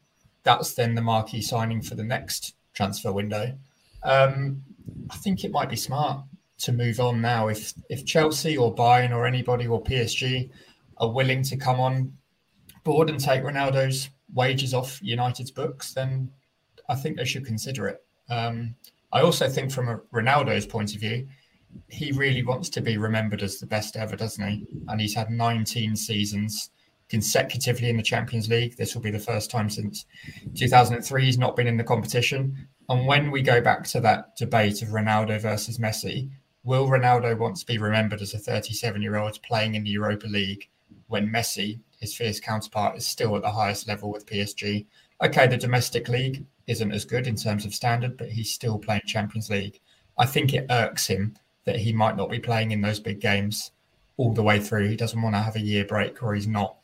that's 0.43 0.75
then 0.75 0.95
the 0.95 1.03
marquee 1.03 1.43
signing 1.43 1.83
for 1.83 1.95
the 1.95 2.05
next 2.05 2.55
transfer 2.73 3.13
window. 3.13 3.57
Um, 4.03 4.63
I 5.11 5.17
think 5.17 5.45
it 5.45 5.51
might 5.51 5.69
be 5.69 5.77
smart 5.77 6.23
to 6.59 6.73
move 6.73 7.01
on 7.01 7.21
now. 7.21 7.49
If 7.49 7.75
if 7.89 8.07
Chelsea 8.07 8.57
or 8.57 8.75
Bayern 8.75 9.15
or 9.15 9.27
anybody 9.27 9.67
or 9.67 9.83
PSG 9.83 10.51
are 10.99 11.11
willing 11.11 11.43
to 11.45 11.57
come 11.57 11.81
on 11.81 12.13
board 12.85 13.11
and 13.11 13.21
take 13.21 13.43
Ronaldo's 13.43 14.11
wages 14.33 14.73
off 14.73 15.01
United's 15.03 15.51
books, 15.51 15.93
then 15.93 16.31
I 16.91 16.97
think 16.97 17.17
they 17.17 17.25
should 17.25 17.47
consider 17.47 17.87
it. 17.87 18.05
Um, 18.29 18.75
I 19.13 19.23
also 19.23 19.49
think, 19.49 19.71
from 19.71 19.89
a 19.89 19.99
Ronaldo's 20.13 20.67
point 20.67 20.95
of 20.95 21.01
view, 21.01 21.29
he 21.89 22.11
really 22.13 22.43
wants 22.43 22.69
to 22.71 22.81
be 22.81 22.97
remembered 22.97 23.43
as 23.43 23.59
the 23.59 23.67
best 23.67 23.97
ever, 23.97 24.17
doesn't 24.17 24.47
he? 24.47 24.67
And 24.89 25.01
he's 25.01 25.15
had 25.15 25.31
19 25.31 25.95
seasons 25.95 26.71
consecutively 27.09 27.91
in 27.91 27.97
the 27.97 28.03
Champions 28.03 28.49
League. 28.49 28.77
This 28.77 28.95
will 28.95 29.03
be 29.03 29.11
the 29.11 29.19
first 29.19 29.51
time 29.51 29.71
since 29.71 30.05
2003 30.57 31.25
he's 31.25 31.39
not 31.39 31.57
been 31.57 31.69
in 31.69 31.77
the 31.77 31.85
competition. 31.85 32.69
And 32.89 33.07
when 33.07 33.31
we 33.31 33.43
go 33.43 33.61
back 33.61 33.85
to 33.89 34.01
that 34.01 34.37
debate 34.37 34.83
of 34.83 34.89
Ronaldo 34.89 35.41
versus 35.41 35.79
Messi, 35.79 36.29
will 36.65 36.89
Ronaldo 36.89 37.39
want 37.39 37.57
to 37.57 37.67
be 37.67 37.79
remembered 37.79 38.21
as 38.21 38.35
a 38.35 38.39
37 38.39 39.01
year 39.01 39.17
old 39.17 39.41
playing 39.43 39.77
in 39.77 39.85
the 39.85 39.91
Europa 39.91 40.27
League 40.27 40.69
when 41.07 41.29
Messi, 41.29 41.81
his 42.01 42.17
fierce 42.17 42.41
counterpart, 42.41 42.97
is 42.97 43.07
still 43.07 43.37
at 43.37 43.43
the 43.43 43.51
highest 43.51 43.87
level 43.87 44.11
with 44.11 44.27
PSG? 44.27 44.87
Okay, 45.23 45.47
the 45.47 45.57
domestic 45.57 46.09
league 46.09 46.47
isn't 46.71 46.93
as 46.93 47.05
good 47.05 47.27
in 47.27 47.35
terms 47.35 47.65
of 47.65 47.75
standard, 47.75 48.17
but 48.17 48.31
he's 48.31 48.53
still 48.53 48.79
playing 48.79 49.03
Champions 49.05 49.51
League. 49.51 49.81
I 50.17 50.25
think 50.25 50.55
it 50.55 50.67
irks 50.71 51.07
him 51.07 51.35
that 51.65 51.77
he 51.77 51.93
might 51.93 52.17
not 52.17 52.31
be 52.31 52.39
playing 52.39 52.71
in 52.71 52.81
those 52.81 53.01
big 53.01 53.21
games 53.21 53.73
all 54.17 54.33
the 54.33 54.43
way 54.43 54.61
through. 54.61 54.89
He 54.89 54.97
doesn't 54.97 55.21
want 55.21 55.35
to 55.35 55.41
have 55.41 55.57
a 55.57 55.61
year 55.61 55.85
break 55.85 56.23
or 56.23 56.35
he's 56.35 56.47
not 56.47 56.77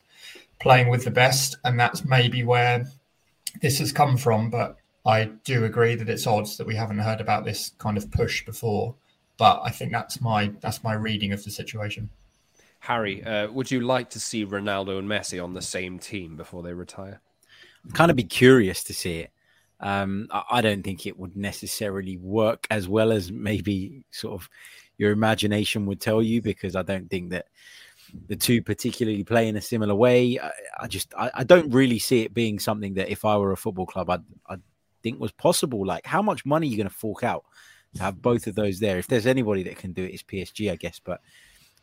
playing 0.59 0.89
with 0.89 1.05
the 1.05 1.11
best. 1.11 1.55
And 1.63 1.79
that's 1.79 2.03
maybe 2.03 2.43
where 2.43 2.85
this 3.61 3.79
has 3.79 3.91
come 3.91 4.17
from. 4.17 4.49
But 4.49 4.77
I 5.05 5.25
do 5.45 5.65
agree 5.65 5.95
that 5.95 6.09
it's 6.09 6.27
odds 6.27 6.57
that 6.57 6.67
we 6.67 6.75
haven't 6.75 6.99
heard 6.99 7.21
about 7.21 7.45
this 7.45 7.71
kind 7.77 7.97
of 7.97 8.11
push 8.11 8.45
before. 8.45 8.95
But 9.37 9.61
I 9.63 9.69
think 9.69 9.91
that's 9.91 10.19
my 10.19 10.51
that's 10.61 10.83
my 10.83 10.93
reading 10.93 11.31
of 11.31 11.43
the 11.43 11.51
situation. 11.51 12.09
Harry, 12.79 13.23
uh, 13.23 13.49
would 13.51 13.71
you 13.71 13.81
like 13.81 14.09
to 14.11 14.19
see 14.19 14.45
Ronaldo 14.45 14.99
and 14.99 15.07
Messi 15.07 15.43
on 15.43 15.53
the 15.53 15.61
same 15.61 15.99
team 15.99 16.35
before 16.37 16.63
they 16.63 16.73
retire? 16.73 17.21
I'd 17.85 17.93
kind 17.93 18.11
of 18.11 18.17
be 18.17 18.23
curious 18.23 18.83
to 18.85 18.93
see 18.93 19.19
it. 19.19 19.31
Um, 19.79 20.27
I 20.31 20.61
don't 20.61 20.83
think 20.83 21.05
it 21.05 21.19
would 21.19 21.35
necessarily 21.35 22.17
work 22.17 22.65
as 22.71 22.87
well 22.87 23.11
as 23.11 23.31
maybe 23.31 24.03
sort 24.09 24.41
of 24.41 24.49
your 24.97 25.11
imagination 25.11 25.85
would 25.85 26.01
tell 26.01 26.21
you, 26.21 26.41
because 26.41 26.75
I 26.75 26.81
don't 26.81 27.09
think 27.09 27.29
that 27.29 27.45
the 28.27 28.35
two 28.35 28.61
particularly 28.61 29.23
play 29.23 29.47
in 29.47 29.55
a 29.55 29.61
similar 29.61 29.95
way. 29.95 30.39
I, 30.39 30.51
I 30.79 30.87
just 30.87 31.13
I, 31.17 31.31
I, 31.33 31.43
don't 31.43 31.73
really 31.73 31.99
see 31.99 32.23
it 32.23 32.33
being 32.33 32.59
something 32.59 32.95
that 32.95 33.09
if 33.09 33.25
I 33.25 33.37
were 33.37 33.51
a 33.51 33.57
football 33.57 33.85
club, 33.85 34.09
I'd, 34.09 34.23
I'd 34.47 34.61
think 35.03 35.19
was 35.19 35.31
possible. 35.31 35.85
Like 35.85 36.05
how 36.05 36.21
much 36.21 36.45
money 36.45 36.67
are 36.67 36.71
you 36.71 36.77
going 36.77 36.89
to 36.89 36.95
fork 36.95 37.23
out 37.23 37.43
to 37.95 38.01
have 38.01 38.21
both 38.21 38.47
of 38.47 38.55
those 38.55 38.79
there? 38.79 38.97
If 38.97 39.07
there's 39.07 39.27
anybody 39.27 39.63
that 39.63 39.77
can 39.77 39.93
do 39.93 40.03
it, 40.03 40.13
it's 40.13 40.23
PSG, 40.23 40.71
I 40.71 40.75
guess. 40.75 40.99
But 40.99 41.21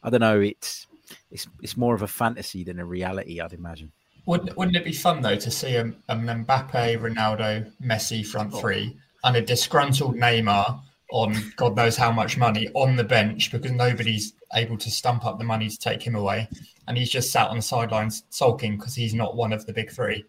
I 0.03 0.11
don't 0.11 0.21
know. 0.21 0.41
It's 0.41 0.87
it's 1.31 1.47
it's 1.63 1.77
more 1.77 1.95
of 1.95 2.03
a 2.03 2.09
fantasy 2.09 2.65
than 2.65 2.79
a 2.79 2.85
reality, 2.85 3.41
I'd 3.41 3.53
imagine. 3.53 3.93
Wouldn't, 4.27 4.57
wouldn't 4.57 4.77
it 4.77 4.85
be 4.85 4.93
fun 4.93 5.21
though 5.21 5.37
to 5.37 5.51
see 5.51 5.77
a, 5.77 5.87
a 6.09 6.17
Mbappe, 6.17 6.99
Ronaldo, 6.99 7.71
Messi 7.83 8.27
front 8.27 8.55
three 8.55 8.97
and 9.23 9.37
a 9.37 9.43
disgruntled 9.43 10.17
Neymar 10.17 10.81
on 11.11 11.35
God 11.57 11.77
knows 11.77 11.97
how 11.97 12.11
much 12.11 12.37
money 12.37 12.69
on 12.75 12.97
the 12.97 13.05
bench 13.05 13.53
because 13.53 13.71
nobody's 13.71 14.33
able 14.55 14.79
to 14.79 14.91
stump 14.91 15.25
up 15.25 15.39
the 15.39 15.45
money 15.45 15.69
to 15.69 15.79
take 15.79 16.03
him 16.03 16.15
away, 16.15 16.49
and 16.89 16.97
he's 16.97 17.11
just 17.11 17.31
sat 17.31 17.49
on 17.49 17.57
the 17.57 17.63
sidelines 17.63 18.25
sulking 18.31 18.77
because 18.77 18.95
he's 18.95 19.15
not 19.15 19.37
one 19.37 19.53
of 19.53 19.67
the 19.67 19.73
big 19.73 19.91
three. 19.91 20.25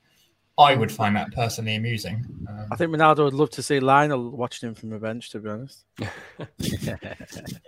I 0.58 0.76
would 0.76 0.91
find 0.91 1.18
that 1.18 1.34
personally 1.34 1.76
amusing. 1.76 2.26
Um, 2.48 2.68
I 2.72 2.78
think 2.78 2.89
Ronaldo 2.91 3.26
would 3.26 3.34
love 3.34 3.50
to 3.52 3.63
see 3.63 3.82
Lionel 3.82 4.32
watching 4.32 4.70
him 4.70 4.76
from 4.76 4.89
the 4.89 5.00
bench. 5.00 5.30
To 5.32 5.39
be 5.39 5.50
honest, 5.50 5.84
it 6.60 7.60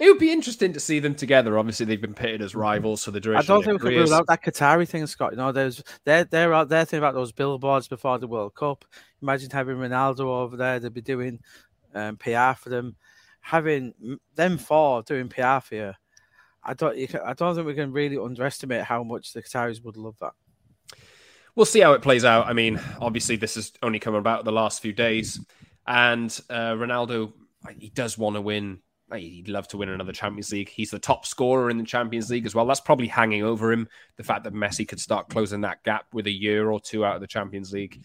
would 0.00 0.18
be 0.18 0.32
interesting 0.32 0.72
to 0.72 0.80
see 0.80 0.98
them 0.98 1.14
together. 1.14 1.56
Obviously, 1.56 1.86
they've 1.86 2.00
been 2.00 2.12
pitted 2.12 2.42
as 2.42 2.56
rivals 2.56 3.04
for 3.04 3.12
the 3.12 3.20
duration. 3.20 3.44
I 3.44 3.46
don't 3.46 3.64
think 3.64 3.82
we 3.82 3.90
could 3.90 3.98
rule 4.00 4.14
out 4.14 4.26
that 4.26 4.42
Qatari 4.42 4.88
thing, 4.88 5.06
Scott. 5.06 5.30
You 5.30 5.36
know, 5.36 5.52
there's 5.52 5.80
they're 6.04 6.24
they're 6.24 6.52
out 6.52 6.68
there 6.68 6.84
thinking 6.84 6.98
about 6.98 7.14
those 7.14 7.30
billboards 7.30 7.86
before 7.86 8.18
the 8.18 8.26
World 8.26 8.54
Cup. 8.56 8.84
Imagine 9.22 9.50
having 9.50 9.76
Ronaldo 9.76 10.20
over 10.20 10.56
there. 10.56 10.80
They'd 10.80 10.92
be 10.92 11.02
doing 11.02 11.38
um, 11.94 12.16
PR 12.16 12.54
for 12.56 12.68
them. 12.68 12.96
Having 13.42 14.18
them 14.34 14.58
four 14.58 15.02
doing 15.02 15.28
PR 15.28 15.60
for 15.60 15.74
you, 15.74 15.92
I 16.64 16.74
don't. 16.74 16.96
You 16.96 17.06
can, 17.06 17.20
I 17.24 17.34
don't 17.34 17.54
think 17.54 17.66
we 17.68 17.74
can 17.74 17.92
really 17.92 18.18
underestimate 18.18 18.82
how 18.82 19.04
much 19.04 19.32
the 19.32 19.42
Qataris 19.42 19.84
would 19.84 19.96
love 19.96 20.16
that 20.20 20.32
we'll 21.56 21.66
see 21.66 21.80
how 21.80 21.92
it 21.92 22.02
plays 22.02 22.24
out. 22.24 22.46
I 22.46 22.52
mean, 22.52 22.80
obviously, 23.00 23.36
this 23.36 23.54
has 23.56 23.72
only 23.82 23.98
come 23.98 24.14
about 24.14 24.44
the 24.44 24.52
last 24.52 24.82
few 24.82 24.92
days, 24.92 25.40
and 25.86 26.38
uh, 26.50 26.72
Ronaldo, 26.72 27.32
he 27.78 27.90
does 27.90 28.18
want 28.18 28.36
to 28.36 28.40
win. 28.40 28.80
He'd 29.14 29.48
love 29.48 29.68
to 29.68 29.76
win 29.76 29.90
another 29.90 30.12
Champions 30.12 30.50
League. 30.50 30.68
He's 30.68 30.90
the 30.90 30.98
top 30.98 31.24
scorer 31.24 31.70
in 31.70 31.78
the 31.78 31.84
Champions 31.84 32.30
League 32.30 32.46
as 32.46 32.54
well. 32.54 32.66
That's 32.66 32.80
probably 32.80 33.06
hanging 33.06 33.44
over 33.44 33.70
him. 33.70 33.86
The 34.16 34.24
fact 34.24 34.44
that 34.44 34.54
Messi 34.54 34.88
could 34.88 34.98
start 34.98 35.28
closing 35.28 35.60
that 35.60 35.84
gap 35.84 36.06
with 36.12 36.26
a 36.26 36.32
year 36.32 36.70
or 36.70 36.80
two 36.80 37.04
out 37.04 37.14
of 37.14 37.20
the 37.20 37.26
Champions 37.28 37.72
League. 37.72 38.02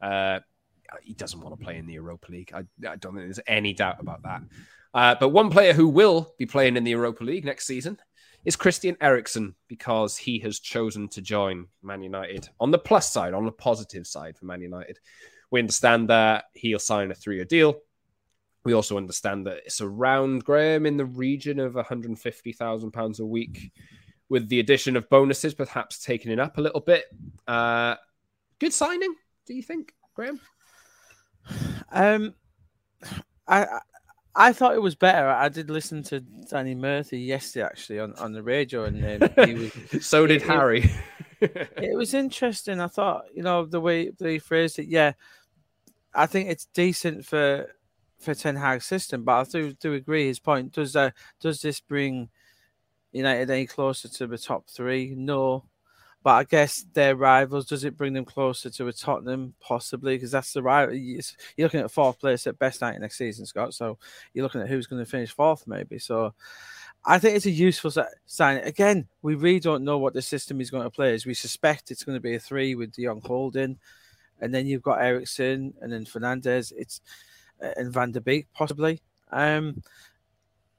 Uh, 0.00 0.40
he 1.02 1.12
doesn't 1.12 1.40
want 1.40 1.56
to 1.56 1.64
play 1.64 1.76
in 1.76 1.86
the 1.86 1.92
Europa 1.92 2.32
League. 2.32 2.50
I, 2.52 2.60
I 2.88 2.96
don't 2.96 3.14
think 3.14 3.26
there's 3.26 3.40
any 3.46 3.72
doubt 3.72 4.00
about 4.00 4.22
that. 4.22 4.42
Uh, 4.94 5.14
but 5.20 5.28
one 5.28 5.50
player 5.50 5.74
who 5.74 5.86
will 5.88 6.34
be 6.38 6.46
playing 6.46 6.76
in 6.76 6.84
the 6.84 6.92
Europa 6.92 7.22
League 7.22 7.44
next 7.44 7.66
season 7.66 7.98
is 8.44 8.56
Christian 8.56 8.96
Eriksen 9.00 9.54
because 9.68 10.16
he 10.16 10.38
has 10.40 10.60
chosen 10.60 11.08
to 11.08 11.20
join 11.20 11.66
Man 11.82 12.02
United. 12.02 12.48
On 12.60 12.70
the 12.70 12.78
plus 12.78 13.12
side, 13.12 13.34
on 13.34 13.44
the 13.44 13.52
positive 13.52 14.06
side 14.06 14.36
for 14.36 14.46
Man 14.46 14.60
United, 14.60 14.98
we 15.50 15.60
understand 15.60 16.08
that 16.10 16.44
he'll 16.54 16.78
sign 16.78 17.10
a 17.10 17.14
three-year 17.14 17.44
deal. 17.44 17.80
We 18.64 18.74
also 18.74 18.96
understand 18.96 19.46
that 19.46 19.58
it's 19.64 19.80
around 19.80 20.44
Graeme 20.44 20.86
in 20.86 20.96
the 20.96 21.04
region 21.04 21.58
of 21.58 21.74
150,000 21.74 22.90
pounds 22.90 23.20
a 23.20 23.26
week, 23.26 23.72
with 24.28 24.48
the 24.48 24.60
addition 24.60 24.96
of 24.96 25.08
bonuses 25.08 25.54
perhaps 25.54 26.02
taking 26.02 26.30
it 26.30 26.38
up 26.38 26.58
a 26.58 26.60
little 26.60 26.80
bit. 26.80 27.04
Uh, 27.46 27.96
good 28.58 28.72
signing, 28.72 29.14
do 29.46 29.54
you 29.54 29.62
think, 29.62 29.92
Graeme? 30.14 30.40
Um, 31.90 32.34
I 33.46 33.80
I 34.38 34.52
thought 34.52 34.76
it 34.76 34.82
was 34.82 34.94
better. 34.94 35.28
I 35.28 35.48
did 35.48 35.68
listen 35.68 36.04
to 36.04 36.20
Danny 36.20 36.76
Murphy 36.76 37.18
yesterday, 37.18 37.66
actually, 37.66 37.98
on, 37.98 38.14
on 38.14 38.32
the 38.32 38.42
radio, 38.42 38.84
and 38.84 39.24
um, 39.24 39.48
he 39.48 39.54
was, 39.92 40.06
so 40.06 40.28
did 40.28 40.42
it, 40.42 40.46
Harry. 40.46 40.88
It, 41.40 41.72
it, 41.76 41.96
was 41.96 42.14
interesting. 42.14 42.80
I 42.80 42.86
thought, 42.86 43.24
you 43.34 43.42
know, 43.42 43.66
the 43.66 43.80
way 43.80 44.10
they 44.10 44.38
phrased 44.38 44.78
it. 44.78 44.86
Yeah, 44.86 45.14
I 46.14 46.26
think 46.26 46.50
it's 46.50 46.66
decent 46.66 47.26
for 47.26 47.66
for 48.20 48.32
Ten 48.32 48.54
Hag's 48.54 48.86
system, 48.86 49.24
but 49.24 49.32
I 49.32 49.50
do 49.50 49.72
do 49.72 49.94
agree 49.94 50.28
his 50.28 50.38
point. 50.38 50.72
Does 50.72 50.94
uh, 50.94 51.10
does 51.40 51.60
this 51.60 51.80
bring 51.80 52.28
United 53.10 53.50
any 53.50 53.66
closer 53.66 54.08
to 54.08 54.28
the 54.28 54.38
top 54.38 54.68
three? 54.70 55.14
No, 55.16 55.64
but 56.22 56.30
I 56.30 56.44
guess 56.44 56.84
their 56.92 57.16
rivals, 57.16 57.66
does 57.66 57.84
it 57.84 57.96
bring 57.96 58.12
them 58.12 58.24
closer 58.24 58.70
to 58.70 58.88
a 58.88 58.92
Tottenham? 58.92 59.54
Possibly, 59.60 60.16
because 60.16 60.30
that's 60.30 60.52
the 60.52 60.62
rival. 60.62 60.94
You're 60.94 61.22
looking 61.58 61.80
at 61.80 61.90
fourth 61.90 62.18
place 62.18 62.46
at 62.46 62.58
best 62.58 62.80
night 62.80 63.00
next 63.00 63.18
season, 63.18 63.46
Scott. 63.46 63.74
So 63.74 63.98
you're 64.34 64.42
looking 64.42 64.60
at 64.60 64.68
who's 64.68 64.86
going 64.86 65.04
to 65.04 65.10
finish 65.10 65.32
fourth, 65.32 65.66
maybe. 65.66 65.98
So 65.98 66.34
I 67.04 67.18
think 67.18 67.36
it's 67.36 67.46
a 67.46 67.50
useful 67.50 67.92
sign. 68.26 68.58
Again, 68.58 69.06
we 69.22 69.36
really 69.36 69.60
don't 69.60 69.84
know 69.84 69.98
what 69.98 70.12
the 70.12 70.22
system 70.22 70.60
is 70.60 70.70
going 70.70 70.84
to 70.84 70.90
play. 70.90 71.14
As 71.14 71.24
we 71.24 71.34
suspect 71.34 71.90
it's 71.90 72.04
going 72.04 72.16
to 72.16 72.20
be 72.20 72.34
a 72.34 72.40
three 72.40 72.74
with 72.74 72.92
De 72.92 73.04
Jong 73.04 73.22
holding, 73.24 73.78
and 74.40 74.52
then 74.52 74.66
you've 74.66 74.82
got 74.82 75.00
Eriksen 75.00 75.72
and 75.80 75.92
then 75.92 76.04
Fernandes. 76.04 76.72
It's 76.76 77.00
and 77.60 77.92
Van 77.92 78.12
der 78.12 78.20
Beek 78.20 78.46
possibly. 78.52 79.00
Um, 79.30 79.82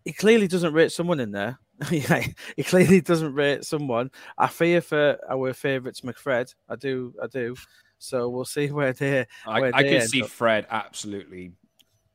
he 0.06 0.14
clearly 0.14 0.48
doesn't 0.48 0.74
rate 0.74 0.92
someone 0.92 1.20
in 1.20 1.32
there. 1.32 1.60
yeah, 1.92 2.26
he 2.56 2.64
clearly 2.64 3.02
doesn't 3.02 3.34
rate 3.34 3.64
someone. 3.64 4.12
I 4.38 4.48
fear 4.48 4.82
for 4.82 5.18
our 5.30 5.54
favourites, 5.54 6.02
McFred. 6.02 6.54
I 6.68 6.76
do, 6.76 7.14
I 7.22 7.28
do. 7.28 7.56
So 8.00 8.30
we'll 8.30 8.46
see 8.46 8.68
where 8.72 8.94
they. 8.94 9.28
I, 9.46 9.72
I 9.72 9.84
could 9.84 10.04
see 10.04 10.24
up. 10.24 10.30
Fred 10.30 10.68
absolutely 10.70 11.54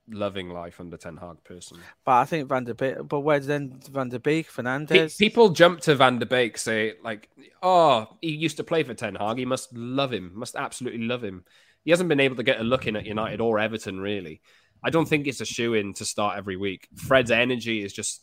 loving 0.08 0.50
life 0.50 0.80
under 0.80 0.96
Ten 0.96 1.16
Hag 1.16 1.36
personally. 1.44 1.82
But 2.04 2.12
I 2.12 2.24
think 2.24 2.48
Van 2.48 2.64
der 2.64 2.74
Beek. 2.74 3.08
But 3.08 3.20
where 3.20 3.40
then 3.40 3.80
Van 3.90 4.08
der 4.08 4.18
Beek, 4.18 4.50
Fernandes? 4.50 5.18
people 5.18 5.50
jump 5.50 5.80
to 5.82 5.94
Van 5.94 6.18
der 6.18 6.26
Beek, 6.26 6.58
say 6.58 6.94
like, 7.02 7.30
"Oh, 7.62 8.16
he 8.20 8.32
used 8.32 8.58
to 8.58 8.64
play 8.64 8.82
for 8.82 8.94
Ten 8.94 9.14
Hag. 9.14 9.38
He 9.38 9.44
must 9.44 9.74
love 9.76 10.12
him. 10.12 10.32
Must 10.34 10.56
absolutely 10.56 11.06
love 11.06 11.22
him." 11.22 11.44
He 11.84 11.90
hasn't 11.90 12.08
been 12.08 12.20
able 12.20 12.36
to 12.36 12.42
get 12.42 12.60
a 12.60 12.64
look 12.64 12.86
in 12.86 12.96
at 12.96 13.06
United 13.06 13.40
or 13.40 13.58
Everton 13.58 14.00
really. 14.00 14.40
I 14.82 14.90
don't 14.90 15.06
think 15.06 15.26
it's 15.26 15.40
a 15.40 15.46
shoe 15.46 15.74
in 15.74 15.94
to 15.94 16.04
start 16.04 16.36
every 16.36 16.56
week. 16.56 16.88
Fred's 16.94 17.30
energy 17.30 17.82
is 17.82 17.92
just 17.92 18.22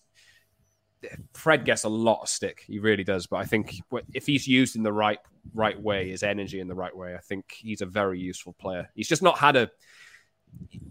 Fred 1.33 1.65
gets 1.65 1.83
a 1.83 1.89
lot 1.89 2.21
of 2.21 2.29
stick. 2.29 2.63
He 2.67 2.79
really 2.79 3.03
does. 3.03 3.27
But 3.27 3.37
I 3.37 3.45
think 3.45 3.81
if 4.13 4.25
he's 4.25 4.47
used 4.47 4.75
in 4.75 4.83
the 4.83 4.93
right 4.93 5.19
right 5.53 5.79
way, 5.79 6.09
his 6.09 6.23
energy 6.23 6.59
in 6.59 6.67
the 6.67 6.75
right 6.75 6.95
way, 6.95 7.15
I 7.15 7.19
think 7.19 7.45
he's 7.51 7.81
a 7.81 7.85
very 7.85 8.19
useful 8.19 8.53
player. 8.53 8.89
He's 8.95 9.07
just 9.07 9.23
not 9.23 9.37
had 9.37 9.55
a. 9.55 9.71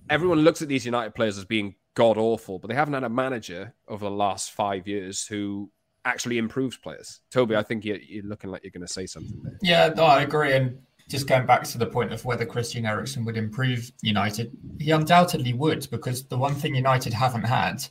Everyone 0.08 0.40
looks 0.40 0.62
at 0.62 0.68
these 0.68 0.86
United 0.86 1.14
players 1.14 1.38
as 1.38 1.44
being 1.44 1.74
god 1.94 2.16
awful, 2.16 2.58
but 2.58 2.68
they 2.68 2.74
haven't 2.74 2.94
had 2.94 3.04
a 3.04 3.08
manager 3.08 3.74
over 3.88 4.04
the 4.04 4.10
last 4.10 4.52
five 4.52 4.88
years 4.88 5.26
who 5.26 5.70
actually 6.04 6.38
improves 6.38 6.76
players. 6.76 7.20
Toby, 7.30 7.56
I 7.56 7.62
think 7.62 7.84
you're, 7.84 7.98
you're 7.98 8.24
looking 8.24 8.50
like 8.50 8.62
you're 8.62 8.70
going 8.70 8.86
to 8.86 8.92
say 8.92 9.06
something 9.06 9.38
there. 9.42 9.58
Yeah, 9.62 9.88
no, 9.94 10.04
I 10.04 10.22
agree. 10.22 10.54
And 10.54 10.78
just 11.10 11.26
going 11.26 11.44
back 11.44 11.64
to 11.64 11.78
the 11.78 11.86
point 11.86 12.12
of 12.12 12.24
whether 12.24 12.46
Christian 12.46 12.86
Eriksen 12.86 13.24
would 13.24 13.36
improve 13.36 13.90
United, 14.00 14.56
he 14.78 14.92
undoubtedly 14.92 15.52
would, 15.52 15.88
because 15.90 16.24
the 16.24 16.38
one 16.38 16.54
thing 16.54 16.74
United 16.74 17.12
haven't 17.12 17.42
had 17.44 17.84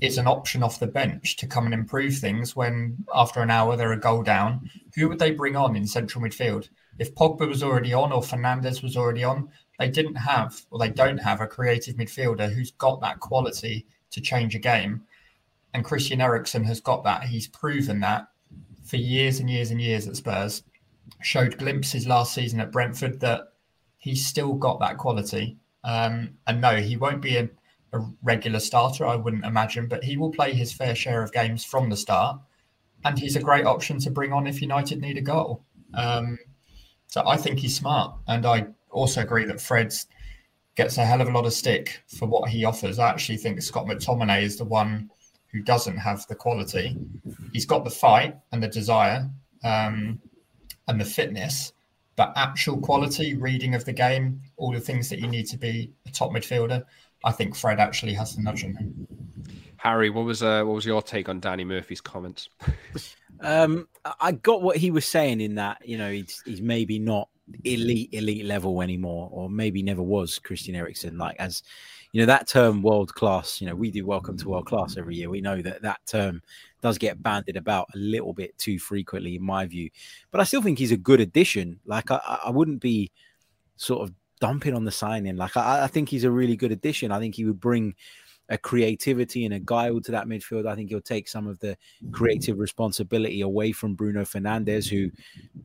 is 0.00 0.18
an 0.18 0.26
option 0.26 0.62
off 0.62 0.78
the 0.78 0.86
bench 0.86 1.36
to 1.36 1.46
come 1.46 1.64
and 1.64 1.74
improve 1.74 2.16
things 2.16 2.54
when 2.54 3.04
after 3.14 3.40
an 3.40 3.50
hour 3.50 3.76
they're 3.76 3.92
a 3.92 4.00
goal 4.00 4.22
down. 4.22 4.70
Who 4.94 5.08
would 5.08 5.18
they 5.18 5.32
bring 5.32 5.56
on 5.56 5.76
in 5.76 5.86
central 5.86 6.24
midfield? 6.24 6.68
If 6.98 7.14
Pogba 7.14 7.48
was 7.48 7.62
already 7.62 7.92
on 7.92 8.12
or 8.12 8.22
Fernandes 8.22 8.82
was 8.82 8.96
already 8.96 9.24
on, 9.24 9.48
they 9.78 9.88
didn't 9.88 10.16
have 10.16 10.60
or 10.70 10.78
they 10.78 10.90
don't 10.90 11.18
have 11.18 11.40
a 11.40 11.46
creative 11.46 11.96
midfielder 11.96 12.52
who's 12.52 12.72
got 12.72 13.00
that 13.00 13.20
quality 13.20 13.86
to 14.10 14.20
change 14.20 14.54
a 14.54 14.58
game. 14.58 15.02
And 15.74 15.84
Christian 15.84 16.20
Eriksen 16.20 16.64
has 16.64 16.80
got 16.80 17.04
that. 17.04 17.24
He's 17.24 17.46
proven 17.46 18.00
that 18.00 18.28
for 18.84 18.96
years 18.96 19.38
and 19.40 19.50
years 19.50 19.70
and 19.70 19.80
years 19.80 20.08
at 20.08 20.16
Spurs. 20.16 20.62
Showed 21.22 21.58
glimpses 21.58 22.06
last 22.06 22.34
season 22.34 22.60
at 22.60 22.72
Brentford 22.72 23.20
that 23.20 23.52
he's 23.98 24.26
still 24.26 24.54
got 24.54 24.80
that 24.80 24.98
quality. 24.98 25.58
Um, 25.84 26.30
and 26.46 26.60
no, 26.60 26.76
he 26.76 26.96
won't 26.96 27.22
be 27.22 27.36
a 27.36 27.48
a 27.92 28.00
regular 28.22 28.60
starter, 28.60 29.06
I 29.06 29.16
wouldn't 29.16 29.44
imagine, 29.44 29.88
but 29.88 30.04
he 30.04 30.16
will 30.16 30.30
play 30.30 30.52
his 30.52 30.72
fair 30.72 30.94
share 30.94 31.22
of 31.22 31.32
games 31.32 31.64
from 31.64 31.88
the 31.88 31.96
start. 31.96 32.40
And 33.04 33.18
he's 33.18 33.36
a 33.36 33.40
great 33.40 33.64
option 33.64 33.98
to 34.00 34.10
bring 34.10 34.32
on 34.32 34.46
if 34.46 34.60
United 34.60 35.00
need 35.00 35.18
a 35.18 35.22
goal. 35.22 35.64
Um, 35.94 36.38
so 37.06 37.26
I 37.26 37.36
think 37.36 37.58
he's 37.58 37.76
smart. 37.76 38.14
And 38.26 38.44
I 38.44 38.66
also 38.90 39.22
agree 39.22 39.44
that 39.46 39.60
Fred 39.60 39.94
gets 40.74 40.98
a 40.98 41.04
hell 41.04 41.20
of 41.20 41.28
a 41.28 41.32
lot 41.32 41.46
of 41.46 41.52
stick 41.52 42.02
for 42.06 42.26
what 42.26 42.48
he 42.48 42.64
offers. 42.64 42.98
I 42.98 43.08
actually 43.08 43.38
think 43.38 43.60
Scott 43.62 43.86
McTominay 43.86 44.42
is 44.42 44.56
the 44.56 44.64
one 44.64 45.10
who 45.52 45.60
doesn't 45.60 45.96
have 45.96 46.26
the 46.28 46.34
quality. 46.34 46.96
He's 47.52 47.66
got 47.66 47.84
the 47.84 47.90
fight 47.90 48.36
and 48.52 48.62
the 48.62 48.68
desire 48.68 49.28
um, 49.64 50.20
and 50.86 51.00
the 51.00 51.04
fitness, 51.04 51.72
but 52.16 52.32
actual 52.36 52.78
quality, 52.78 53.34
reading 53.34 53.74
of 53.74 53.84
the 53.84 53.92
game, 53.92 54.40
all 54.56 54.72
the 54.72 54.80
things 54.80 55.08
that 55.08 55.20
you 55.20 55.26
need 55.26 55.46
to 55.46 55.56
be 55.56 55.90
a 56.06 56.10
top 56.10 56.30
midfielder. 56.30 56.84
I 57.28 57.32
think 57.32 57.54
Fred 57.54 57.78
actually 57.78 58.14
has 58.14 58.34
to 58.36 58.42
nudge 58.42 58.62
him. 58.62 59.06
Harry, 59.76 60.08
what 60.08 60.24
was 60.24 60.42
uh, 60.42 60.62
what 60.64 60.74
was 60.74 60.86
your 60.86 61.02
take 61.02 61.28
on 61.28 61.40
Danny 61.40 61.62
Murphy's 61.62 62.00
comments? 62.00 62.48
um, 63.40 63.86
I 64.18 64.32
got 64.32 64.62
what 64.62 64.78
he 64.78 64.90
was 64.90 65.06
saying 65.06 65.42
in 65.42 65.56
that 65.56 65.86
you 65.86 65.98
know 65.98 66.10
he's 66.10 66.42
he's 66.46 66.62
maybe 66.62 66.98
not 66.98 67.28
elite 67.64 68.08
elite 68.12 68.46
level 68.46 68.80
anymore, 68.80 69.28
or 69.30 69.50
maybe 69.50 69.82
never 69.82 70.02
was 70.02 70.38
Christian 70.38 70.74
Eriksen. 70.74 71.18
Like 71.18 71.36
as 71.38 71.62
you 72.12 72.22
know 72.22 72.26
that 72.26 72.48
term 72.48 72.80
world 72.80 73.14
class. 73.14 73.60
You 73.60 73.66
know 73.66 73.74
we 73.74 73.90
do 73.90 74.06
welcome 74.06 74.38
to 74.38 74.48
world 74.48 74.64
class 74.64 74.96
every 74.96 75.16
year. 75.16 75.28
We 75.28 75.42
know 75.42 75.60
that 75.60 75.82
that 75.82 76.00
term 76.06 76.40
does 76.80 76.96
get 76.96 77.22
banded 77.22 77.58
about 77.58 77.88
a 77.94 77.98
little 77.98 78.32
bit 78.32 78.56
too 78.56 78.78
frequently, 78.78 79.36
in 79.36 79.42
my 79.42 79.66
view. 79.66 79.90
But 80.30 80.40
I 80.40 80.44
still 80.44 80.62
think 80.62 80.78
he's 80.78 80.92
a 80.92 80.96
good 80.96 81.20
addition. 81.20 81.78
Like 81.84 82.10
I, 82.10 82.40
I 82.46 82.50
wouldn't 82.50 82.80
be 82.80 83.12
sort 83.76 84.00
of 84.08 84.14
dumping 84.38 84.74
on 84.74 84.84
the 84.84 84.90
signing. 84.90 85.36
Like 85.36 85.56
I, 85.56 85.84
I, 85.84 85.86
think 85.86 86.08
he's 86.08 86.24
a 86.24 86.30
really 86.30 86.56
good 86.56 86.72
addition. 86.72 87.12
I 87.12 87.18
think 87.18 87.34
he 87.34 87.44
would 87.44 87.60
bring 87.60 87.94
a 88.48 88.56
creativity 88.56 89.44
and 89.44 89.54
a 89.54 89.60
guile 89.60 90.00
to 90.00 90.12
that 90.12 90.26
midfield. 90.26 90.66
I 90.66 90.74
think 90.74 90.88
he'll 90.88 91.00
take 91.00 91.28
some 91.28 91.46
of 91.46 91.58
the 91.58 91.76
creative 92.12 92.58
responsibility 92.58 93.42
away 93.42 93.72
from 93.72 93.94
Bruno 93.94 94.22
Fernandes, 94.22 94.88
who, 94.88 95.10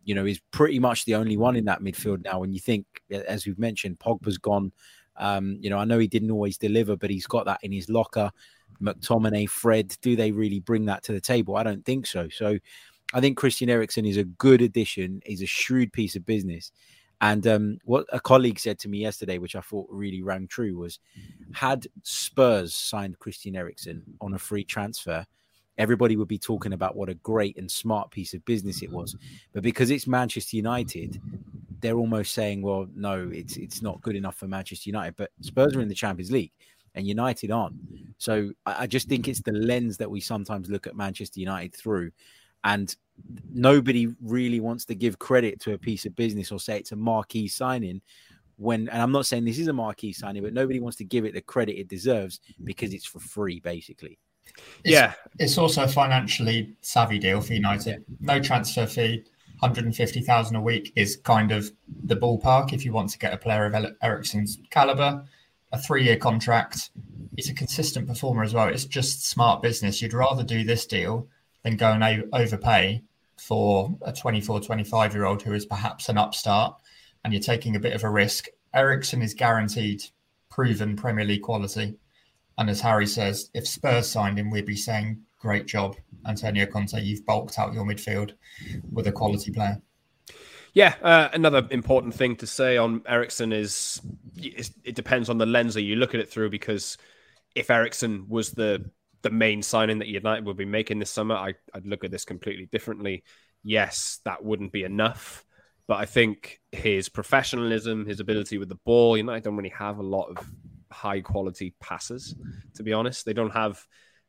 you 0.04 0.14
know, 0.14 0.26
is 0.26 0.42
pretty 0.52 0.80
much 0.80 1.06
the 1.06 1.16
only 1.16 1.38
one 1.38 1.56
in 1.56 1.66
that 1.66 1.82
midfield 1.82 2.26
now. 2.26 2.40
When 2.40 2.52
you 2.52 2.60
think, 2.60 2.86
as 3.10 3.46
we've 3.46 3.60
mentioned, 3.60 4.00
Pogba's 4.00 4.38
gone. 4.38 4.72
Um, 5.16 5.58
you 5.62 5.70
know, 5.70 5.78
I 5.78 5.86
know 5.86 6.00
he 6.00 6.08
didn't 6.08 6.32
always 6.32 6.58
deliver, 6.58 6.98
but 6.98 7.10
he's 7.10 7.28
got 7.28 7.46
that 7.46 7.60
in 7.64 7.72
his 7.72 7.90
locker. 7.90 8.32
McTominay, 8.82 9.50
Fred, 9.50 9.96
do 10.02 10.16
they 10.16 10.32
really 10.32 10.60
bring 10.60 10.86
that 10.86 11.04
to 11.04 11.14
the 11.14 11.22
table? 11.22 11.56
I 11.56 11.64
don't 11.64 11.86
think 11.86 12.06
so. 12.06 12.28
So 12.30 12.58
I 13.14 13.22
think 13.22 13.38
Christian 13.38 13.70
Eriksen 13.70 14.06
is 14.06 14.18
a 14.18 14.24
good 14.24 14.62
addition. 14.62 15.22
He's 15.26 15.44
a 15.44 15.48
shrewd 15.48 15.94
piece 15.94 16.16
of 16.16 16.26
business. 16.26 16.72
And 17.24 17.48
um, 17.48 17.78
what 17.86 18.06
a 18.12 18.20
colleague 18.20 18.60
said 18.60 18.78
to 18.80 18.90
me 18.90 18.98
yesterday, 18.98 19.38
which 19.38 19.56
I 19.56 19.62
thought 19.62 19.88
really 19.90 20.22
rang 20.22 20.46
true, 20.46 20.76
was 20.76 21.00
had 21.54 21.88
Spurs 22.02 22.76
signed 22.76 23.18
Christian 23.18 23.56
Eriksen 23.56 24.04
on 24.20 24.34
a 24.34 24.38
free 24.38 24.66
transfer, 24.66 25.26
everybody 25.78 26.18
would 26.18 26.28
be 26.28 26.38
talking 26.38 26.74
about 26.74 26.98
what 26.98 27.08
a 27.08 27.14
great 27.14 27.58
and 27.58 27.72
smart 27.72 28.12
piece 28.12 28.34
of 28.34 28.44
business 28.44 28.84
it 28.84 28.92
was. 28.92 29.16
But 29.54 29.64
because 29.64 29.90
it's 29.90 30.06
Manchester 30.06 30.58
United, 30.58 31.22
they're 31.80 31.96
almost 31.96 32.34
saying, 32.34 32.62
well, 32.62 32.88
no, 32.94 33.30
it's 33.32 33.56
it's 33.56 33.82
not 33.82 34.02
good 34.02 34.18
enough 34.18 34.36
for 34.36 34.50
Manchester 34.50 34.90
United. 34.90 35.16
But 35.16 35.32
Spurs 35.40 35.78
are 35.78 35.82
in 35.82 35.88
the 35.88 35.96
Champions 35.96 36.30
League 36.30 36.52
and 36.94 37.08
United 37.08 37.52
aren't. 37.52 37.78
So 38.18 38.52
I, 38.66 38.84
I 38.84 38.88
just 38.88 39.08
think 39.08 39.30
it's 39.30 39.42
the 39.42 39.54
lens 39.54 39.96
that 39.96 40.12
we 40.12 40.20
sometimes 40.20 40.70
look 40.70 40.88
at 40.88 40.98
Manchester 40.98 41.40
United 41.40 41.74
through. 41.74 42.12
And 42.64 42.96
nobody 43.54 44.08
really 44.22 44.60
wants 44.60 44.86
to 44.86 44.96
give 44.96 45.20
credit 45.20 45.60
to 45.62 45.74
a 45.74 45.78
piece 45.78 46.06
of 46.06 46.16
business 46.16 46.52
or 46.52 46.60
say 46.60 46.80
it's 46.80 46.92
a 46.92 46.96
marquee 46.96 47.48
signing 47.48 48.02
when 48.58 48.88
and 48.90 49.02
I'm 49.02 49.12
not 49.12 49.26
saying 49.26 49.46
this 49.46 49.60
is 49.60 49.68
a 49.68 49.74
marquee 49.74 50.14
signing, 50.14 50.44
but 50.44 50.54
nobody 50.54 50.80
wants 50.80 50.98
to 50.98 51.04
give 51.04 51.26
it 51.26 51.34
the 51.34 51.42
credit 51.42 51.80
it 51.80 51.88
deserves 51.88 52.40
because 52.64 52.94
it's 52.94 53.06
for 53.06 53.20
free, 53.20 53.60
basically. 53.60 54.20
It's, 54.84 54.94
yeah, 54.94 55.14
it's 55.40 55.58
also 55.58 55.84
a 55.84 55.88
financially 55.88 56.76
savvy 56.82 57.18
deal 57.20 57.42
for 57.42 57.54
United. 57.54 58.04
No 58.20 58.40
transfer 58.40 58.86
fee, 58.86 59.24
150,000 59.60 60.56
a 60.56 60.62
week 60.62 60.94
is 60.96 61.18
kind 61.18 61.52
of 61.52 61.72
the 62.06 62.16
ballpark 62.16 62.74
if 62.74 62.86
you 62.86 62.94
want 62.94 63.10
to 63.10 63.20
get 63.20 63.34
a 63.34 63.38
player 63.38 63.66
of 63.66 63.76
Eriksen's 64.02 64.60
caliber. 64.70 65.24
A 65.72 65.78
three-year 65.78 66.18
contract. 66.18 66.92
He's 67.36 67.50
a 67.50 67.54
consistent 67.54 68.08
performer 68.08 68.44
as 68.44 68.54
well. 68.54 68.68
It's 68.68 68.86
just 68.86 69.28
smart 69.28 69.64
business. 69.64 70.04
You'd 70.04 70.14
rather 70.14 70.44
do 70.44 70.64
this 70.64 70.86
deal 70.86 71.28
than 71.64 71.78
go 71.78 71.92
and 71.92 72.26
overpay 72.34 73.02
for 73.38 73.96
a 74.04 74.14
24, 74.14 74.62
25 74.62 75.14
year 75.14 75.26
old 75.26 75.42
who 75.42 75.54
is 75.54 75.66
perhaps 75.66 76.10
an 76.10 76.18
upstart 76.18 76.76
and 77.24 77.34
you're 77.34 77.42
taking 77.42 77.76
a 77.76 77.80
bit 77.80 77.94
of 77.94 78.04
a 78.04 78.10
risk. 78.10 78.48
Eriksen 78.74 79.22
is 79.22 79.34
guaranteed 79.34 80.04
proven 80.50 80.96
Premier 80.96 81.26
League 81.26 81.42
quality. 81.42 81.96
And 82.58 82.70
as 82.70 82.82
Harry 82.82 83.08
says, 83.08 83.50
if 83.54 83.68
Spurs 83.68 84.10
signed 84.10 84.38
him, 84.38 84.52
we'd 84.52 84.66
be 84.66 84.76
saying, 84.76 85.22
great 85.40 85.66
job, 85.66 85.96
Antonio 86.28 86.66
Conte. 86.66 87.02
You've 87.02 87.26
bulked 87.26 87.58
out 87.58 87.74
your 87.74 87.86
midfield 87.86 88.34
with 88.92 89.08
a 89.08 89.12
quality 89.12 89.52
player. 89.52 89.82
Yeah, 90.74 90.96
uh, 91.04 91.30
another 91.34 91.68
important 91.70 92.16
thing 92.16 92.36
to 92.38 92.48
say 92.48 92.78
on 92.78 93.04
Eriksen 93.08 93.52
is 93.52 94.02
it 94.36 94.96
depends 94.96 95.30
on 95.30 95.38
the 95.38 95.46
lens 95.46 95.76
that 95.76 95.84
you 95.84 95.96
look 95.96 96.16
at 96.16 96.20
it 96.20 96.30
through. 96.30 96.50
Because 96.50 96.98
if 97.56 97.70
Eriksen 97.70 98.26
was 98.28 98.52
the 98.52 98.90
the 99.24 99.30
main 99.30 99.62
signing 99.62 100.00
that 100.00 100.08
United 100.08 100.46
will 100.46 100.54
be 100.54 100.66
making 100.66 101.00
this 101.00 101.10
summer, 101.10 101.36
I, 101.36 101.56
I'd 101.74 101.88
look 101.88 102.04
at 102.04 102.12
this 102.12 102.26
completely 102.26 102.68
differently. 102.68 103.24
Yes, 103.64 104.20
that 104.26 104.44
wouldn't 104.44 104.72
be 104.72 104.84
enough, 104.84 105.46
but 105.88 105.96
I 105.96 106.06
think 106.06 106.60
his 106.72 107.10
professionalism, 107.10 108.06
his 108.06 108.20
ability 108.20 108.58
with 108.58 108.70
the 108.70 108.80
ball, 108.86 109.18
United 109.18 109.44
don't 109.44 109.56
really 109.56 109.70
have 109.70 109.98
a 109.98 110.04
lot 110.04 110.30
of 110.30 110.46
high 110.92 111.22
quality 111.22 111.74
passes. 111.80 112.36
To 112.76 112.84
be 112.84 112.94
honest, 112.94 113.26
they 113.26 113.34
don't 113.34 113.54
have 113.54 113.84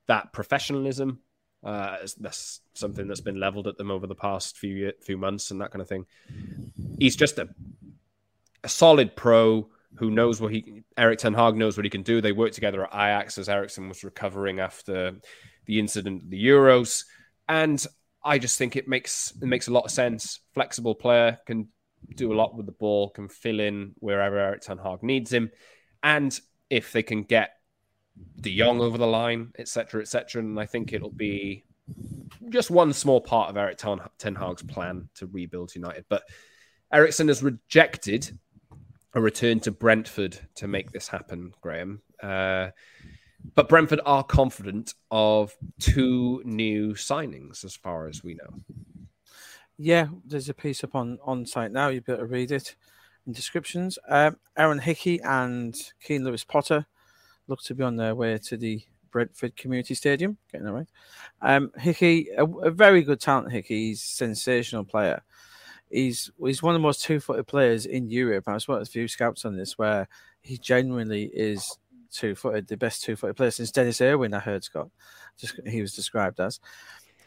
that 0.06 0.32
professionalism 0.32 1.20
uh, 1.64 1.96
that's 2.20 2.60
something 2.74 3.08
that's 3.08 3.22
been 3.22 3.40
leveled 3.40 3.66
at 3.66 3.78
them 3.78 3.90
over 3.90 4.06
the 4.06 4.14
past 4.14 4.58
few 4.58 4.92
few 5.00 5.16
months 5.16 5.50
and 5.50 5.60
that 5.60 5.70
kind 5.70 5.80
of 5.80 5.88
thing. 5.88 6.04
He's 6.98 7.16
just 7.16 7.38
a, 7.38 7.48
a 8.62 8.68
solid 8.68 9.16
pro 9.16 9.70
who 9.96 10.10
knows 10.10 10.40
what 10.40 10.52
he. 10.52 10.82
Erik 10.96 11.18
Ten 11.18 11.34
Hag 11.34 11.56
knows 11.56 11.76
what 11.76 11.84
he 11.84 11.90
can 11.90 12.02
do. 12.02 12.20
They 12.20 12.32
worked 12.32 12.54
together 12.54 12.84
at 12.84 12.92
Ajax 12.92 13.38
as 13.38 13.48
Eriksen 13.48 13.88
was 13.88 14.04
recovering 14.04 14.60
after 14.60 15.16
the 15.66 15.78
incident, 15.78 16.30
the 16.30 16.46
Euros, 16.46 17.04
and 17.48 17.84
I 18.22 18.38
just 18.38 18.58
think 18.58 18.76
it 18.76 18.88
makes 18.88 19.32
it 19.40 19.46
makes 19.46 19.68
a 19.68 19.72
lot 19.72 19.84
of 19.84 19.90
sense. 19.90 20.40
Flexible 20.54 20.94
player 20.94 21.38
can 21.46 21.68
do 22.16 22.32
a 22.32 22.36
lot 22.36 22.56
with 22.56 22.66
the 22.66 22.72
ball, 22.72 23.10
can 23.10 23.28
fill 23.28 23.60
in 23.60 23.94
wherever 23.98 24.38
Erik 24.38 24.60
Ten 24.60 24.78
Hag 24.78 25.02
needs 25.02 25.32
him, 25.32 25.50
and 26.02 26.38
if 26.70 26.92
they 26.92 27.02
can 27.02 27.22
get 27.22 27.50
De 28.40 28.56
Jong 28.56 28.80
over 28.80 28.98
the 28.98 29.06
line, 29.06 29.52
etc., 29.58 30.02
etc. 30.02 30.42
And 30.42 30.58
I 30.58 30.66
think 30.66 30.92
it'll 30.92 31.10
be 31.10 31.64
just 32.48 32.70
one 32.70 32.92
small 32.92 33.20
part 33.20 33.50
of 33.50 33.56
Erik 33.56 33.78
Ten 33.78 34.34
Hag's 34.34 34.62
plan 34.62 35.08
to 35.16 35.26
rebuild 35.26 35.74
United. 35.74 36.04
But 36.08 36.24
Eriksen 36.92 37.28
has 37.28 37.42
rejected 37.42 38.38
a 39.14 39.20
return 39.20 39.60
to 39.60 39.70
Brentford 39.70 40.38
to 40.56 40.66
make 40.66 40.90
this 40.90 41.08
happen, 41.08 41.52
Graeme. 41.60 42.00
Uh, 42.22 42.68
but 43.54 43.68
Brentford 43.68 44.00
are 44.04 44.24
confident 44.24 44.94
of 45.10 45.54
two 45.78 46.42
new 46.44 46.94
signings, 46.94 47.64
as 47.64 47.76
far 47.76 48.08
as 48.08 48.24
we 48.24 48.34
know. 48.34 48.60
Yeah, 49.76 50.08
there's 50.24 50.48
a 50.48 50.54
piece 50.54 50.84
up 50.84 50.94
on 50.94 51.18
on 51.24 51.46
site 51.46 51.72
now. 51.72 51.88
You 51.88 52.00
better 52.00 52.26
read 52.26 52.52
it 52.52 52.76
in 53.26 53.32
descriptions. 53.32 53.98
Um, 54.08 54.36
Aaron 54.56 54.78
Hickey 54.78 55.20
and 55.22 55.76
Keane 56.02 56.24
Lewis 56.24 56.44
Potter 56.44 56.86
look 57.48 57.62
to 57.62 57.74
be 57.74 57.84
on 57.84 57.96
their 57.96 58.14
way 58.14 58.38
to 58.38 58.56
the 58.56 58.82
Brentford 59.10 59.56
Community 59.56 59.94
Stadium. 59.94 60.38
Getting 60.50 60.66
that 60.66 60.72
right. 60.72 60.88
Um, 61.42 61.70
Hickey, 61.76 62.28
a, 62.36 62.44
a, 62.44 62.70
very 62.70 63.02
good 63.02 63.20
talent. 63.20 63.52
Hickey, 63.52 63.88
he's 63.88 64.02
a 64.02 64.06
sensational 64.06 64.84
player. 64.84 65.22
He's 65.90 66.30
he's 66.44 66.62
one 66.62 66.74
of 66.74 66.80
the 66.80 66.86
most 66.86 67.02
two-footed 67.02 67.46
players 67.46 67.86
in 67.86 68.10
Europe. 68.10 68.48
I 68.48 68.54
was 68.54 68.66
one 68.66 68.78
of 68.78 68.84
the 68.84 68.90
few 68.90 69.08
scouts 69.08 69.44
on 69.44 69.56
this 69.56 69.78
where 69.78 70.08
he 70.40 70.58
genuinely 70.58 71.24
is 71.24 71.78
two-footed, 72.12 72.68
the 72.68 72.76
best 72.76 73.02
two-footed 73.02 73.36
player 73.36 73.50
since 73.50 73.70
Denis 73.70 74.00
Irwin. 74.00 74.34
I 74.34 74.40
heard 74.40 74.64
Scott, 74.64 74.88
just 75.38 75.60
he 75.66 75.80
was 75.80 75.94
described 75.94 76.40
as. 76.40 76.60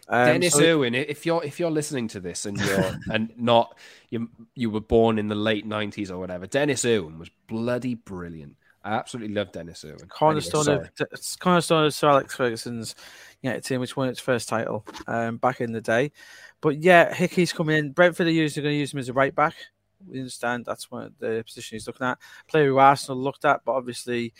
Um, 0.10 0.26
Denis 0.26 0.54
so 0.54 0.64
Irwin, 0.64 0.96
if 0.96 1.26
you're 1.26 1.44
if 1.44 1.60
you're 1.60 1.72
listening 1.72 2.08
to 2.10 2.20
this 2.20 2.46
and 2.46 2.58
you're 2.58 2.96
and 3.12 3.32
not 3.38 3.78
you 4.10 4.30
you 4.56 4.70
were 4.70 4.82
born 4.82 5.20
in 5.20 5.28
the 5.28 5.36
late 5.36 5.66
nineties 5.66 6.10
or 6.10 6.20
whatever, 6.20 6.48
Denis 6.48 6.86
Irwin 6.86 7.20
was 7.20 7.30
bloody 7.48 7.96
brilliant. 7.96 8.56
I 8.88 8.94
absolutely 8.94 9.36
love 9.36 9.52
Denis 9.52 9.84
Irwin. 9.84 10.08
Cornerstone 10.08 10.70
anyway, 10.70 10.90
of 11.00 11.40
cornerstone 11.42 11.86
of 11.86 11.94
Sir 11.94 12.08
Alex 12.08 12.34
Ferguson's 12.34 12.96
yeah, 13.42 13.60
team, 13.60 13.82
which 13.82 13.98
won 13.98 14.08
its 14.08 14.22
first 14.22 14.48
title 14.48 14.86
um, 15.08 15.38
back 15.38 15.60
in 15.60 15.74
the 15.74 15.82
day. 15.82 16.14
But 16.62 16.82
yeah, 16.82 17.14
Hickey's 17.14 17.52
coming 17.52 17.78
in. 17.78 17.92
Brentford 17.92 18.28
are 18.28 18.32
usually 18.32 18.64
going 18.64 18.76
to 18.76 18.80
use 18.80 18.94
him 18.94 19.00
as 19.00 19.10
a 19.10 19.14
right 19.14 19.36
back. 19.36 19.56
We 20.08 20.20
understand 20.20 20.64
that's 20.64 20.90
one 20.90 21.14
the 21.20 21.44
position 21.46 21.76
he's 21.76 21.86
looking 21.86 22.08
at. 22.08 22.18
Player 22.48 22.68
who 22.68 22.78
Arsenal 22.78 23.22
looked 23.22 23.44
at, 23.44 23.66
but 23.66 23.74
obviously, 23.74 24.34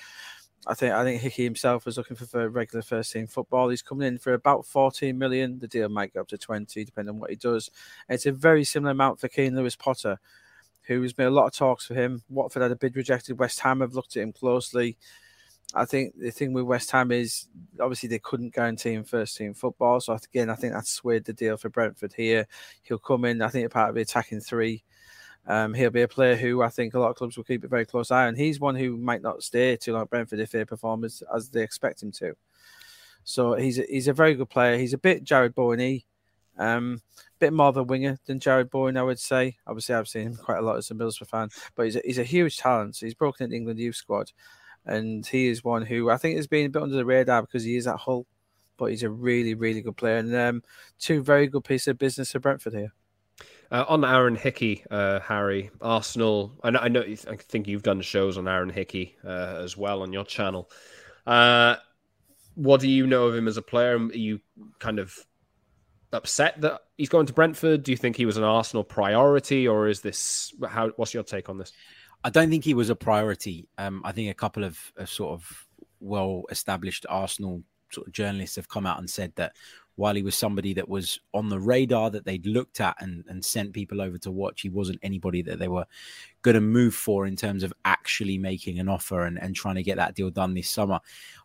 I 0.66 0.76
think 0.76 0.94
I 0.94 1.04
think 1.04 1.22
Hickey 1.22 1.44
himself 1.44 1.86
was 1.86 1.98
looking 1.98 2.16
for, 2.16 2.48
regular 2.48 2.84
first 2.84 3.12
team 3.12 3.28
football. 3.28 3.68
He's 3.68 3.82
coming 3.82 4.08
in 4.08 4.18
for 4.18 4.34
about 4.34 4.66
14 4.66 5.18
million. 5.18 5.60
The 5.60 5.68
deal 5.68 5.90
might 5.90 6.14
go 6.14 6.22
up 6.22 6.30
to 6.30 6.38
20, 6.38 6.86
depending 6.86 7.16
on 7.16 7.20
what 7.20 7.32
he 7.32 7.36
does. 7.36 7.70
And 8.08 8.16
it's 8.16 8.26
a 8.26 8.32
very 8.32 8.64
similar 8.64 8.92
amount 8.92 9.20
for 9.20 9.28
Keane 9.28 9.58
Lewis 9.58 9.76
Potter 9.76 10.20
who's 10.88 11.14
been 11.14 11.28
a 11.28 11.32
lot 11.32 11.46
of 11.46 11.54
talks 11.54 11.86
for 11.86 11.94
him. 11.94 12.24
Watford 12.30 12.62
had 12.64 12.72
a 12.72 12.76
bid 12.76 12.96
rejected. 12.96 13.38
West 13.38 13.60
Ham 13.60 13.82
have 13.82 13.94
looked 13.94 14.16
at 14.16 14.24
him 14.24 14.32
closely. 14.32 14.98
I 15.76 15.84
think 15.84 16.18
the 16.18 16.32
thing 16.32 16.54
with 16.54 16.64
West 16.64 16.90
Ham 16.92 17.12
is 17.12 17.50
obviously 17.80 18.08
they 18.08 18.20
couldn't 18.20 18.56
guarantee 18.56 18.94
him 18.94 19.04
first 19.04 19.36
team 19.36 19.54
football. 19.54 20.00
So 20.00 20.14
again, 20.14 20.50
I 20.50 20.56
think 20.56 20.74
that's 20.74 20.92
swayed 20.92 21.26
the 21.26 21.34
deal 21.34 21.58
for 21.58 21.70
Brentford 21.70 22.14
here. 22.14 22.48
He'll 22.84 22.98
come 22.98 23.26
in. 23.26 23.42
I 23.42 23.50
think 23.50 23.70
part 23.70 23.90
of 23.90 23.96
the 23.96 24.02
attacking 24.02 24.40
three. 24.40 24.84
Um, 25.46 25.74
he'll 25.74 25.90
be 25.90 26.02
a 26.02 26.08
player 26.08 26.36
who 26.36 26.62
I 26.62 26.70
think 26.70 26.94
a 26.94 27.00
lot 27.00 27.10
of 27.10 27.16
clubs 27.16 27.38
will 27.38 27.44
keep 27.44 27.64
a 27.64 27.70
very 27.70 27.86
close 27.86 28.12
eye 28.12 28.28
on. 28.28 28.36
He's 28.36 28.60
one 28.60 28.76
who 28.76 28.98
might 28.98 29.22
not 29.22 29.44
stay 29.44 29.76
too 29.76 29.94
long 29.94 30.04
at 30.04 30.10
Brentford 30.10 30.40
if 30.40 30.52
they 30.52 30.66
perform 30.66 31.04
as, 31.04 31.24
as 31.34 31.50
they 31.50 31.64
expect 31.64 32.04
him 32.04 32.12
to. 32.14 32.34
So 33.24 33.56
he's 33.56 33.80
a, 33.80 33.84
he's 33.90 34.08
a 34.08 34.14
very 34.14 34.36
good 34.36 34.50
player. 34.50 34.78
He's 34.78 34.94
a 34.94 34.98
bit 34.98 35.24
Jarrod 35.24 35.56
Bowen 35.56 35.80
um, 36.58 37.02
bit 37.40 37.54
more 37.54 37.68
of 37.68 37.78
a 37.78 37.84
winger 37.84 38.18
than 38.26 38.40
Jarrod 38.40 38.70
Bowen, 38.70 38.98
I 38.98 39.04
would 39.04 39.20
say. 39.20 39.58
Obviously, 39.66 39.96
I've 39.96 40.08
seen 40.08 40.28
him 40.28 40.36
quite 40.36 40.60
a 40.60 40.62
lot 40.62 40.78
as 40.78 40.92
a 40.92 40.96
Middlesbrough 40.96 41.28
fan, 41.28 41.50
but 41.76 41.84
he's 41.84 41.96
a, 41.96 42.02
he's 42.04 42.18
a 42.18 42.24
huge 42.24 42.58
talent. 42.58 42.96
So 42.96 43.06
he's 43.06 43.16
broken 43.16 43.46
into 43.46 43.56
England 43.56 43.80
youth 43.80 43.96
squad, 43.96 44.32
and 44.86 45.26
he 45.26 45.48
is 45.48 45.64
one 45.64 45.84
who 45.84 46.10
I 46.10 46.18
think 46.18 46.36
has 46.38 46.48
been 46.48 46.66
a 46.66 46.70
bit 46.70 46.82
under 46.82 46.96
the 46.96 47.06
radar 47.06 47.42
because 47.42 47.64
he 47.64 47.78
is 47.78 47.88
at 47.88 47.98
Hull, 47.98 48.26
but 48.78 48.88
he's 48.88 49.04
a 49.04 49.10
really, 49.10 49.54
really 49.54 49.82
good 49.82 49.98
player. 49.98 50.18
And 50.18 50.36
um, 50.36 50.64
two 51.00 51.24
very 51.24 51.48
good 51.48 51.64
pieces 51.64 51.90
of 51.90 51.98
business 51.98 52.32
for 52.32 52.40
Brentford 52.40 52.74
here. 52.74 52.94
Uh, 53.70 53.84
on 53.90 54.06
Aaron 54.06 54.36
Hickey, 54.36 54.86
uh, 54.90 55.20
Harry, 55.20 55.70
Arsenal. 55.82 56.54
I 56.64 56.70
know, 56.70 56.80
I 56.80 56.88
know. 56.88 57.02
I 57.02 57.36
think 57.36 57.68
you've 57.68 57.84
done 57.84 58.02
shows 58.02 58.38
on 58.38 58.48
Aaron 58.48 58.70
Hickey 58.70 59.18
uh, 59.26 59.60
as 59.62 59.76
well 59.76 60.04
on 60.04 60.14
your 60.14 60.24
channel. 60.24 60.70
Uh, 61.26 61.76
what 62.56 62.80
do 62.80 62.88
you 62.88 63.06
know 63.06 63.28
of 63.28 63.36
him 63.36 63.48
as 63.48 63.58
a 63.58 63.62
player? 63.62 63.98
Are 63.98 64.14
you 64.14 64.40
kind 64.80 65.00
of 65.00 65.14
upset 66.14 66.62
that 66.62 66.82
he's 66.98 67.10
going 67.10 67.26
to 67.26 67.34
Brentford? 67.34 67.84
Do 67.84 67.92
you 67.92 67.98
think 67.98 68.16
he 68.16 68.26
was 68.26 68.38
an 68.38 68.44
Arsenal 68.44 68.84
priority, 68.84 69.68
or 69.68 69.88
is 69.88 70.02
this 70.02 70.54
how? 70.68 70.90
What's 70.96 71.14
your 71.14 71.24
take 71.24 71.50
on 71.50 71.58
this? 71.58 71.74
I 72.24 72.30
don't 72.30 72.50
think 72.50 72.64
he 72.64 72.74
was 72.74 72.90
a 72.90 72.96
priority. 72.96 73.68
Um, 73.78 74.02
I 74.04 74.12
think 74.12 74.32
a 74.32 74.34
couple 74.34 74.64
of, 74.64 74.80
of 74.98 75.10
sort 75.10 75.34
of 75.34 75.68
well-established 76.00 77.06
Arsenal 77.10 77.64
sort 77.92 78.08
of 78.08 78.14
journalists 78.14 78.56
have 78.56 78.68
come 78.68 78.86
out 78.86 79.00
and 79.00 79.10
said 79.10 79.32
that 79.36 79.56
while 79.98 80.14
he 80.14 80.22
was 80.22 80.38
somebody 80.38 80.74
that 80.76 80.88
was 80.88 81.20
on 81.34 81.50
the 81.50 81.60
radar 81.60 82.12
that 82.12 82.24
they'd 82.24 82.46
looked 82.46 82.80
at 82.80 82.96
and, 83.00 83.26
and 83.28 83.44
sent 83.44 83.74
people 83.74 84.00
over 84.00 84.20
to 84.20 84.32
watch, 84.32 84.62
he 84.62 84.70
wasn't 84.70 85.00
anybody 85.02 85.42
that 85.42 85.58
they 85.58 85.68
were 85.68 85.86
going 86.44 86.54
to 86.54 86.62
move 86.62 86.94
for 86.94 87.26
in 87.26 87.36
terms 87.36 87.64
of 87.64 87.74
actually 87.84 88.38
making 88.38 88.80
an 88.80 88.88
offer 88.88 89.26
and, 89.26 89.42
and 89.42 89.56
trying 89.56 89.74
to 89.74 89.82
get 89.82 89.98
that 89.98 90.14
deal 90.14 90.30
done 90.30 90.54
this 90.54 90.70
summer. 90.70 91.00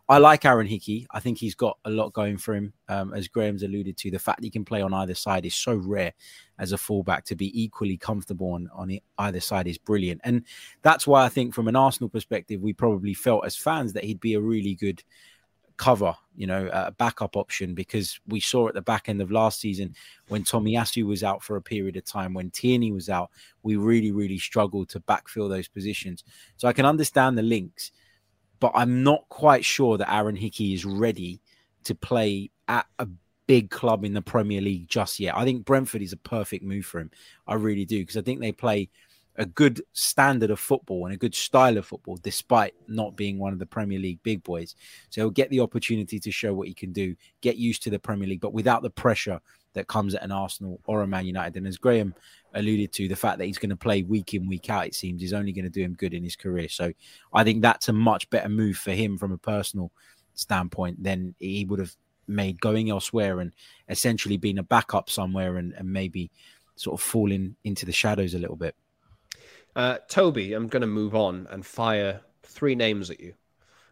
I 0.07 0.19
like 0.19 0.45
Aaron 0.45 0.67
Hickey. 0.67 1.07
I 1.09 1.19
think 1.19 1.39
he's 1.39 1.55
got 1.55 1.79
a 1.83 1.89
lot 1.89 2.13
going 2.13 2.37
for 2.37 2.53
him. 2.53 2.73
Um, 2.89 3.11
as 3.15 3.27
Graeme's 3.27 3.63
alluded 3.63 3.97
to, 3.97 4.11
the 4.11 4.19
fact 4.19 4.37
that 4.37 4.45
he 4.45 4.51
can 4.51 4.65
play 4.65 4.83
on 4.83 4.93
either 4.93 5.15
side 5.15 5.47
is 5.47 5.55
so 5.55 5.73
rare 5.73 6.13
as 6.59 6.73
a 6.73 6.77
fullback 6.77 7.25
to 7.25 7.35
be 7.35 7.59
equally 7.59 7.97
comfortable 7.97 8.51
on, 8.51 8.69
on 8.71 8.95
either 9.17 9.39
side 9.39 9.65
is 9.65 9.79
brilliant. 9.79 10.21
And 10.23 10.43
that's 10.83 11.07
why 11.07 11.25
I 11.25 11.29
think, 11.29 11.55
from 11.55 11.67
an 11.67 11.75
Arsenal 11.75 12.09
perspective, 12.09 12.61
we 12.61 12.73
probably 12.73 13.15
felt 13.15 13.47
as 13.47 13.55
fans 13.55 13.93
that 13.93 14.03
he'd 14.03 14.19
be 14.19 14.35
a 14.35 14.41
really 14.41 14.75
good 14.75 15.03
cover, 15.77 16.15
you 16.35 16.47
know, 16.47 16.69
a 16.71 16.91
backup 16.91 17.35
option 17.35 17.73
because 17.73 18.19
we 18.27 18.39
saw 18.39 18.67
at 18.67 18.73
the 18.73 18.81
back 18.81 19.09
end 19.09 19.21
of 19.21 19.31
last 19.31 19.59
season 19.59 19.95
when 20.27 20.43
Tomiyasu 20.43 21.05
was 21.05 21.23
out 21.23 21.43
for 21.43 21.55
a 21.55 21.61
period 21.61 21.97
of 21.97 22.05
time, 22.05 22.33
when 22.33 22.51
Tierney 22.51 22.91
was 22.91 23.09
out, 23.09 23.31
we 23.63 23.75
really, 23.75 24.11
really 24.11 24.37
struggled 24.37 24.89
to 24.89 24.99
backfill 25.01 25.49
those 25.49 25.67
positions. 25.67 26.23
So 26.57 26.67
I 26.67 26.73
can 26.73 26.85
understand 26.85 27.37
the 27.37 27.43
links, 27.43 27.91
but 28.59 28.71
I'm 28.75 29.03
not 29.03 29.27
quite 29.29 29.65
sure 29.65 29.97
that 29.97 30.13
Aaron 30.13 30.35
Hickey 30.35 30.73
is 30.73 30.85
ready 30.85 31.41
to 31.83 31.95
play 31.95 32.49
at 32.67 32.85
a 32.99 33.07
big 33.47 33.69
club 33.69 34.05
in 34.05 34.13
the 34.13 34.21
Premier 34.21 34.61
League 34.61 34.87
just 34.87 35.19
yet. 35.19 35.35
I 35.35 35.43
think 35.43 35.65
Brentford 35.65 36.01
is 36.01 36.13
a 36.13 36.17
perfect 36.17 36.63
move 36.63 36.85
for 36.85 36.99
him. 36.99 37.11
I 37.47 37.55
really 37.55 37.85
do 37.85 37.99
because 37.99 38.17
I 38.17 38.21
think 38.21 38.39
they 38.39 38.51
play 38.51 38.89
a 39.37 39.45
good 39.45 39.81
standard 39.93 40.51
of 40.51 40.59
football 40.59 41.05
and 41.05 41.13
a 41.13 41.17
good 41.17 41.33
style 41.33 41.77
of 41.77 41.85
football, 41.85 42.17
despite 42.17 42.73
not 42.87 43.15
being 43.15 43.39
one 43.39 43.53
of 43.53 43.59
the 43.59 43.65
Premier 43.65 43.99
League 43.99 44.21
big 44.23 44.43
boys. 44.43 44.75
So 45.09 45.21
he'll 45.21 45.31
get 45.31 45.49
the 45.49 45.59
opportunity 45.59 46.19
to 46.19 46.31
show 46.31 46.53
what 46.53 46.67
he 46.67 46.73
can 46.73 46.91
do, 46.91 47.15
get 47.41 47.57
used 47.57 47.83
to 47.83 47.89
the 47.89 47.99
Premier 47.99 48.27
League, 48.27 48.41
but 48.41 48.53
without 48.53 48.83
the 48.83 48.89
pressure 48.89 49.41
that 49.73 49.87
comes 49.87 50.13
at 50.15 50.23
an 50.23 50.31
Arsenal 50.31 50.79
or 50.85 51.01
a 51.01 51.07
Man 51.07 51.25
United. 51.25 51.57
And 51.57 51.67
as 51.67 51.77
Graeme 51.77 52.13
alluded 52.53 52.91
to, 52.93 53.07
the 53.07 53.15
fact 53.15 53.39
that 53.39 53.45
he's 53.45 53.57
going 53.57 53.71
to 53.71 53.75
play 53.75 54.03
week 54.03 54.33
in, 54.33 54.47
week 54.47 54.69
out, 54.69 54.85
it 54.85 54.95
seems, 54.95 55.23
is 55.23 55.33
only 55.33 55.51
going 55.51 55.65
to 55.65 55.71
do 55.71 55.81
him 55.81 55.95
good 55.95 56.13
in 56.13 56.23
his 56.23 56.35
career. 56.35 56.69
So 56.69 56.93
I 57.33 57.43
think 57.43 57.61
that's 57.61 57.89
a 57.89 57.93
much 57.93 58.29
better 58.29 58.49
move 58.49 58.77
for 58.77 58.91
him 58.91 59.17
from 59.17 59.31
a 59.31 59.37
personal 59.37 59.91
standpoint 60.35 61.01
than 61.01 61.35
he 61.39 61.65
would 61.65 61.79
have 61.79 61.95
made 62.27 62.61
going 62.61 62.89
elsewhere 62.89 63.39
and 63.39 63.51
essentially 63.89 64.37
being 64.37 64.59
a 64.59 64.63
backup 64.63 65.09
somewhere 65.09 65.57
and, 65.57 65.73
and 65.73 65.91
maybe 65.91 66.31
sort 66.75 66.99
of 66.99 67.03
falling 67.03 67.55
into 67.63 67.85
the 67.85 67.91
shadows 67.91 68.33
a 68.33 68.39
little 68.39 68.55
bit. 68.55 68.75
Uh, 69.75 69.97
Toby, 70.07 70.53
I'm 70.53 70.67
going 70.67 70.81
to 70.81 70.87
move 70.87 71.15
on 71.15 71.47
and 71.49 71.65
fire 71.65 72.21
three 72.43 72.75
names 72.75 73.09
at 73.09 73.19
you 73.19 73.33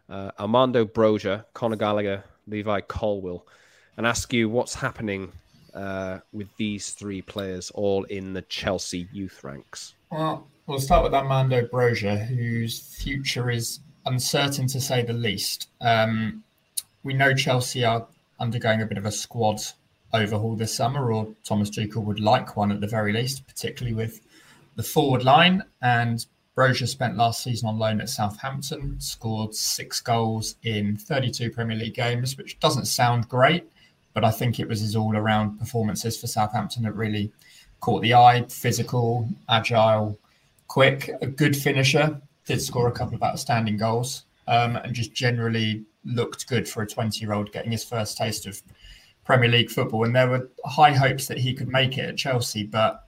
uh, 0.08 0.30
Armando 0.38 0.84
Broja, 0.84 1.44
Conor 1.54 1.76
Gallagher, 1.76 2.24
Levi 2.46 2.80
Colwill, 2.82 3.46
and 3.96 4.06
ask 4.06 4.32
you 4.32 4.48
what's 4.48 4.74
happening 4.74 5.32
uh, 5.74 6.18
with 6.32 6.48
these 6.56 6.90
three 6.90 7.22
players 7.22 7.70
all 7.70 8.04
in 8.04 8.32
the 8.32 8.42
Chelsea 8.42 9.08
youth 9.12 9.42
ranks. 9.42 9.94
Well, 10.10 10.46
we'll 10.66 10.80
start 10.80 11.04
with 11.04 11.14
Armando 11.14 11.66
Broja, 11.66 12.26
whose 12.26 12.78
future 12.78 13.50
is 13.50 13.80
uncertain 14.04 14.66
to 14.68 14.80
say 14.80 15.02
the 15.02 15.12
least. 15.12 15.68
Um, 15.80 16.44
we 17.02 17.14
know 17.14 17.34
Chelsea 17.34 17.84
are 17.84 18.06
undergoing 18.38 18.82
a 18.82 18.86
bit 18.86 18.98
of 18.98 19.06
a 19.06 19.12
squad 19.12 19.62
overhaul 20.12 20.56
this 20.56 20.74
summer, 20.74 21.12
or 21.12 21.28
Thomas 21.44 21.70
Tuchel 21.70 22.04
would 22.04 22.20
like 22.20 22.56
one 22.56 22.70
at 22.70 22.80
the 22.80 22.86
very 22.86 23.12
least, 23.12 23.46
particularly 23.46 23.94
with 23.94 24.20
the 24.76 24.82
forward 24.82 25.24
line. 25.24 25.62
And 25.80 26.24
Broja 26.56 26.86
spent 26.86 27.16
last 27.16 27.42
season 27.42 27.68
on 27.68 27.78
loan 27.78 28.00
at 28.00 28.10
Southampton, 28.10 29.00
scored 29.00 29.54
six 29.54 30.00
goals 30.00 30.56
in 30.62 30.96
32 30.96 31.50
Premier 31.50 31.76
League 31.76 31.94
games, 31.94 32.36
which 32.36 32.60
doesn't 32.60 32.86
sound 32.86 33.28
great, 33.28 33.64
but 34.12 34.24
I 34.24 34.30
think 34.30 34.60
it 34.60 34.68
was 34.68 34.80
his 34.80 34.94
all 34.94 35.16
around 35.16 35.58
performances 35.58 36.20
for 36.20 36.26
Southampton 36.26 36.82
that 36.82 36.92
really 36.92 37.32
caught 37.80 38.02
the 38.02 38.14
eye. 38.14 38.44
Physical, 38.50 39.28
agile, 39.48 40.18
quick, 40.68 41.10
a 41.22 41.26
good 41.26 41.56
finisher, 41.56 42.20
did 42.44 42.60
score 42.60 42.88
a 42.88 42.92
couple 42.92 43.14
of 43.14 43.22
outstanding 43.22 43.78
goals, 43.78 44.24
um, 44.46 44.76
and 44.76 44.94
just 44.94 45.14
generally 45.14 45.84
looked 46.04 46.48
good 46.48 46.68
for 46.68 46.82
a 46.82 46.86
20 46.86 47.18
year 47.20 47.32
old 47.32 47.50
getting 47.52 47.72
his 47.72 47.84
first 47.84 48.18
taste 48.18 48.46
of 48.46 48.60
Premier 49.24 49.48
League 49.48 49.70
football. 49.70 50.04
And 50.04 50.14
there 50.14 50.28
were 50.28 50.50
high 50.66 50.92
hopes 50.92 51.28
that 51.28 51.38
he 51.38 51.54
could 51.54 51.68
make 51.68 51.96
it 51.96 52.10
at 52.10 52.16
Chelsea, 52.18 52.64
but 52.64 53.06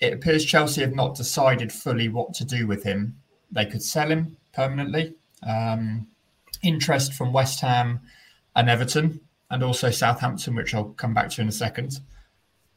it 0.00 0.12
appears 0.12 0.44
Chelsea 0.44 0.82
have 0.82 0.94
not 0.94 1.14
decided 1.14 1.72
fully 1.72 2.08
what 2.08 2.34
to 2.34 2.44
do 2.44 2.66
with 2.66 2.82
him. 2.84 3.16
They 3.50 3.66
could 3.66 3.82
sell 3.82 4.10
him 4.10 4.36
permanently. 4.52 5.14
Um, 5.42 6.08
interest 6.62 7.14
from 7.14 7.32
West 7.32 7.60
Ham 7.60 8.00
and 8.54 8.68
Everton, 8.68 9.20
and 9.50 9.62
also 9.62 9.90
Southampton, 9.90 10.54
which 10.54 10.74
I'll 10.74 10.84
come 10.84 11.14
back 11.14 11.30
to 11.30 11.42
in 11.42 11.48
a 11.48 11.52
second. 11.52 12.00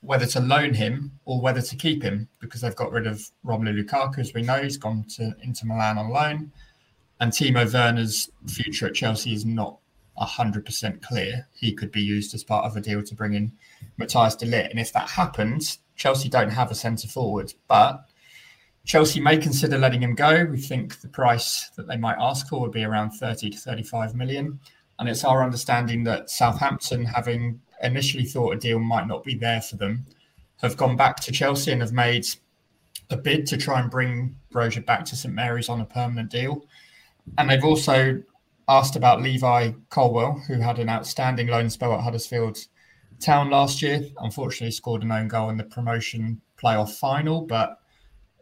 Whether 0.01 0.25
to 0.27 0.39
loan 0.39 0.73
him 0.73 1.19
or 1.25 1.41
whether 1.41 1.62
to 1.62 1.75
keep 1.75 2.03
him, 2.03 2.29
because 2.39 2.62
they've 2.62 2.75
got 2.75 2.91
rid 2.91 3.08
of 3.08 3.32
Romelu 3.45 3.84
Lukaku, 3.84 4.19
as 4.19 4.34
we 4.34 4.43
know, 4.43 4.62
he's 4.62 4.77
gone 4.77 5.05
to 5.15 5.36
Inter 5.41 5.67
Milan 5.67 5.97
on 5.97 6.10
loan, 6.10 6.51
and 7.19 7.32
Timo 7.32 7.71
Werner's 7.71 8.29
future 8.47 8.88
at 8.88 8.93
Chelsea 8.93 9.34
is 9.34 9.45
not 9.45 9.77
hundred 10.17 10.65
percent 10.65 11.01
clear. 11.01 11.47
He 11.53 11.73
could 11.73 11.91
be 11.91 12.01
used 12.01 12.34
as 12.34 12.43
part 12.43 12.65
of 12.65 12.75
a 12.75 12.82
deal 12.82 13.01
to 13.01 13.15
bring 13.15 13.34
in 13.34 13.53
Matthijs 13.97 14.38
de 14.38 14.45
Ligt, 14.45 14.69
and 14.69 14.79
if 14.79 14.91
that 14.93 15.10
happens, 15.10 15.79
Chelsea 15.99 16.29
don't 16.29 16.49
have 16.49 16.71
a 16.71 16.75
centre 16.75 17.09
forward, 17.09 17.53
but 17.67 18.09
Chelsea 18.85 19.19
may 19.19 19.38
consider 19.38 19.77
letting 19.77 20.01
him 20.01 20.15
go. 20.15 20.45
We 20.45 20.57
think 20.57 21.01
the 21.01 21.09
price 21.09 21.69
that 21.75 21.88
they 21.88 21.97
might 21.97 22.15
ask 22.19 22.47
for 22.47 22.62
would 22.62 22.71
be 22.71 22.85
around 22.85 23.12
30 23.12 23.51
to 23.51 23.57
35 23.57 24.15
million. 24.15 24.59
And 24.97 25.07
it's 25.07 25.25
our 25.25 25.43
understanding 25.43 26.05
that 26.05 26.29
Southampton, 26.29 27.05
having 27.05 27.62
initially 27.83 28.25
thought 28.25 28.55
a 28.55 28.59
deal 28.59 28.79
might 28.79 29.07
not 29.07 29.23
be 29.23 29.35
there 29.35 29.62
for 29.62 29.75
them, 29.75 30.05
have 30.62 30.77
gone 30.77 30.95
back 30.95 31.17
to 31.17 31.31
Chelsea 31.31 31.71
and 31.71 31.81
have 31.81 31.91
made 31.91 32.25
a 33.09 33.17
bid 33.17 33.45
to 33.47 33.57
try 33.57 33.81
and 33.81 33.91
bring 33.91 34.35
Broja 34.53 34.85
back 34.85 35.03
to 35.05 35.15
St 35.15 35.33
Mary's 35.33 35.69
on 35.69 35.81
a 35.81 35.85
permanent 35.85 36.31
deal. 36.31 36.65
And 37.38 37.49
they've 37.49 37.63
also 37.63 38.23
asked 38.69 38.95
about 38.95 39.21
Levi 39.21 39.71
Colwill, 39.89 40.41
who 40.47 40.62
had 40.62 40.79
an 40.79 40.89
outstanding 40.89 41.47
loan 41.47 41.69
spell 41.69 41.93
at 41.93 42.01
Huddersfield 42.01 42.57
Town 43.19 43.49
last 43.49 43.82
year. 43.82 44.01
Unfortunately, 44.19 44.71
scored 44.71 45.03
an 45.03 45.12
own 45.12 45.27
goal 45.27 45.49
in 45.49 45.58
the 45.58 45.63
promotion 45.63 46.41
playoff 46.62 46.97
final, 46.97 47.41
but 47.41 47.79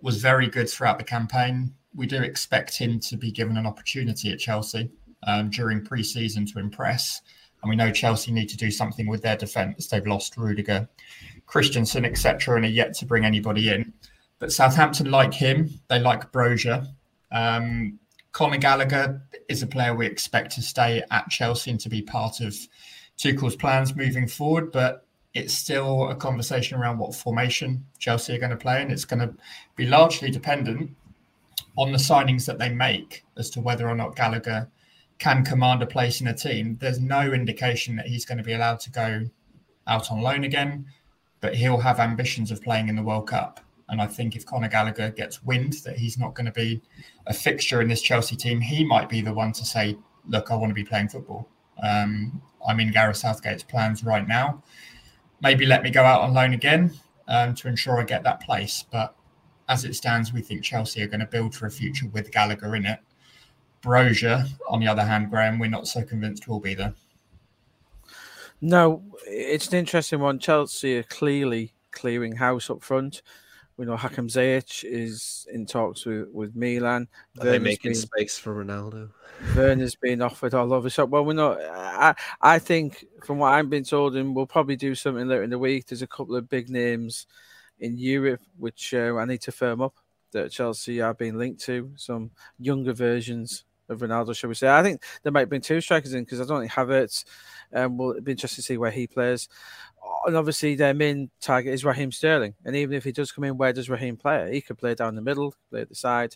was 0.02 0.18
very 0.18 0.48
good 0.48 0.70
throughout 0.70 0.98
the 0.98 1.04
campaign. 1.04 1.74
We 1.96 2.06
do 2.06 2.22
expect 2.22 2.78
him 2.78 3.00
to 3.02 3.18
be 3.18 3.32
given 3.32 3.58
an 3.58 3.66
opportunity 3.66 4.32
at 4.32 4.40
Chelsea 4.40 4.92
um, 5.24 5.50
during 5.50 5.84
pre-season 5.84 6.46
to 6.48 6.60
impress. 6.60 7.22
And 7.62 7.70
we 7.70 7.76
know 7.76 7.92
Chelsea 7.92 8.32
need 8.32 8.50
to 8.50 8.58
do 8.58 8.70
something 8.70 9.08
with 9.08 9.24
their 9.24 9.36
defence. 9.36 9.88
They've 9.88 10.06
lost 10.06 10.38
Rudiger, 10.38 10.88
Christensen, 11.48 12.06
etc., 12.06 12.56
and 12.56 12.66
are 12.66 12.70
yet 12.70 12.94
to 12.96 13.06
bring 13.06 13.26
anybody 13.26 13.70
in. 13.70 13.94
But 14.40 14.52
Southampton 14.52 15.10
like 15.10 15.34
him. 15.34 15.70
They 15.88 16.00
like 16.00 16.32
Broja. 16.32 16.88
Um, 17.32 18.00
Conor 18.32 18.58
Gallagher 18.58 19.24
is 19.50 19.63
a 19.63 19.68
player 19.68 19.96
we 19.96 20.06
expect 20.06 20.52
to 20.54 20.62
stay 20.62 21.04
at 21.10 21.30
Chelsea 21.30 21.72
and 21.72 21.80
to 21.80 21.90
be 21.90 22.04
part 22.04 22.40
of 22.40 22.56
Tuchel's 23.18 23.56
plans 23.56 23.96
moving 23.96 24.28
forward, 24.28 24.72
but 24.72 25.06
it's 25.34 25.54
still 25.54 26.10
a 26.10 26.16
conversation 26.16 26.78
around 26.78 26.98
what 26.98 27.16
formation 27.16 27.86
Chelsea 28.00 28.36
are 28.36 28.40
going 28.40 28.52
to 28.52 28.58
play, 28.58 28.82
and 28.82 28.92
it's 28.92 29.06
going 29.06 29.20
to 29.20 29.34
be 29.76 29.86
largely 29.86 30.32
dependent 30.32 30.92
on 31.76 31.92
the 31.92 31.98
signings 31.98 32.46
that 32.46 32.58
they 32.58 32.70
make 32.70 33.24
as 33.38 33.50
to 33.52 33.62
whether 33.62 33.88
or 33.88 33.96
not 33.96 34.16
Gallagher 34.16 34.70
can 35.20 35.44
command 35.44 35.82
a 35.82 35.88
place 35.88 36.22
in 36.22 36.28
a 36.28 36.34
team. 36.34 36.78
There's 36.80 37.00
no 37.00 37.34
indication 37.34 37.96
that 37.96 38.08
he's 38.08 38.26
going 38.26 38.38
to 38.38 38.44
be 38.44 38.54
allowed 38.54 38.80
to 38.82 38.92
go 38.92 39.30
out 39.88 40.12
on 40.12 40.22
loan 40.22 40.44
again, 40.44 40.86
but 41.40 41.56
he'll 41.56 41.80
have 41.80 42.00
ambitions 42.00 42.52
of 42.52 42.62
playing 42.62 42.88
in 42.88 42.96
the 42.96 43.04
World 43.04 43.28
Cup. 43.28 43.60
And 43.90 44.02
I 44.02 44.08
think 44.08 44.36
if 44.36 44.46
Conor 44.46 44.68
Gallagher 44.68 45.12
gets 45.12 45.44
wind 45.44 45.74
that 45.86 45.98
he's 45.98 46.18
not 46.18 46.34
going 46.34 46.46
to 46.46 46.52
be 46.52 46.82
a 47.26 47.34
fixture 47.34 47.82
in 47.82 47.88
this 47.88 48.02
Chelsea 48.02 48.36
team, 48.36 48.60
he 48.60 48.84
might 48.84 49.08
be 49.08 49.22
the 49.22 49.34
one 49.34 49.54
to 49.54 49.66
say, 49.66 49.98
"Look, 50.28 50.52
I 50.52 50.56
want 50.56 50.72
to 50.72 50.76
be 50.76 50.84
playing 50.84 51.10
football." 51.10 51.48
Um, 51.82 52.42
I'm 52.68 52.80
in 52.80 52.92
Gareth 52.92 53.18
Southgate's 53.18 53.63
plans 53.63 54.04
right 54.04 54.28
now. 54.28 54.63
Maybe 55.42 55.66
let 55.66 55.84
me 55.84 55.92
go 55.92 56.04
out 56.04 56.22
on 56.22 56.34
loan 56.34 56.54
again 56.54 56.92
um, 57.28 57.54
to 57.56 57.68
ensure 57.68 58.00
I 58.00 58.04
get 58.04 58.24
that 58.24 58.42
place. 58.42 58.86
But 58.92 59.16
as 59.70 59.86
it 59.86 59.96
stands, 59.96 60.34
we 60.34 60.42
think 60.42 60.63
Chelsea 60.63 61.02
are 61.04 61.08
going 61.08 61.20
to 61.20 61.26
build 61.26 61.56
for 61.56 61.68
a 61.68 61.72
future 61.72 62.08
with 62.08 62.32
Gallagher 62.32 62.76
in 62.76 62.86
it. 62.86 63.00
Broja, 63.82 64.50
on 64.68 64.80
the 64.80 64.88
other 64.88 65.06
hand, 65.06 65.30
Graeme, 65.30 65.60
we're 65.60 65.70
not 65.70 65.88
so 65.88 66.04
convinced 66.04 66.48
will 66.48 66.60
be 66.60 66.74
there. 66.74 66.94
No, 68.60 69.04
it's 69.28 69.68
an 69.68 69.76
interesting 69.76 70.20
one. 70.20 70.40
Chelsea 70.40 70.98
are 70.98 71.04
clearly 71.04 71.74
clearing 71.92 72.38
house 72.38 72.70
up 72.70 72.84
front. 72.84 73.22
We 73.78 73.86
know 73.86 73.96
Hakim 73.96 74.28
Ziyech 74.28 74.84
is 74.84 75.48
in 75.54 75.68
talks 75.68 76.04
with, 76.04 76.30
with 76.34 76.56
Milan. 76.56 77.08
Are 77.40 77.46
they 77.46 77.60
making 77.60 77.92
been, 77.92 78.02
space 78.02 78.38
for 78.38 78.66
Ronaldo? 78.66 79.12
Werner's 79.56 79.94
being 79.94 80.22
offered 80.24 80.56
all 80.56 80.74
over 80.74 80.90
shop. 80.90 81.10
Well, 81.10 81.24
we're 81.24 81.34
not. 81.34 81.62
I, 81.62 82.16
I 82.42 82.58
think, 82.58 83.06
from 83.24 83.38
what 83.38 83.54
I've 83.54 83.70
been 83.70 83.84
told, 83.84 84.16
and 84.16 84.36
we'll 84.36 84.48
probably 84.48 84.78
do 84.78 84.96
something 84.96 85.28
later 85.28 85.44
in 85.44 85.52
the 85.52 85.60
week. 85.60 85.86
There's 85.86 86.02
a 86.02 86.08
couple 86.08 86.36
of 86.36 86.50
big 86.50 86.70
names 86.70 87.28
in 87.80 87.98
Europe 87.98 88.42
which 88.58 88.96
uh, 88.96 89.16
I 89.16 89.26
need 89.26 89.42
to 89.42 89.52
firm 89.52 89.82
up 89.82 89.94
that 90.32 90.52
Chelsea 90.52 91.00
are 91.00 91.13
being 91.13 91.38
linked 91.38 91.62
to. 91.66 91.92
Some 91.98 92.32
younger 92.58 92.94
versions 92.94 93.63
of 93.90 94.00
Ronaldo, 94.00 94.36
shall 94.36 94.50
we 94.50 94.56
say? 94.56 94.70
I 94.70 94.82
think 94.82 95.04
there 95.22 95.32
might 95.32 95.50
be 95.50 95.60
two 95.60 95.82
strikers 95.82 96.13
in 96.13 96.24
because 96.24 96.42
I 96.42 96.46
don't 96.46 96.62
think 96.62 96.72
Havertz. 96.72 97.26
Um, 97.74 97.98
will 97.98 98.20
be 98.22 98.32
interesting 98.32 98.62
to 98.62 98.66
see 98.66 98.78
where 98.78 98.92
he 98.92 99.08
plays 99.08 99.50
and 100.26 100.36
obviously 100.36 100.76
their 100.76 100.93
main 100.93 101.30
target 101.41 101.74
is 101.74 101.86
Raheem 101.86 102.12
Sterling. 102.12 102.56
And 102.65 102.76
even 102.76 102.96
if 102.96 103.04
he 103.04 103.12
does 103.12 103.32
come 103.32 103.43
in, 103.43 103.58
where 103.58 103.74
does 103.74 103.89
Raheem 103.89 104.17
play? 104.17 104.54
He 104.54 104.62
could 104.62 104.78
play 104.78 104.96
down 104.96 105.15
the 105.15 105.22
middle, 105.22 105.54
play 105.70 105.82
at 105.82 105.89
the 105.89 105.96
side. 105.96 106.36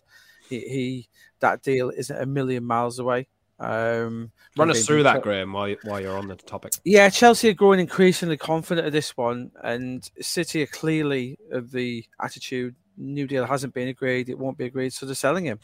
He, 0.50 0.60
he 0.60 1.10
that 1.40 1.62
deal 1.62 1.90
isn't 1.90 2.22
a 2.22 2.26
million 2.26 2.64
miles 2.64 3.00
away. 3.00 3.28
Um, 3.60 4.32
Run 4.58 4.72
us 4.72 4.86
through 4.86 5.04
that, 5.04 5.22
Graeme, 5.22 5.54
while, 5.54 5.76
while 5.84 6.02
you're 6.02 6.18
on 6.18 6.28
the 6.28 6.36
topic. 6.36 6.74
Yeah, 6.84 7.10
Chelsea 7.10 7.50
are 7.50 7.54
growing 7.54 7.80
increasingly 7.80 8.38
confident 8.38 8.88
of 8.88 8.94
this 8.94 9.16
one, 9.16 9.52
and 9.64 10.10
City 10.20 10.64
are 10.64 10.68
clearly 10.68 11.38
of 11.52 11.72
the 11.72 12.04
attitude 12.20 12.76
new 12.98 13.28
deal 13.28 13.46
hasn't 13.46 13.74
been 13.74 13.88
agreed, 13.88 14.30
it 14.30 14.38
won't 14.38 14.58
be 14.58 14.66
agreed, 14.66 14.94
so 14.94 15.06
they're 15.06 15.16
selling 15.16 15.46
him. 15.46 15.60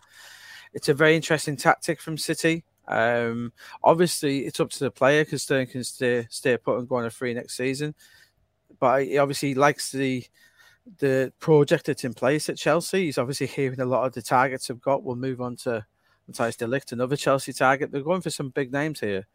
It's 0.74 0.90
a 0.90 0.94
very 0.94 1.16
interesting 1.16 1.56
tactic 1.56 2.02
from 2.02 2.18
City. 2.18 2.66
Um, 2.88 3.52
obviously, 3.84 4.46
it's 4.46 4.60
up 4.60 4.70
to 4.72 4.80
the 4.80 4.92
player 4.92 5.26
because 5.26 5.44
Sterling 5.44 5.68
can 5.68 5.84
stay 5.84 6.28
stay 6.30 6.58
put 6.58 6.80
and 6.80 6.88
go 6.88 6.96
on 6.96 7.06
a 7.06 7.10
free 7.10 7.34
next 7.34 7.58
season. 7.58 7.96
But 8.80 9.06
he 9.06 9.18
obviously 9.18 9.54
likes 9.54 9.92
the 9.92 10.26
the 11.00 11.34
project 11.40 11.88
that's 11.88 12.04
in 12.04 12.14
place 12.14 12.50
at 12.50 12.58
Chelsea. 12.58 13.06
He's 13.06 13.18
obviously 13.18 13.48
hearing 13.48 13.82
a 13.82 13.86
lot 13.86 14.06
of 14.06 14.14
the 14.14 14.22
targets 14.22 14.68
have 14.70 14.82
got. 14.82 15.04
We'll 15.04 15.16
move 15.16 15.42
on 15.42 15.56
to 15.58 15.86
Matthijs 16.32 16.58
de 16.58 16.66
Ligt, 16.66 16.92
another 16.92 17.18
Chelsea 17.18 17.54
target. 17.54 17.92
They're 17.92 18.02
going 18.02 18.22
for 18.22 18.30
some 18.30 18.50
big 18.50 18.72
names 18.72 19.00
here. 19.00 19.28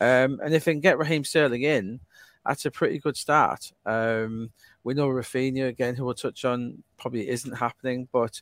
Um, 0.00 0.40
and 0.44 0.54
if 0.54 0.64
they 0.64 0.72
can 0.72 0.80
get 0.80 0.98
Raheem 0.98 1.24
Sterling 1.24 1.62
in, 1.62 2.00
that's 2.44 2.66
a 2.66 2.70
pretty 2.70 2.98
good 2.98 3.16
start. 3.16 3.72
Um, 3.84 4.50
we 4.84 4.94
know 4.94 5.08
Raphinha 5.08 5.68
again, 5.68 5.96
who 5.96 6.04
we'll 6.04 6.14
touch 6.14 6.44
on, 6.44 6.82
probably 6.96 7.28
isn't 7.28 7.56
happening, 7.56 8.08
but 8.12 8.40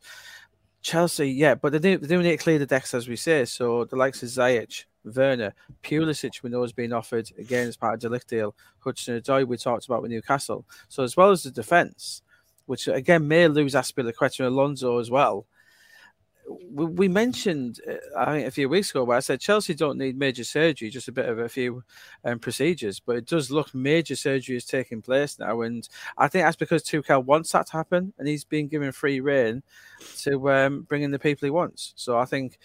Chelsea, 0.84 1.30
yeah, 1.30 1.54
but 1.54 1.72
they 1.72 1.78
do, 1.78 1.96
they 1.96 2.06
do 2.06 2.22
need 2.22 2.32
to 2.32 2.36
clear 2.36 2.58
the 2.58 2.66
decks, 2.66 2.92
as 2.92 3.08
we 3.08 3.16
say. 3.16 3.46
So 3.46 3.86
the 3.86 3.96
likes 3.96 4.22
of 4.22 4.28
Ziyech, 4.28 4.84
Werner, 5.02 5.54
Pulisic, 5.82 6.42
we 6.42 6.50
know 6.50 6.60
has 6.60 6.74
been 6.74 6.92
offered 6.92 7.30
again 7.38 7.66
as 7.66 7.76
part 7.76 7.94
of 7.94 8.00
the 8.00 8.16
Ligt 8.16 8.26
deal. 8.26 8.54
Hudson 8.80 9.18
Odoi, 9.18 9.46
we 9.46 9.56
talked 9.56 9.86
about 9.86 10.02
with 10.02 10.10
Newcastle. 10.10 10.66
So 10.88 11.02
as 11.02 11.16
well 11.16 11.30
as 11.30 11.42
the 11.42 11.50
defence, 11.50 12.20
which 12.66 12.86
again 12.86 13.26
may 13.26 13.48
lose 13.48 13.72
Azpilicueta 13.72 14.40
and 14.40 14.48
Alonso 14.48 14.98
as 14.98 15.10
well. 15.10 15.46
We, 16.48 17.08
mentioned, 17.08 17.80
uh, 17.88 17.94
I 18.18 18.24
think, 18.26 18.48
a 18.48 18.50
few 18.50 18.68
weeks 18.68 18.90
ago, 18.90 19.04
where 19.04 19.16
I 19.16 19.20
said 19.20 19.40
Chelsea 19.40 19.74
don't 19.74 19.98
need 19.98 20.18
major 20.18 20.44
surgery, 20.44 20.90
just 20.90 21.08
a 21.08 21.12
bit 21.12 21.28
of 21.28 21.38
a 21.38 21.48
few 21.48 21.82
um, 22.24 22.38
procedures. 22.38 23.00
But 23.00 23.16
it 23.16 23.26
does 23.26 23.50
look 23.50 23.74
major 23.74 24.16
surgery 24.16 24.56
is 24.56 24.64
taking 24.64 25.02
place 25.02 25.38
now, 25.38 25.62
and 25.62 25.88
I 26.18 26.28
think 26.28 26.44
that's 26.44 26.56
because 26.56 26.82
Tuchel 26.82 27.24
wants 27.24 27.52
that 27.52 27.66
to 27.68 27.72
happen, 27.72 28.12
and 28.18 28.28
he's 28.28 28.44
been 28.44 28.68
given 28.68 28.92
free 28.92 29.20
reign 29.20 29.62
to 30.18 30.50
um, 30.50 30.82
bring 30.82 31.02
in 31.02 31.10
the 31.10 31.18
people 31.18 31.46
he 31.46 31.50
wants. 31.50 31.92
So 31.96 32.18
I 32.18 32.24
think. 32.24 32.58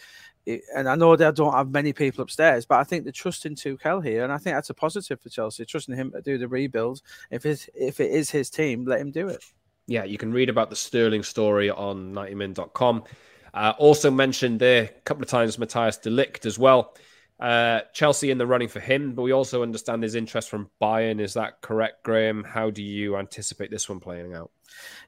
and 0.75 0.89
I 0.89 0.95
know 0.95 1.15
they 1.15 1.31
don't 1.31 1.53
have 1.53 1.69
many 1.69 1.93
people 1.93 2.23
upstairs, 2.23 2.65
but 2.65 2.79
I 2.79 2.83
think 2.83 3.05
the 3.05 3.11
trust 3.11 3.45
in 3.45 3.55
Tuchel 3.55 4.03
here, 4.03 4.23
and 4.23 4.33
I 4.33 4.37
think 4.37 4.55
that's 4.55 4.71
a 4.71 4.73
positive 4.73 5.21
for 5.21 5.29
Chelsea, 5.29 5.65
trusting 5.65 5.95
him 5.95 6.11
to 6.11 6.21
do 6.21 6.37
the 6.37 6.47
rebuild. 6.47 7.01
If 7.29 7.45
it 7.45 7.69
if 7.75 7.99
it 7.99 8.11
is 8.11 8.31
his 8.31 8.49
team, 8.49 8.85
let 8.85 8.99
him 8.99 9.11
do 9.11 9.27
it. 9.27 9.43
Yeah, 9.89 10.03
you 10.03 10.19
can 10.19 10.31
read 10.31 10.49
about 10.49 10.69
the 10.69 10.75
Sterling 10.75 11.23
story 11.23 11.71
on 11.71 12.13
90min.com. 12.13 13.05
Uh, 13.53 13.73
also 13.77 14.11
mentioned 14.11 14.59
there 14.59 14.83
a 14.83 15.01
couple 15.01 15.23
of 15.23 15.29
times 15.29 15.57
Matthijs 15.57 16.01
de 16.01 16.09
Ligt 16.09 16.45
as 16.45 16.59
well. 16.59 16.95
Uh, 17.39 17.81
Chelsea 17.93 18.31
in 18.31 18.37
the 18.37 18.45
running 18.45 18.67
for 18.67 18.81
him, 18.81 19.13
but 19.13 19.21
we 19.21 19.31
also 19.31 19.63
understand 19.63 20.03
his 20.03 20.15
interest 20.15 20.49
from 20.49 20.69
Bayern. 20.81 21.21
Is 21.21 21.35
that 21.35 21.61
correct, 21.61 22.03
Graeme? 22.03 22.43
How 22.43 22.69
do 22.69 22.83
you 22.83 23.15
anticipate 23.15 23.71
this 23.71 23.87
one 23.87 24.01
playing 24.01 24.33
out? 24.33 24.51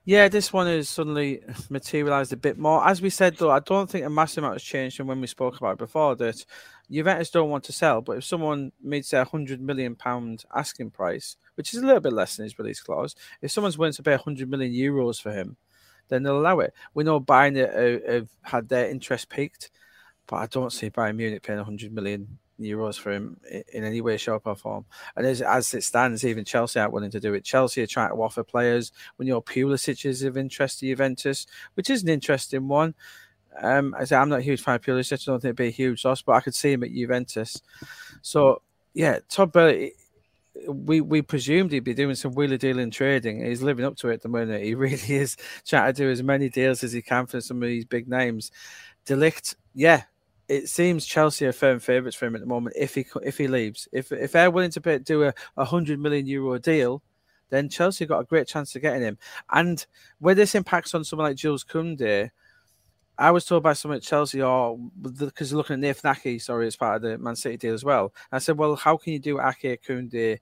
Yeah, 0.06 0.30
this 0.30 0.54
one 0.54 0.68
has 0.68 0.88
suddenly 0.88 1.42
materialized 1.70 2.32
a 2.32 2.38
bit 2.38 2.58
more. 2.58 2.88
As 2.88 3.02
we 3.02 3.10
said, 3.10 3.36
though, 3.36 3.52
I 3.52 3.60
don't 3.60 3.90
think 3.90 4.06
a 4.06 4.10
massive 4.10 4.44
amount 4.44 4.56
has 4.56 4.64
changed 4.64 4.96
from 4.96 5.08
when 5.08 5.20
we 5.20 5.28
spoke 5.28 5.58
about 5.58 5.74
it 5.74 5.80
before. 5.80 6.16
That 6.16 6.46
Juventus 6.90 7.32
don't 7.32 7.50
want 7.50 7.66
to 7.66 7.74
sell, 7.74 8.02
but 8.02 8.18
if 8.18 8.24
someone 8.24 8.72
meets 8.82 9.12
a 9.12 9.26
hundred 9.26 9.62
million 9.62 9.96
pound 9.96 10.46
asking 10.56 10.92
price, 10.92 11.36
which 11.56 11.74
is 11.74 11.82
a 11.82 11.86
little 11.86 12.02
bit 12.02 12.14
less 12.14 12.38
than 12.38 12.46
his 12.46 12.58
release 12.58 12.82
clause, 12.82 13.14
if 13.42 13.52
someone's 13.52 13.78
willing 13.78 13.94
to 13.94 14.04
pay 14.04 14.16
hundred 14.16 14.50
million 14.50 14.74
euros 14.74 15.22
for 15.22 15.32
him, 15.32 15.58
then 16.12 16.24
they'll 16.24 16.40
allow 16.40 16.60
it. 16.60 16.74
We 16.94 17.04
know 17.04 17.20
Bayern 17.20 17.56
have 18.08 18.28
had 18.44 18.70
their 18.70 18.90
interest 18.90 19.30
peaked, 19.30 19.72
but 20.28 20.36
I 20.36 20.46
don't 20.46 20.72
see 20.72 20.92
Bayern 20.92 21.16
Munich 21.16 21.42
paying 21.42 21.58
100 21.58 21.92
million 21.92 22.38
euros 22.60 23.00
for 23.00 23.12
him 23.12 23.40
in 23.74 23.84
any 23.84 24.02
way, 24.02 24.18
shape, 24.18 24.42
or 24.46 24.56
form. 24.56 24.86
And 25.16 25.26
as, 25.26 25.42
as 25.42 25.74
it 25.74 25.84
stands, 25.84 26.24
even 26.24 26.46
Chelsea 26.46 26.80
aren't 26.80 26.94
willing 26.94 27.12
to 27.12 27.20
do 27.20 27.34
it. 27.34 27.44
Chelsea 27.44 27.82
are 27.82 27.88
trying 27.88 28.10
to 28.10 28.16
offer 28.16 28.44
players 28.44 28.92
when 29.16 29.28
your 29.28 29.42
Pulisic 29.42 30.06
is 30.06 30.22
of 30.24 30.38
interest 30.38 30.80
to 30.80 30.88
Juventus, 30.88 31.48
which 31.74 31.90
is 31.90 32.04
an 32.04 32.10
interesting 32.10 32.68
one. 32.68 32.94
Um, 33.60 33.96
I 33.98 34.06
say 34.06 34.16
I'm 34.16 34.30
not 34.30 34.40
a 34.40 34.44
huge 34.44 34.62
fan 34.62 34.76
of 34.76 34.82
Pulisic. 34.82 35.28
I 35.28 35.32
don't 35.32 35.42
think 35.42 35.50
it'd 35.50 35.56
be 35.56 35.68
a 35.68 35.72
huge 35.72 36.06
loss, 36.06 36.22
but 36.22 36.34
I 36.34 36.42
could 36.42 36.56
see 36.56 36.74
him 36.74 36.84
at 36.84 36.94
Juventus. 36.94 37.62
So 38.22 38.62
yeah, 38.94 39.20
Todd 39.30 39.52
Boehly, 39.52 39.94
we 40.68 41.02
we 41.02 41.22
presumed 41.22 41.72
he'd 41.72 41.84
be 41.84 41.94
doing 41.94 42.16
some 42.16 42.34
wheeler 42.34 42.58
dealing 42.58 42.92
trading. 42.92 43.44
He's 43.44 43.62
living 43.62 43.86
up 43.86 43.96
to 43.98 44.10
it 44.10 44.16
at 44.16 44.22
the 44.22 44.30
moment. 44.30 44.64
He 44.64 44.76
really 44.76 45.16
is 45.16 45.38
trying 45.66 45.94
to 45.94 45.98
do 45.98 46.10
as 46.10 46.24
many 46.24 46.50
deals 46.50 46.84
as 46.84 46.92
he 46.92 47.02
can 47.02 47.26
for 47.26 47.42
some 47.42 47.62
of 47.62 47.68
these 47.68 47.86
big 47.86 48.08
names. 48.08 48.52
de 49.06 49.16
Ligt, 49.16 49.56
yeah, 49.74 50.04
it 50.48 50.68
seems 50.68 51.06
Chelsea 51.06 51.46
are 51.46 51.54
firm 51.54 51.80
favourites 51.80 52.16
for 52.16 52.26
him 52.26 52.36
at 52.36 52.42
the 52.42 52.48
moment. 52.48 52.76
If 52.78 52.96
he 52.96 53.06
if 53.24 53.38
he 53.38 53.48
leaves, 53.48 53.88
if 53.92 54.12
if 54.12 54.34
they're 54.34 54.52
willing 54.52 54.72
to 54.72 54.82
pay, 54.82 55.00
do 55.00 55.24
a, 55.24 55.34
a 55.58 55.66
hundred 55.66 56.00
million 56.00 56.28
euro 56.28 56.60
deal, 56.60 57.02
then 57.50 57.70
Chelsea 57.70 58.06
got 58.06 58.20
a 58.20 58.26
great 58.26 58.48
chance 58.48 58.76
of 58.76 58.82
getting 58.82 59.02
him. 59.02 59.18
And 59.52 59.86
where 60.20 60.36
this 60.36 60.56
impacts 60.56 60.94
on 60.94 61.04
someone 61.04 61.30
like 61.30 61.38
Jules 61.38 61.64
Koundé, 61.64 62.32
I 63.22 63.30
was 63.30 63.46
told 63.46 63.62
by 63.62 63.74
someone 63.74 63.98
at 63.98 64.04
Chelsea, 64.04 64.42
oh, 64.42 64.48
or 64.48 64.80
because 65.00 65.52
they're 65.52 65.58
looking 65.58 65.84
at 65.84 66.06
Ake, 66.26 66.42
sorry, 66.42 66.66
as 66.66 66.76
part 66.76 66.96
of 66.96 67.02
the 67.04 67.20
Man 67.20 67.36
City 67.36 67.56
deal 67.56 67.76
as 67.76 67.86
well. 67.86 68.16
I 68.32 68.40
said, 68.40 68.58
well, 68.58 68.76
how 68.76 68.98
can 68.98 69.14
you 69.14 69.20
do 69.20 69.40
Ake, 69.40 69.84
Koundé, 69.84 70.40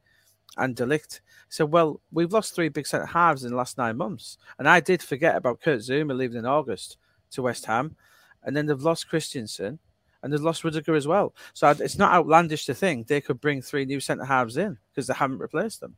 and 0.55 0.77
de 0.77 0.85
Ligt? 0.85 1.19
I 1.19 1.49
said, 1.49 1.71
well, 1.73 1.99
we've 2.13 2.31
lost 2.31 2.55
three 2.55 2.69
big 2.69 2.87
centre 2.87 3.05
halves 3.05 3.43
in 3.43 3.51
the 3.51 3.57
last 3.57 3.77
nine 3.77 3.97
months, 3.97 4.37
and 4.57 4.69
I 4.69 4.79
did 4.79 5.03
forget 5.03 5.35
about 5.35 5.59
Kurt 5.59 5.81
Zouma 5.81 6.15
leaving 6.15 6.37
in 6.37 6.45
August 6.45 6.95
to 7.31 7.41
West 7.41 7.65
Ham, 7.65 7.97
and 8.43 8.55
then 8.55 8.65
they've 8.65 8.81
lost 8.81 9.09
Christensen 9.09 9.79
and 10.23 10.31
they've 10.31 10.39
lost 10.39 10.63
Rudiger 10.63 10.95
as 10.95 11.07
well. 11.07 11.35
So 11.53 11.69
it's 11.69 11.97
not 11.97 12.13
outlandish 12.13 12.65
to 12.65 12.73
think 12.73 13.07
they 13.07 13.21
could 13.21 13.41
bring 13.41 13.61
three 13.61 13.85
new 13.85 13.99
centre 13.99 14.25
halves 14.25 14.57
in 14.57 14.77
because 14.91 15.07
they 15.07 15.13
haven't 15.13 15.39
replaced 15.39 15.81
them. 15.81 15.95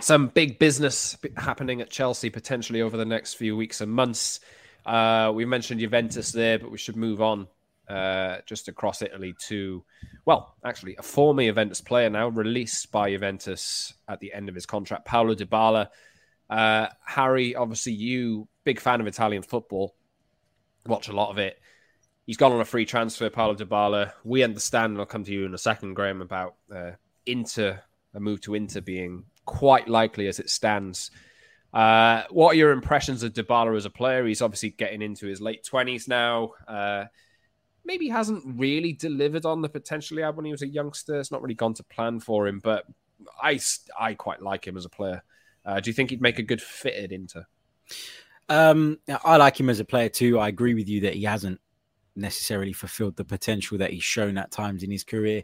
Some 0.00 0.28
big 0.28 0.58
business 0.58 1.16
happening 1.36 1.80
at 1.80 1.90
Chelsea 1.90 2.30
potentially 2.30 2.82
over 2.82 2.96
the 2.96 3.04
next 3.04 3.34
few 3.34 3.56
weeks 3.56 3.80
and 3.80 3.90
months. 3.90 4.40
Uh, 4.84 5.32
we 5.34 5.44
mentioned 5.44 5.80
Juventus 5.80 6.32
there, 6.32 6.58
but 6.58 6.70
we 6.70 6.78
should 6.78 6.96
move 6.96 7.22
on 7.22 7.46
uh, 7.88 8.38
just 8.46 8.68
across 8.68 9.02
Italy 9.02 9.34
to, 9.48 9.84
well, 10.24 10.54
actually, 10.64 10.96
a 10.96 11.02
former 11.02 11.42
Juventus 11.42 11.80
player 11.80 12.10
now 12.10 12.28
released 12.28 12.90
by 12.92 13.10
Juventus 13.10 13.94
at 14.08 14.20
the 14.20 14.32
end 14.32 14.48
of 14.48 14.54
his 14.54 14.66
contract, 14.66 15.04
Paulo 15.04 15.34
Dybala. 15.34 15.88
Uh, 16.48 16.86
Harry, 17.04 17.54
obviously, 17.54 17.92
you 17.92 18.48
big 18.64 18.80
fan 18.80 19.00
of 19.00 19.06
Italian 19.06 19.42
football, 19.42 19.94
watch 20.86 21.08
a 21.08 21.12
lot 21.12 21.30
of 21.30 21.38
it. 21.38 21.58
He's 22.26 22.38
gone 22.38 22.52
on 22.52 22.60
a 22.60 22.64
free 22.64 22.86
transfer, 22.86 23.28
Paulo 23.28 23.54
Dybala. 23.54 24.12
We 24.24 24.42
understand, 24.42 24.92
and 24.92 25.00
I'll 25.00 25.06
come 25.06 25.24
to 25.24 25.32
you 25.32 25.44
in 25.44 25.54
a 25.54 25.58
second, 25.58 25.94
Graeme, 25.94 26.22
about 26.22 26.54
uh, 26.74 26.92
Inter, 27.26 27.82
a 28.14 28.20
move 28.20 28.40
to 28.42 28.54
Inter 28.54 28.80
being 28.80 29.24
quite 29.44 29.88
likely 29.88 30.26
as 30.26 30.38
it 30.38 30.48
stands. 30.48 31.10
Uh, 31.74 32.22
what 32.30 32.52
are 32.52 32.56
your 32.56 32.70
impressions 32.70 33.24
of 33.24 33.32
Dybala 33.32 33.76
as 33.76 33.84
a 33.84 33.90
player? 33.90 34.24
He's 34.24 34.40
obviously 34.40 34.70
getting 34.70 35.02
into 35.02 35.26
his 35.26 35.40
late 35.40 35.64
twenties 35.64 36.06
now. 36.06 36.52
Uh, 36.68 37.06
maybe 37.84 38.08
hasn't 38.08 38.44
really 38.58 38.92
delivered 38.92 39.44
on 39.44 39.60
the 39.60 39.68
potential 39.68 40.16
he 40.16 40.22
had 40.22 40.36
when 40.36 40.44
he 40.44 40.52
was 40.52 40.62
a 40.62 40.68
youngster. 40.68 41.18
It's 41.18 41.32
not 41.32 41.42
really 41.42 41.54
gone 41.54 41.74
to 41.74 41.84
plan 41.84 42.20
for 42.20 42.46
him, 42.46 42.60
but 42.62 42.84
I 43.42 43.58
I 43.98 44.14
quite 44.14 44.40
like 44.40 44.66
him 44.66 44.76
as 44.76 44.84
a 44.84 44.88
player. 44.88 45.22
Uh, 45.66 45.80
do 45.80 45.90
you 45.90 45.94
think 45.94 46.10
he'd 46.10 46.22
make 46.22 46.38
a 46.38 46.42
good 46.42 46.62
fit 46.62 46.94
at 46.94 47.10
Inter? 47.10 47.44
Um, 48.48 48.98
I 49.24 49.36
like 49.36 49.58
him 49.58 49.68
as 49.68 49.80
a 49.80 49.84
player 49.84 50.08
too. 50.08 50.38
I 50.38 50.48
agree 50.48 50.74
with 50.74 50.88
you 50.88 51.00
that 51.00 51.14
he 51.14 51.24
hasn't 51.24 51.60
necessarily 52.14 52.72
fulfilled 52.72 53.16
the 53.16 53.24
potential 53.24 53.78
that 53.78 53.90
he's 53.90 54.04
shown 54.04 54.38
at 54.38 54.52
times 54.52 54.82
in 54.84 54.90
his 54.90 55.02
career. 55.02 55.42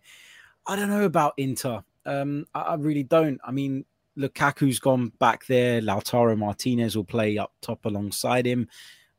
I 0.67 0.77
don't 0.77 0.91
know 0.91 1.05
about 1.05 1.35
Inter. 1.39 1.83
Um, 2.07 2.47
I, 2.55 2.61
I 2.61 2.75
really 2.75 3.03
don't. 3.03 3.41
I 3.45 3.51
mean, 3.51 3.85
Lukaku's 4.19 4.79
gone 4.79 5.13
back 5.19 5.47
there. 5.47 5.81
Lautaro 5.81 6.37
Martinez 6.37 6.97
will 6.97 7.05
play 7.05 7.39
up 7.39 7.53
top 7.61 7.85
alongside 7.85 8.47
him. 8.47 8.69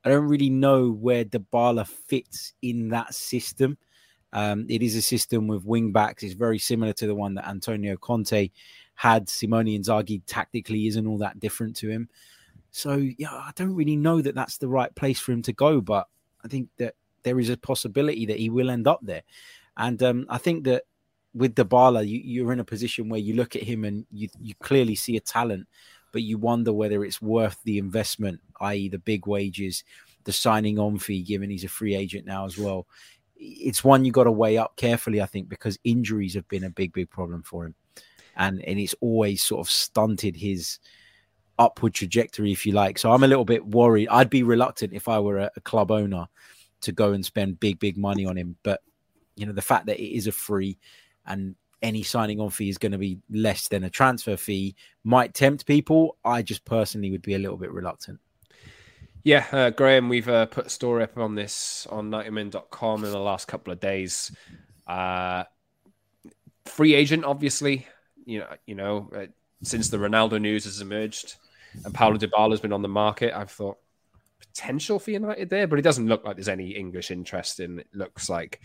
I 0.04 0.10
don't 0.10 0.28
really 0.28 0.50
know 0.50 0.92
where 0.92 1.24
Dybala 1.24 1.88
fits 1.88 2.54
in 2.62 2.90
that 2.90 3.14
system. 3.14 3.78
Um, 4.34 4.66
it 4.70 4.82
is 4.82 4.96
a 4.96 5.02
system 5.02 5.48
with 5.48 5.66
wing 5.66 5.92
backs. 5.92 6.24
It's 6.24 6.34
very 6.34 6.60
similar 6.60 6.94
to 6.94 7.08
the 7.08 7.16
one 7.16 7.36
that 7.36 7.48
Antonio 7.48 7.98
Conte 7.98 8.50
had. 8.96 9.30
Simone 9.30 9.66
Inzaghi 9.66 10.22
tactically 10.26 10.88
isn't 10.88 11.08
all 11.08 11.18
that 11.20 11.40
different 11.40 11.76
to 11.78 11.90
him. 11.90 12.10
So 12.72 12.96
yeah, 12.96 13.32
I 13.34 13.52
don't 13.56 13.76
really 13.76 13.98
know 13.98 14.22
that 14.22 14.36
that's 14.36 14.58
the 14.58 14.70
right 14.70 14.94
place 14.96 15.20
for 15.20 15.34
him 15.34 15.42
to 15.44 15.54
go. 15.54 15.82
But 15.82 16.08
I 16.44 16.48
think 16.48 16.70
that 16.78 16.96
there 17.24 17.40
is 17.40 17.50
a 17.50 17.58
possibility 17.58 18.26
that 18.26 18.40
he 18.40 18.50
will 18.50 18.72
end 18.72 18.88
up 18.88 19.00
there. 19.04 19.24
And 19.78 20.02
um, 20.02 20.26
I 20.30 20.38
think 20.38 20.64
that 20.64 20.84
with 21.34 21.56
Dybala, 21.56 22.08
you, 22.08 22.20
you're 22.24 22.54
in 22.54 22.60
a 22.60 22.66
position 22.66 23.10
where 23.10 23.20
you 23.20 23.36
look 23.36 23.56
at 23.56 23.64
him 23.64 23.86
and 23.86 24.06
you, 24.12 24.30
you 24.40 24.54
clearly 24.62 24.96
see 24.96 25.18
a 25.18 25.22
talent, 25.22 25.68
but 26.12 26.24
you 26.24 26.38
wonder 26.38 26.74
whether 26.74 27.04
it's 27.04 27.22
worth 27.22 27.58
the 27.64 27.78
investment, 27.78 28.40
i.e., 28.62 28.90
the 28.90 29.00
big 29.00 29.28
wages, 29.28 29.84
the 30.26 30.34
signing 30.34 30.78
on 30.78 31.00
fee, 31.00 31.24
given 31.24 31.50
he's 31.50 31.64
a 31.64 31.70
free 31.70 31.96
agent 31.96 32.26
now 32.26 32.46
as 32.46 32.58
well. 32.58 32.86
It's 33.38 33.84
one 33.84 34.06
you 34.06 34.12
got 34.12 34.26
to 34.26 34.32
weigh 34.32 34.58
up 34.58 34.76
carefully, 34.76 35.22
I 35.22 35.26
think, 35.26 35.50
because 35.50 35.80
injuries 35.84 36.36
have 36.36 36.48
been 36.48 36.66
a 36.66 36.70
big, 36.70 36.94
big 36.94 37.10
problem 37.10 37.42
for 37.42 37.66
him, 37.66 37.76
and 38.36 38.64
and 38.66 38.78
it's 38.78 38.94
always 39.02 39.42
sort 39.42 39.66
of 39.66 39.72
stunted 39.72 40.36
his 40.36 40.78
upward 41.58 41.96
trajectory, 41.96 42.52
if 42.52 42.68
you 42.68 42.74
like. 42.74 43.00
So 43.00 43.12
I'm 43.12 43.24
a 43.24 43.28
little 43.28 43.46
bit 43.46 43.66
worried. 43.66 44.10
I'd 44.10 44.30
be 44.30 44.44
reluctant 44.44 44.94
if 44.94 45.08
I 45.08 45.20
were 45.20 45.40
a, 45.40 45.52
a 45.56 45.62
club 45.62 45.90
owner 45.90 46.28
to 46.82 46.92
go 46.92 47.14
and 47.14 47.26
spend 47.26 47.60
big, 47.60 47.80
big 47.80 47.98
money 47.98 48.26
on 48.26 48.38
him, 48.38 48.58
but 48.62 48.82
you 49.36 49.46
know 49.46 49.54
the 49.54 49.62
fact 49.62 49.88
that 49.88 50.00
it 50.00 50.16
is 50.16 50.28
a 50.28 50.32
free 50.32 50.78
and 51.32 51.56
any 51.82 52.04
signing 52.04 52.40
on 52.40 52.50
fee 52.50 52.70
is 52.70 52.78
going 52.78 52.92
to 52.92 52.98
be 52.98 53.20
less 53.32 53.68
than 53.68 53.84
a 53.84 53.90
transfer 53.90 54.38
fee 54.38 54.76
might 55.04 55.34
tempt 55.34 55.66
people. 55.66 56.18
I 56.24 56.42
just 56.42 56.64
personally 56.66 57.10
would 57.12 57.22
be 57.22 57.34
a 57.34 57.40
little 57.40 57.58
bit 57.58 57.72
reluctant. 57.72 58.20
Yeah, 59.24 59.46
uh, 59.52 59.70
Graeme, 59.70 60.10
we've 60.10 60.28
uh, 60.28 60.48
put 60.48 60.68
a 60.68 60.70
story 60.70 61.04
up 61.04 61.18
on 61.18 61.36
this 61.36 61.88
on 61.90 62.10
90min.com 62.10 63.04
in 63.04 63.12
the 63.12 63.20
last 63.20 63.48
couple 63.48 63.72
of 63.72 63.80
days. 63.80 64.36
Uh, 64.88 65.44
free 66.66 66.96
agent, 66.96 67.24
obviously, 67.24 67.88
you 68.26 68.40
know, 68.40 68.48
you 68.66 68.76
know, 68.76 69.10
uh, 69.16 69.26
since 69.64 69.90
the 69.90 69.98
Ronaldo 69.98 70.42
news 70.42 70.66
has 70.66 70.82
emerged 70.82 71.36
and 71.86 71.94
Paulo 71.94 72.18
Dybala 72.18 72.52
has 72.52 72.60
been 72.60 72.74
on 72.74 72.82
the 72.82 72.88
market, 72.88 73.34
I've 73.36 73.52
thought 73.52 73.78
potential 74.40 75.00
for 75.00 75.12
United 75.12 75.50
there, 75.50 75.68
but 75.68 75.80
it 75.80 75.84
doesn't 75.84 76.08
look 76.08 76.26
like 76.26 76.36
there's 76.36 76.50
any 76.50 76.72
English 76.72 77.12
interest 77.12 77.60
in. 77.60 77.80
It 77.80 77.88
looks 77.94 78.30
like 78.30 78.60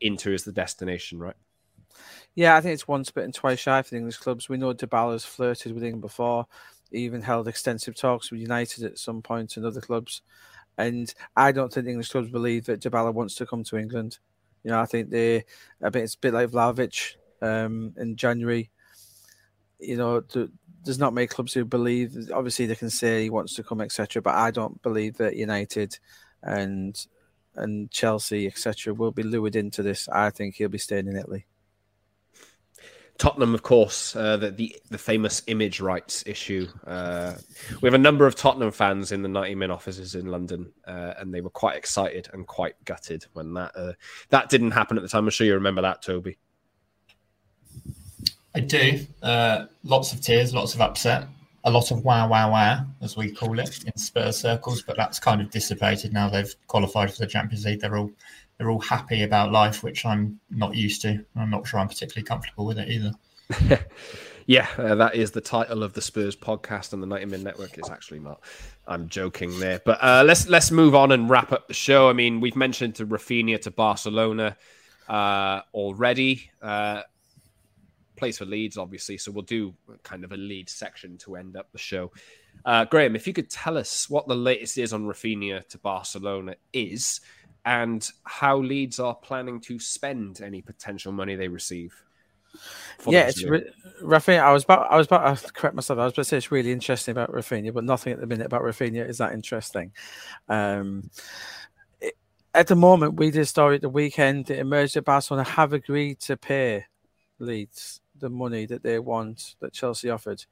Inter 0.00 0.32
is 0.32 0.44
the 0.44 0.52
destination, 0.52 1.18
right? 1.18 1.36
Yeah, 2.38 2.54
I 2.54 2.60
think 2.60 2.74
it's 2.74 2.86
once 2.86 3.10
bitten, 3.10 3.32
twice 3.32 3.58
shy 3.58 3.82
for 3.82 3.90
the 3.90 3.96
English 3.96 4.18
clubs. 4.18 4.48
We 4.48 4.58
know 4.58 4.72
Dybala's 4.72 5.24
flirted 5.24 5.72
with 5.74 5.82
England 5.82 6.02
before, 6.02 6.46
even 6.92 7.20
held 7.20 7.48
extensive 7.48 7.96
talks 7.96 8.30
with 8.30 8.40
United 8.40 8.84
at 8.84 8.96
some 8.96 9.22
point 9.22 9.56
and 9.56 9.66
other 9.66 9.80
clubs. 9.80 10.22
And 10.76 11.12
I 11.34 11.50
don't 11.50 11.72
think 11.72 11.86
the 11.86 11.90
English 11.90 12.10
clubs 12.10 12.28
believe 12.28 12.66
that 12.66 12.80
Dybala 12.80 13.12
wants 13.12 13.34
to 13.34 13.46
come 13.46 13.64
to 13.64 13.76
England. 13.76 14.20
You 14.62 14.70
know, 14.70 14.78
I 14.78 14.86
think 14.86 15.10
they, 15.10 15.38
I 15.82 15.90
think 15.90 16.04
it's 16.04 16.14
a 16.14 16.18
bit 16.20 16.32
like 16.32 16.50
Vlahovic 16.50 17.16
um, 17.42 17.92
in 17.96 18.14
January. 18.14 18.70
You 19.80 19.96
know, 19.96 20.20
to, 20.20 20.48
there's 20.84 21.00
not 21.00 21.14
many 21.14 21.26
clubs 21.26 21.54
who 21.54 21.64
believe. 21.64 22.30
Obviously, 22.32 22.66
they 22.66 22.76
can 22.76 22.90
say 22.90 23.24
he 23.24 23.30
wants 23.30 23.54
to 23.54 23.64
come, 23.64 23.80
etc. 23.80 24.22
But 24.22 24.36
I 24.36 24.52
don't 24.52 24.80
believe 24.82 25.16
that 25.16 25.34
United 25.34 25.98
and 26.44 27.04
and 27.56 27.90
Chelsea, 27.90 28.46
etc., 28.46 28.94
will 28.94 29.10
be 29.10 29.24
lured 29.24 29.56
into 29.56 29.82
this. 29.82 30.08
I 30.08 30.30
think 30.30 30.54
he'll 30.54 30.68
be 30.68 30.78
staying 30.78 31.08
in 31.08 31.16
Italy. 31.16 31.46
Tottenham, 33.18 33.52
of 33.52 33.64
course, 33.64 34.14
uh, 34.14 34.36
the, 34.36 34.52
the, 34.52 34.76
the 34.90 34.98
famous 34.98 35.42
image 35.48 35.80
rights 35.80 36.22
issue. 36.24 36.68
Uh, 36.86 37.34
we 37.80 37.86
have 37.88 37.94
a 37.94 37.98
number 37.98 38.26
of 38.26 38.36
Tottenham 38.36 38.70
fans 38.70 39.10
in 39.10 39.22
the 39.22 39.28
90 39.28 39.56
min 39.56 39.72
offices 39.72 40.14
in 40.14 40.26
London, 40.26 40.72
uh, 40.86 41.14
and 41.18 41.34
they 41.34 41.40
were 41.40 41.50
quite 41.50 41.76
excited 41.76 42.28
and 42.32 42.46
quite 42.46 42.76
gutted 42.84 43.26
when 43.32 43.54
that 43.54 43.72
uh, 43.74 43.92
that 44.28 44.48
didn't 44.48 44.70
happen 44.70 44.96
at 44.96 45.02
the 45.02 45.08
time. 45.08 45.24
I'm 45.24 45.30
sure 45.30 45.46
you 45.46 45.54
remember 45.54 45.82
that, 45.82 46.00
Toby. 46.00 46.38
I 48.54 48.60
do. 48.60 49.04
Uh, 49.20 49.66
lots 49.82 50.12
of 50.12 50.20
tears, 50.20 50.54
lots 50.54 50.74
of 50.74 50.80
upset, 50.80 51.26
a 51.64 51.70
lot 51.70 51.90
of 51.90 52.04
wow, 52.04 52.28
wow, 52.28 52.52
wow, 52.52 52.86
as 53.02 53.16
we 53.16 53.32
call 53.32 53.58
it 53.58 53.84
in 53.84 53.96
Spurs 53.96 54.38
circles. 54.38 54.82
But 54.82 54.96
that's 54.96 55.18
kind 55.18 55.40
of 55.40 55.50
dissipated 55.50 56.12
now. 56.12 56.28
They've 56.28 56.54
qualified 56.68 57.12
for 57.12 57.18
the 57.18 57.26
Champions 57.26 57.64
League. 57.64 57.80
They're 57.80 57.96
all 57.96 58.12
they're 58.58 58.70
all 58.70 58.80
happy 58.80 59.22
about 59.22 59.52
life, 59.52 59.82
which 59.82 60.04
I'm 60.04 60.38
not 60.50 60.74
used 60.74 61.02
to. 61.02 61.24
I'm 61.36 61.50
not 61.50 61.66
sure 61.66 61.78
I'm 61.78 61.88
particularly 61.88 62.26
comfortable 62.26 62.66
with 62.66 62.78
it 62.78 62.88
either. 62.88 63.12
yeah, 64.46 64.66
uh, 64.76 64.96
that 64.96 65.14
is 65.14 65.30
the 65.30 65.40
title 65.40 65.82
of 65.82 65.92
the 65.92 66.02
Spurs 66.02 66.34
podcast 66.34 66.92
on 66.92 67.00
the 67.00 67.06
90 67.06 67.26
Min 67.26 67.42
Network. 67.44 67.78
It's 67.78 67.90
actually 67.90 68.18
not. 68.18 68.42
I'm 68.86 69.08
joking 69.08 69.58
there, 69.60 69.80
but 69.84 70.02
uh, 70.02 70.24
let's 70.26 70.48
let's 70.48 70.70
move 70.70 70.94
on 70.94 71.12
and 71.12 71.30
wrap 71.30 71.52
up 71.52 71.68
the 71.68 71.74
show. 71.74 72.08
I 72.08 72.12
mean, 72.14 72.40
we've 72.40 72.56
mentioned 72.56 72.96
to 72.96 73.06
Raphinha 73.06 73.60
to 73.62 73.70
Barcelona 73.70 74.56
uh, 75.08 75.60
already. 75.72 76.50
Uh, 76.60 77.02
plays 78.16 78.38
for 78.38 78.44
Leeds, 78.44 78.76
obviously, 78.76 79.16
so 79.16 79.30
we'll 79.30 79.42
do 79.42 79.74
kind 80.02 80.24
of 80.24 80.32
a 80.32 80.36
lead 80.36 80.68
section 80.68 81.16
to 81.18 81.36
end 81.36 81.56
up 81.56 81.70
the 81.72 81.78
show. 81.78 82.10
Uh, 82.64 82.84
Graeme, 82.84 83.14
if 83.14 83.26
you 83.26 83.32
could 83.32 83.48
tell 83.48 83.78
us 83.78 84.10
what 84.10 84.26
the 84.26 84.34
latest 84.34 84.76
is 84.76 84.92
on 84.92 85.06
Raphinha 85.06 85.66
to 85.68 85.78
Barcelona 85.78 86.56
is, 86.72 87.20
and 87.64 88.08
how 88.24 88.58
Leeds 88.58 88.98
are 88.98 89.14
planning 89.14 89.60
to 89.60 89.78
spend 89.78 90.40
any 90.40 90.62
potential 90.62 91.12
money 91.12 91.36
they 91.36 91.48
receive. 91.48 91.94
Yeah, 93.06 93.28
it's 93.28 93.44
re- 93.44 93.70
Raphinha. 94.02 94.40
I 94.40 94.52
was 94.52 94.64
about, 94.64 94.90
I 94.90 94.96
was 94.96 95.06
about 95.06 95.38
to 95.38 95.52
correct 95.52 95.76
myself. 95.76 95.98
I 95.98 96.04
was 96.04 96.12
about 96.12 96.22
to 96.22 96.24
say 96.24 96.36
it's 96.38 96.50
really 96.50 96.72
interesting 96.72 97.12
about 97.12 97.30
Raphinha, 97.30 97.72
but 97.72 97.84
nothing 97.84 98.12
at 98.12 98.20
the 98.20 98.26
minute 98.26 98.46
about 98.46 98.62
Raphinha 98.62 99.08
is 99.08 99.18
that 99.18 99.32
interesting. 99.32 99.92
Um, 100.48 101.10
it, 102.00 102.16
at 102.54 102.66
the 102.66 102.74
moment, 102.74 103.14
we 103.14 103.30
did 103.30 103.42
a 103.42 103.46
story 103.46 103.76
at 103.76 103.82
the 103.82 103.88
weekend. 103.88 104.50
It 104.50 104.58
emerged 104.58 104.94
that 104.94 105.04
Barcelona 105.04 105.48
have 105.48 105.72
agreed 105.72 106.20
to 106.20 106.36
pay 106.36 106.86
Leeds 107.38 108.00
the 108.18 108.30
money 108.30 108.66
that 108.66 108.82
they 108.82 108.98
want 108.98 109.54
that 109.60 109.72
Chelsea 109.72 110.10
offered. 110.10 110.44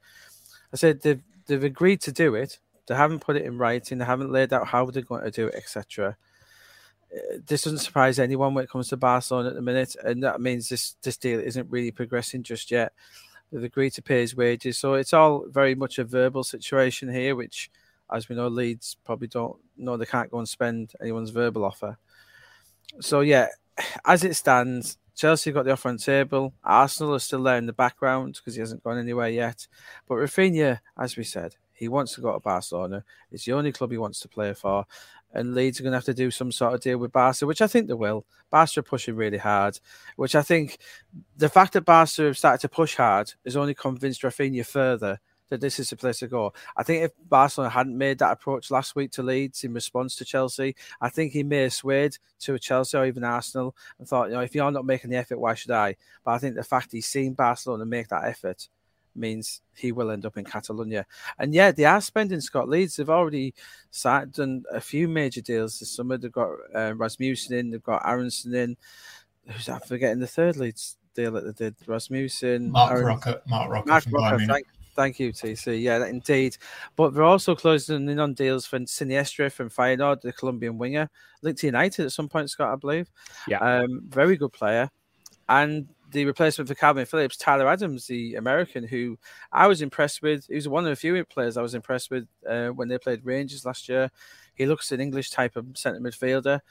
I 0.71 0.77
said 0.77 1.01
they've 1.01 1.21
they've 1.47 1.63
agreed 1.63 2.01
to 2.01 2.11
do 2.11 2.35
it. 2.35 2.59
They 2.87 2.95
haven't 2.95 3.19
put 3.19 3.35
it 3.35 3.45
in 3.45 3.57
writing. 3.57 3.97
They 3.97 4.05
haven't 4.05 4.31
laid 4.31 4.53
out 4.53 4.67
how 4.67 4.85
they're 4.85 5.01
going 5.01 5.23
to 5.23 5.31
do 5.31 5.47
it, 5.47 5.55
etc 5.55 6.15
this 7.45 7.63
doesn't 7.63 7.79
surprise 7.79 8.19
anyone 8.19 8.53
when 8.53 8.63
it 8.63 8.69
comes 8.69 8.89
to 8.89 8.97
Barcelona 8.97 9.49
at 9.49 9.55
the 9.55 9.61
minute, 9.61 9.95
and 10.03 10.23
that 10.23 10.41
means 10.41 10.69
this 10.69 10.95
this 11.01 11.17
deal 11.17 11.39
isn't 11.39 11.69
really 11.69 11.91
progressing 11.91 12.43
just 12.43 12.71
yet. 12.71 12.93
They've 13.51 13.63
agreed 13.63 13.93
to 13.93 14.01
pay 14.01 14.21
his 14.21 14.35
wages, 14.35 14.77
so 14.77 14.95
it's 14.95 15.13
all 15.13 15.45
very 15.47 15.75
much 15.75 15.99
a 15.99 16.03
verbal 16.03 16.43
situation 16.43 17.11
here, 17.11 17.35
which, 17.35 17.71
as 18.11 18.27
we 18.27 18.35
know, 18.35 18.47
Leeds 18.49 18.97
probably 19.05 19.27
don't 19.27 19.57
know 19.77 19.95
they 19.95 20.05
can't 20.05 20.31
go 20.31 20.39
and 20.39 20.49
spend 20.49 20.93
anyone's 21.01 21.29
verbal 21.29 21.63
offer. 21.63 21.97
So 22.99 23.21
yeah, 23.21 23.47
as 24.05 24.23
it 24.23 24.35
stands, 24.35 24.97
Chelsea 25.15 25.51
got 25.51 25.65
the 25.65 25.71
offer 25.71 25.89
on 25.89 25.97
the 25.97 26.03
table. 26.03 26.53
Arsenal 26.63 27.15
is 27.15 27.23
still 27.23 27.43
there 27.43 27.57
in 27.57 27.65
the 27.65 27.73
background 27.73 28.35
because 28.35 28.55
he 28.55 28.59
hasn't 28.59 28.83
gone 28.83 28.99
anywhere 28.99 29.29
yet. 29.29 29.67
But 30.07 30.15
Raphinha, 30.15 30.79
as 30.97 31.17
we 31.17 31.23
said, 31.23 31.55
he 31.73 31.87
wants 31.87 32.15
to 32.15 32.21
go 32.21 32.33
to 32.33 32.39
Barcelona. 32.39 33.03
It's 33.31 33.45
the 33.45 33.53
only 33.53 33.71
club 33.71 33.91
he 33.91 33.97
wants 33.97 34.19
to 34.21 34.27
play 34.27 34.53
for 34.53 34.85
and 35.33 35.53
Leeds 35.53 35.79
are 35.79 35.83
going 35.83 35.91
to 35.91 35.97
have 35.97 36.05
to 36.05 36.13
do 36.13 36.31
some 36.31 36.51
sort 36.51 36.73
of 36.73 36.81
deal 36.81 36.97
with 36.97 37.11
Barca, 37.11 37.45
which 37.45 37.61
I 37.61 37.67
think 37.67 37.87
they 37.87 37.93
will. 37.93 38.25
Barca 38.49 38.79
are 38.79 38.83
pushing 38.83 39.15
really 39.15 39.37
hard, 39.37 39.79
which 40.15 40.35
I 40.35 40.41
think 40.41 40.79
the 41.37 41.49
fact 41.49 41.73
that 41.73 41.81
Barca 41.81 42.23
have 42.23 42.37
started 42.37 42.61
to 42.61 42.69
push 42.69 42.95
hard 42.95 43.33
has 43.45 43.55
only 43.55 43.73
convinced 43.73 44.21
Raphinha 44.21 44.65
further 44.65 45.19
that 45.49 45.61
this 45.61 45.79
is 45.79 45.89
the 45.89 45.95
place 45.95 46.19
to 46.19 46.27
go. 46.27 46.53
I 46.75 46.83
think 46.83 47.03
if 47.03 47.11
Barcelona 47.29 47.69
hadn't 47.69 47.97
made 47.97 48.19
that 48.19 48.31
approach 48.31 48.71
last 48.71 48.95
week 48.95 49.11
to 49.11 49.23
Leeds 49.23 49.63
in 49.63 49.73
response 49.73 50.15
to 50.17 50.25
Chelsea, 50.25 50.75
I 50.99 51.09
think 51.09 51.31
he 51.31 51.43
may 51.43 51.63
have 51.63 51.73
swayed 51.73 52.17
to 52.39 52.59
Chelsea 52.59 52.97
or 52.97 53.05
even 53.05 53.23
Arsenal 53.23 53.75
and 53.99 54.07
thought, 54.07 54.29
you 54.29 54.35
know, 54.35 54.41
if 54.41 54.53
you're 54.53 54.69
not 54.71 54.85
making 54.85 55.09
the 55.09 55.17
effort, 55.17 55.39
why 55.39 55.53
should 55.53 55.71
I? 55.71 55.95
But 56.23 56.31
I 56.31 56.37
think 56.39 56.55
the 56.55 56.63
fact 56.63 56.91
he's 56.91 57.07
seen 57.07 57.33
Barcelona 57.33 57.85
make 57.85 58.09
that 58.09 58.25
effort 58.25 58.67
means 59.17 59.61
he 59.75 59.91
will 59.91 60.11
end 60.11 60.25
up 60.25 60.37
in 60.37 60.45
Catalonia. 60.45 61.05
And 61.39 61.53
yeah, 61.53 61.71
they 61.71 61.85
are 61.85 62.01
spending 62.01 62.41
Scott 62.41 62.69
Leeds. 62.69 62.95
They've 62.95 63.09
already 63.09 63.53
signed 63.91 64.33
done 64.33 64.63
a 64.71 64.81
few 64.81 65.07
major 65.07 65.41
deals 65.41 65.79
this 65.79 65.91
summer. 65.91 66.17
They've 66.17 66.31
got 66.31 66.49
uh, 66.75 66.93
Rasmussen 66.95 67.55
in, 67.55 67.71
they've 67.71 67.83
got 67.83 68.05
Aaronson 68.05 68.53
in. 68.55 68.77
Who's 69.47 69.65
that? 69.67 69.87
Forgetting 69.87 70.19
the 70.19 70.27
third 70.27 70.57
Leeds 70.57 70.97
deal 71.15 71.31
that 71.31 71.57
they 71.57 71.65
did. 71.65 71.75
Rasmussen, 71.85 72.71
Marc 72.71 72.91
Aaron, 72.91 73.05
Roca, 73.05 73.41
Marc 73.47 73.71
Roca. 73.71 73.87
Marc 73.87 74.05
Roca 74.09 74.45
thank, 74.45 74.67
thank, 74.95 75.19
you, 75.19 75.33
TC. 75.33 75.81
Yeah, 75.81 76.05
indeed. 76.05 76.57
But 76.95 77.13
they're 77.13 77.23
also 77.23 77.55
closing 77.55 78.07
in 78.07 78.19
on 78.19 78.33
deals 78.33 78.65
for 78.65 78.79
Sinisterra 78.79 79.51
from 79.51 79.69
Feyenoord, 79.69 80.21
the 80.21 80.33
Colombian 80.33 80.77
winger. 80.77 81.09
Linked 81.41 81.61
to 81.61 81.67
United 81.67 82.05
at 82.05 82.11
some 82.11 82.29
point, 82.29 82.49
Scott, 82.49 82.73
I 82.73 82.75
believe. 82.75 83.09
Yeah. 83.47 83.59
Um, 83.59 84.03
very 84.07 84.37
good 84.37 84.53
player. 84.53 84.89
And 85.49 85.87
the 86.09 86.25
replacement 86.25 86.69
for 86.69 86.75
Kalvin 86.75 87.07
Phillips, 87.07 87.37
Tyler 87.37 87.67
Adams, 87.67 88.07
the 88.07 88.35
American, 88.35 88.87
who 88.87 89.17
I 89.51 89.67
was 89.67 89.81
impressed 89.81 90.21
with. 90.21 90.45
He 90.47 90.55
was 90.55 90.67
one 90.67 90.85
of 90.85 90.89
the 90.89 90.95
few 90.95 91.23
players 91.25 91.57
I 91.57 91.61
was 91.61 91.73
impressed 91.73 92.11
with 92.11 92.27
uh, 92.47 92.69
when 92.69 92.87
they 92.87 92.97
played 92.97 93.25
Rangers 93.25 93.65
last 93.65 93.89
year. 93.89 94.09
He 94.53 94.65
looks 94.65 94.91
an 94.91 95.01
English 95.01 95.31
type 95.31 95.55
of 95.55 95.65
centre 95.75 95.99
midfielder. 95.99 96.61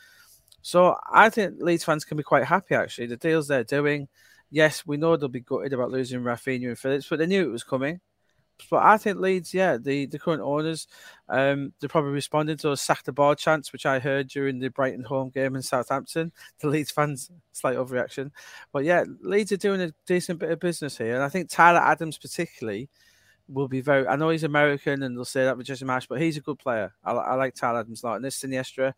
So 0.62 0.97
I 1.12 1.30
think 1.30 1.57
Leeds 1.61 1.84
fans 1.84 2.05
can 2.05 2.16
be 2.16 2.22
quite 2.22 2.45
happy, 2.45 2.74
actually. 2.74 3.07
The 3.07 3.16
deals 3.16 3.47
they're 3.47 3.62
doing, 3.62 4.09
yes, 4.51 4.87
we 4.87 4.97
know 4.97 5.16
they'll 5.16 5.28
be 5.28 5.41
gutted 5.41 5.72
about 5.72 5.91
losing 5.91 6.20
Raphinha 6.20 6.68
and 6.68 6.78
Phillips, 6.78 7.09
but 7.09 7.18
they 7.18 7.26
knew 7.26 7.47
it 7.47 7.53
was 7.53 7.64
coming. 7.64 8.01
But 8.70 8.84
I 8.84 8.96
think 8.96 9.18
Leeds, 9.18 9.52
yeah, 9.52 9.76
the, 9.76 10.07
the 10.07 10.18
current 10.18 10.42
owners, 10.42 10.86
um, 11.28 11.72
they're 11.78 11.88
probably 11.88 12.12
responding 12.12 12.57
to 12.59 12.72
a 12.72 12.76
sack 12.76 13.04
the 13.04 13.12
board 13.12 13.38
chance, 13.38 13.72
which 13.72 13.86
I 13.86 13.98
heard 13.98 14.28
during 14.28 14.59
the 14.59 14.70
Brighton 14.70 15.04
home 15.04 15.30
game 15.30 15.57
in 15.57 15.62
Southampton. 15.62 16.32
The 16.61 16.68
Leeds 16.68 16.90
fans, 16.90 17.30
slight 17.52 17.76
overreaction. 17.76 18.30
But 18.72 18.84
yeah, 18.84 19.04
Leeds 19.20 19.52
are 19.52 19.59
doing 19.59 19.80
a 19.80 19.92
decent 20.07 20.38
bit 20.38 20.50
of 20.50 20.61
business 20.61 20.96
here. 20.96 21.14
And 21.14 21.22
I 21.22 21.28
think 21.28 21.50
Tyler 21.50 21.80
Adams, 21.80 22.18
particularly, 22.18 22.88
will 23.48 23.68
be 23.68 23.80
very. 23.80 24.07
I 24.07 24.16
know 24.16 24.30
he's 24.30 24.44
American 24.44 25.02
and 25.02 25.16
they'll 25.16 25.24
say 25.24 25.44
that 25.44 25.57
with 25.57 25.66
Jesse 25.66 25.84
Marsch, 25.84 26.09
but 26.09 26.20
he's 26.20 26.36
a 26.36 26.40
good 26.40 26.59
player. 26.59 26.92
I, 27.04 27.12
I 27.12 27.34
like 27.34 27.54
Tyler 27.54 27.80
Adams 27.80 28.02
a 28.02 28.07
lot. 28.07 28.16
And 28.16 28.24
this 28.24 28.40
Sinisterra, 28.40 28.94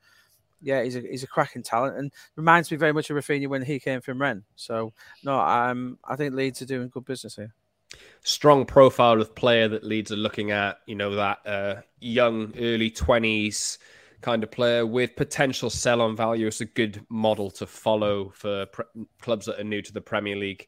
yeah, 0.63 0.83
he's 0.85 0.97
a 0.97 1.01
he's 1.01 1.25
a 1.25 1.29
cracking 1.29 1.65
talent 1.65 1.97
and 1.97 2.13
reminds 2.37 2.71
me 2.71 2.77
very 2.77 2.93
much 2.93 3.11
of 3.11 3.17
Raphinha 3.17 3.49
when 3.49 3.63
he 3.63 3.81
came 3.81 4.01
from 4.01 4.21
Rennes. 4.21 4.45
So 4.55 4.93
no, 5.25 5.39
um, 5.39 5.99
I 6.05 6.17
think 6.17 6.35
Leeds 6.35 6.63
are 6.63 6.67
doing 6.67 6.89
good 6.89 7.05
business 7.05 7.37
here 7.37 7.55
strong 8.23 8.65
profile 8.65 9.21
of 9.21 9.35
player 9.35 9.69
that 9.69 9.85
Leeds 9.85 10.13
are 10.13 10.17
looking 10.17 10.51
at. 10.51 10.79
You 10.87 10.95
know 10.95 11.15
that 11.15 11.47
uh, 11.47 11.75
young, 12.01 12.55
early 12.59 12.91
twenties 12.91 13.79
kind 14.21 14.43
of 14.43 14.51
player 14.51 14.85
with 14.85 15.17
potential 15.17 15.71
sell 15.71 16.01
on 16.01 16.17
value. 16.17 16.47
It's 16.47 16.61
a 16.61 16.67
good 16.67 17.05
model 17.09 17.51
to 17.53 17.67
follow 17.67 18.31
for 18.31 18.67
pre- 18.67 18.85
clubs 19.21 19.47
that 19.47 19.61
are 19.61 19.65
new 19.65 19.83
to 19.83 19.93
the 19.93 20.01
Premier 20.01 20.37
League. 20.37 20.67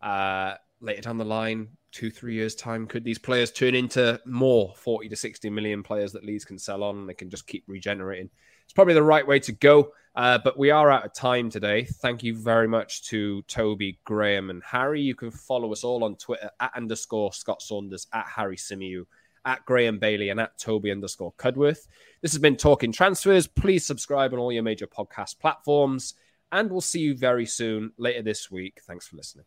Uh, 0.00 0.54
later 0.80 1.02
down 1.02 1.18
the 1.18 1.24
line, 1.24 1.68
two, 1.92 2.10
three 2.10 2.34
years' 2.34 2.54
time, 2.54 2.86
could 2.86 3.04
these 3.04 3.18
players 3.18 3.50
turn 3.50 3.74
into 3.74 4.20
more 4.24 4.74
40 4.76 5.08
to 5.08 5.16
60 5.16 5.50
million 5.50 5.82
players 5.82 6.12
that 6.12 6.24
Leeds 6.24 6.44
can 6.44 6.58
sell 6.58 6.82
on 6.82 6.98
and 6.98 7.08
they 7.08 7.14
can 7.14 7.30
just 7.30 7.46
keep 7.46 7.64
regenerating? 7.66 8.30
It's 8.64 8.72
probably 8.72 8.94
the 8.94 9.02
right 9.02 9.26
way 9.26 9.38
to 9.40 9.52
go. 9.52 9.92
Uh, 10.16 10.38
but 10.42 10.58
we 10.58 10.70
are 10.70 10.90
out 10.90 11.04
of 11.04 11.12
time 11.12 11.50
today. 11.50 11.84
Thank 11.84 12.22
you 12.22 12.34
very 12.34 12.66
much 12.66 13.02
to 13.08 13.42
Toby, 13.42 13.98
Graeme, 14.04 14.48
and 14.48 14.62
Harry. 14.64 15.02
You 15.02 15.14
can 15.14 15.30
follow 15.30 15.70
us 15.72 15.84
all 15.84 16.04
on 16.04 16.16
Twitter 16.16 16.50
at 16.58 16.72
underscore 16.74 17.34
Scott 17.34 17.60
Saunders, 17.60 18.06
at 18.14 18.24
Harry 18.26 18.56
Symeou, 18.56 19.04
at 19.44 19.62
Graeme 19.66 19.98
Bailey, 19.98 20.30
and 20.30 20.40
at 20.40 20.58
Toby 20.58 20.90
underscore 20.90 21.34
Cudworth. 21.34 21.86
This 22.22 22.32
has 22.32 22.40
been 22.40 22.56
Talking 22.56 22.92
Transfers. 22.92 23.46
Please 23.46 23.84
subscribe 23.84 24.32
on 24.32 24.38
all 24.38 24.50
your 24.50 24.62
major 24.62 24.86
podcast 24.86 25.38
platforms, 25.38 26.14
and 26.50 26.70
we'll 26.70 26.80
see 26.80 27.00
you 27.00 27.14
very 27.14 27.44
soon 27.44 27.92
later 27.98 28.22
this 28.22 28.50
week. 28.50 28.80
Thanks 28.86 29.06
for 29.06 29.16
listening. 29.16 29.44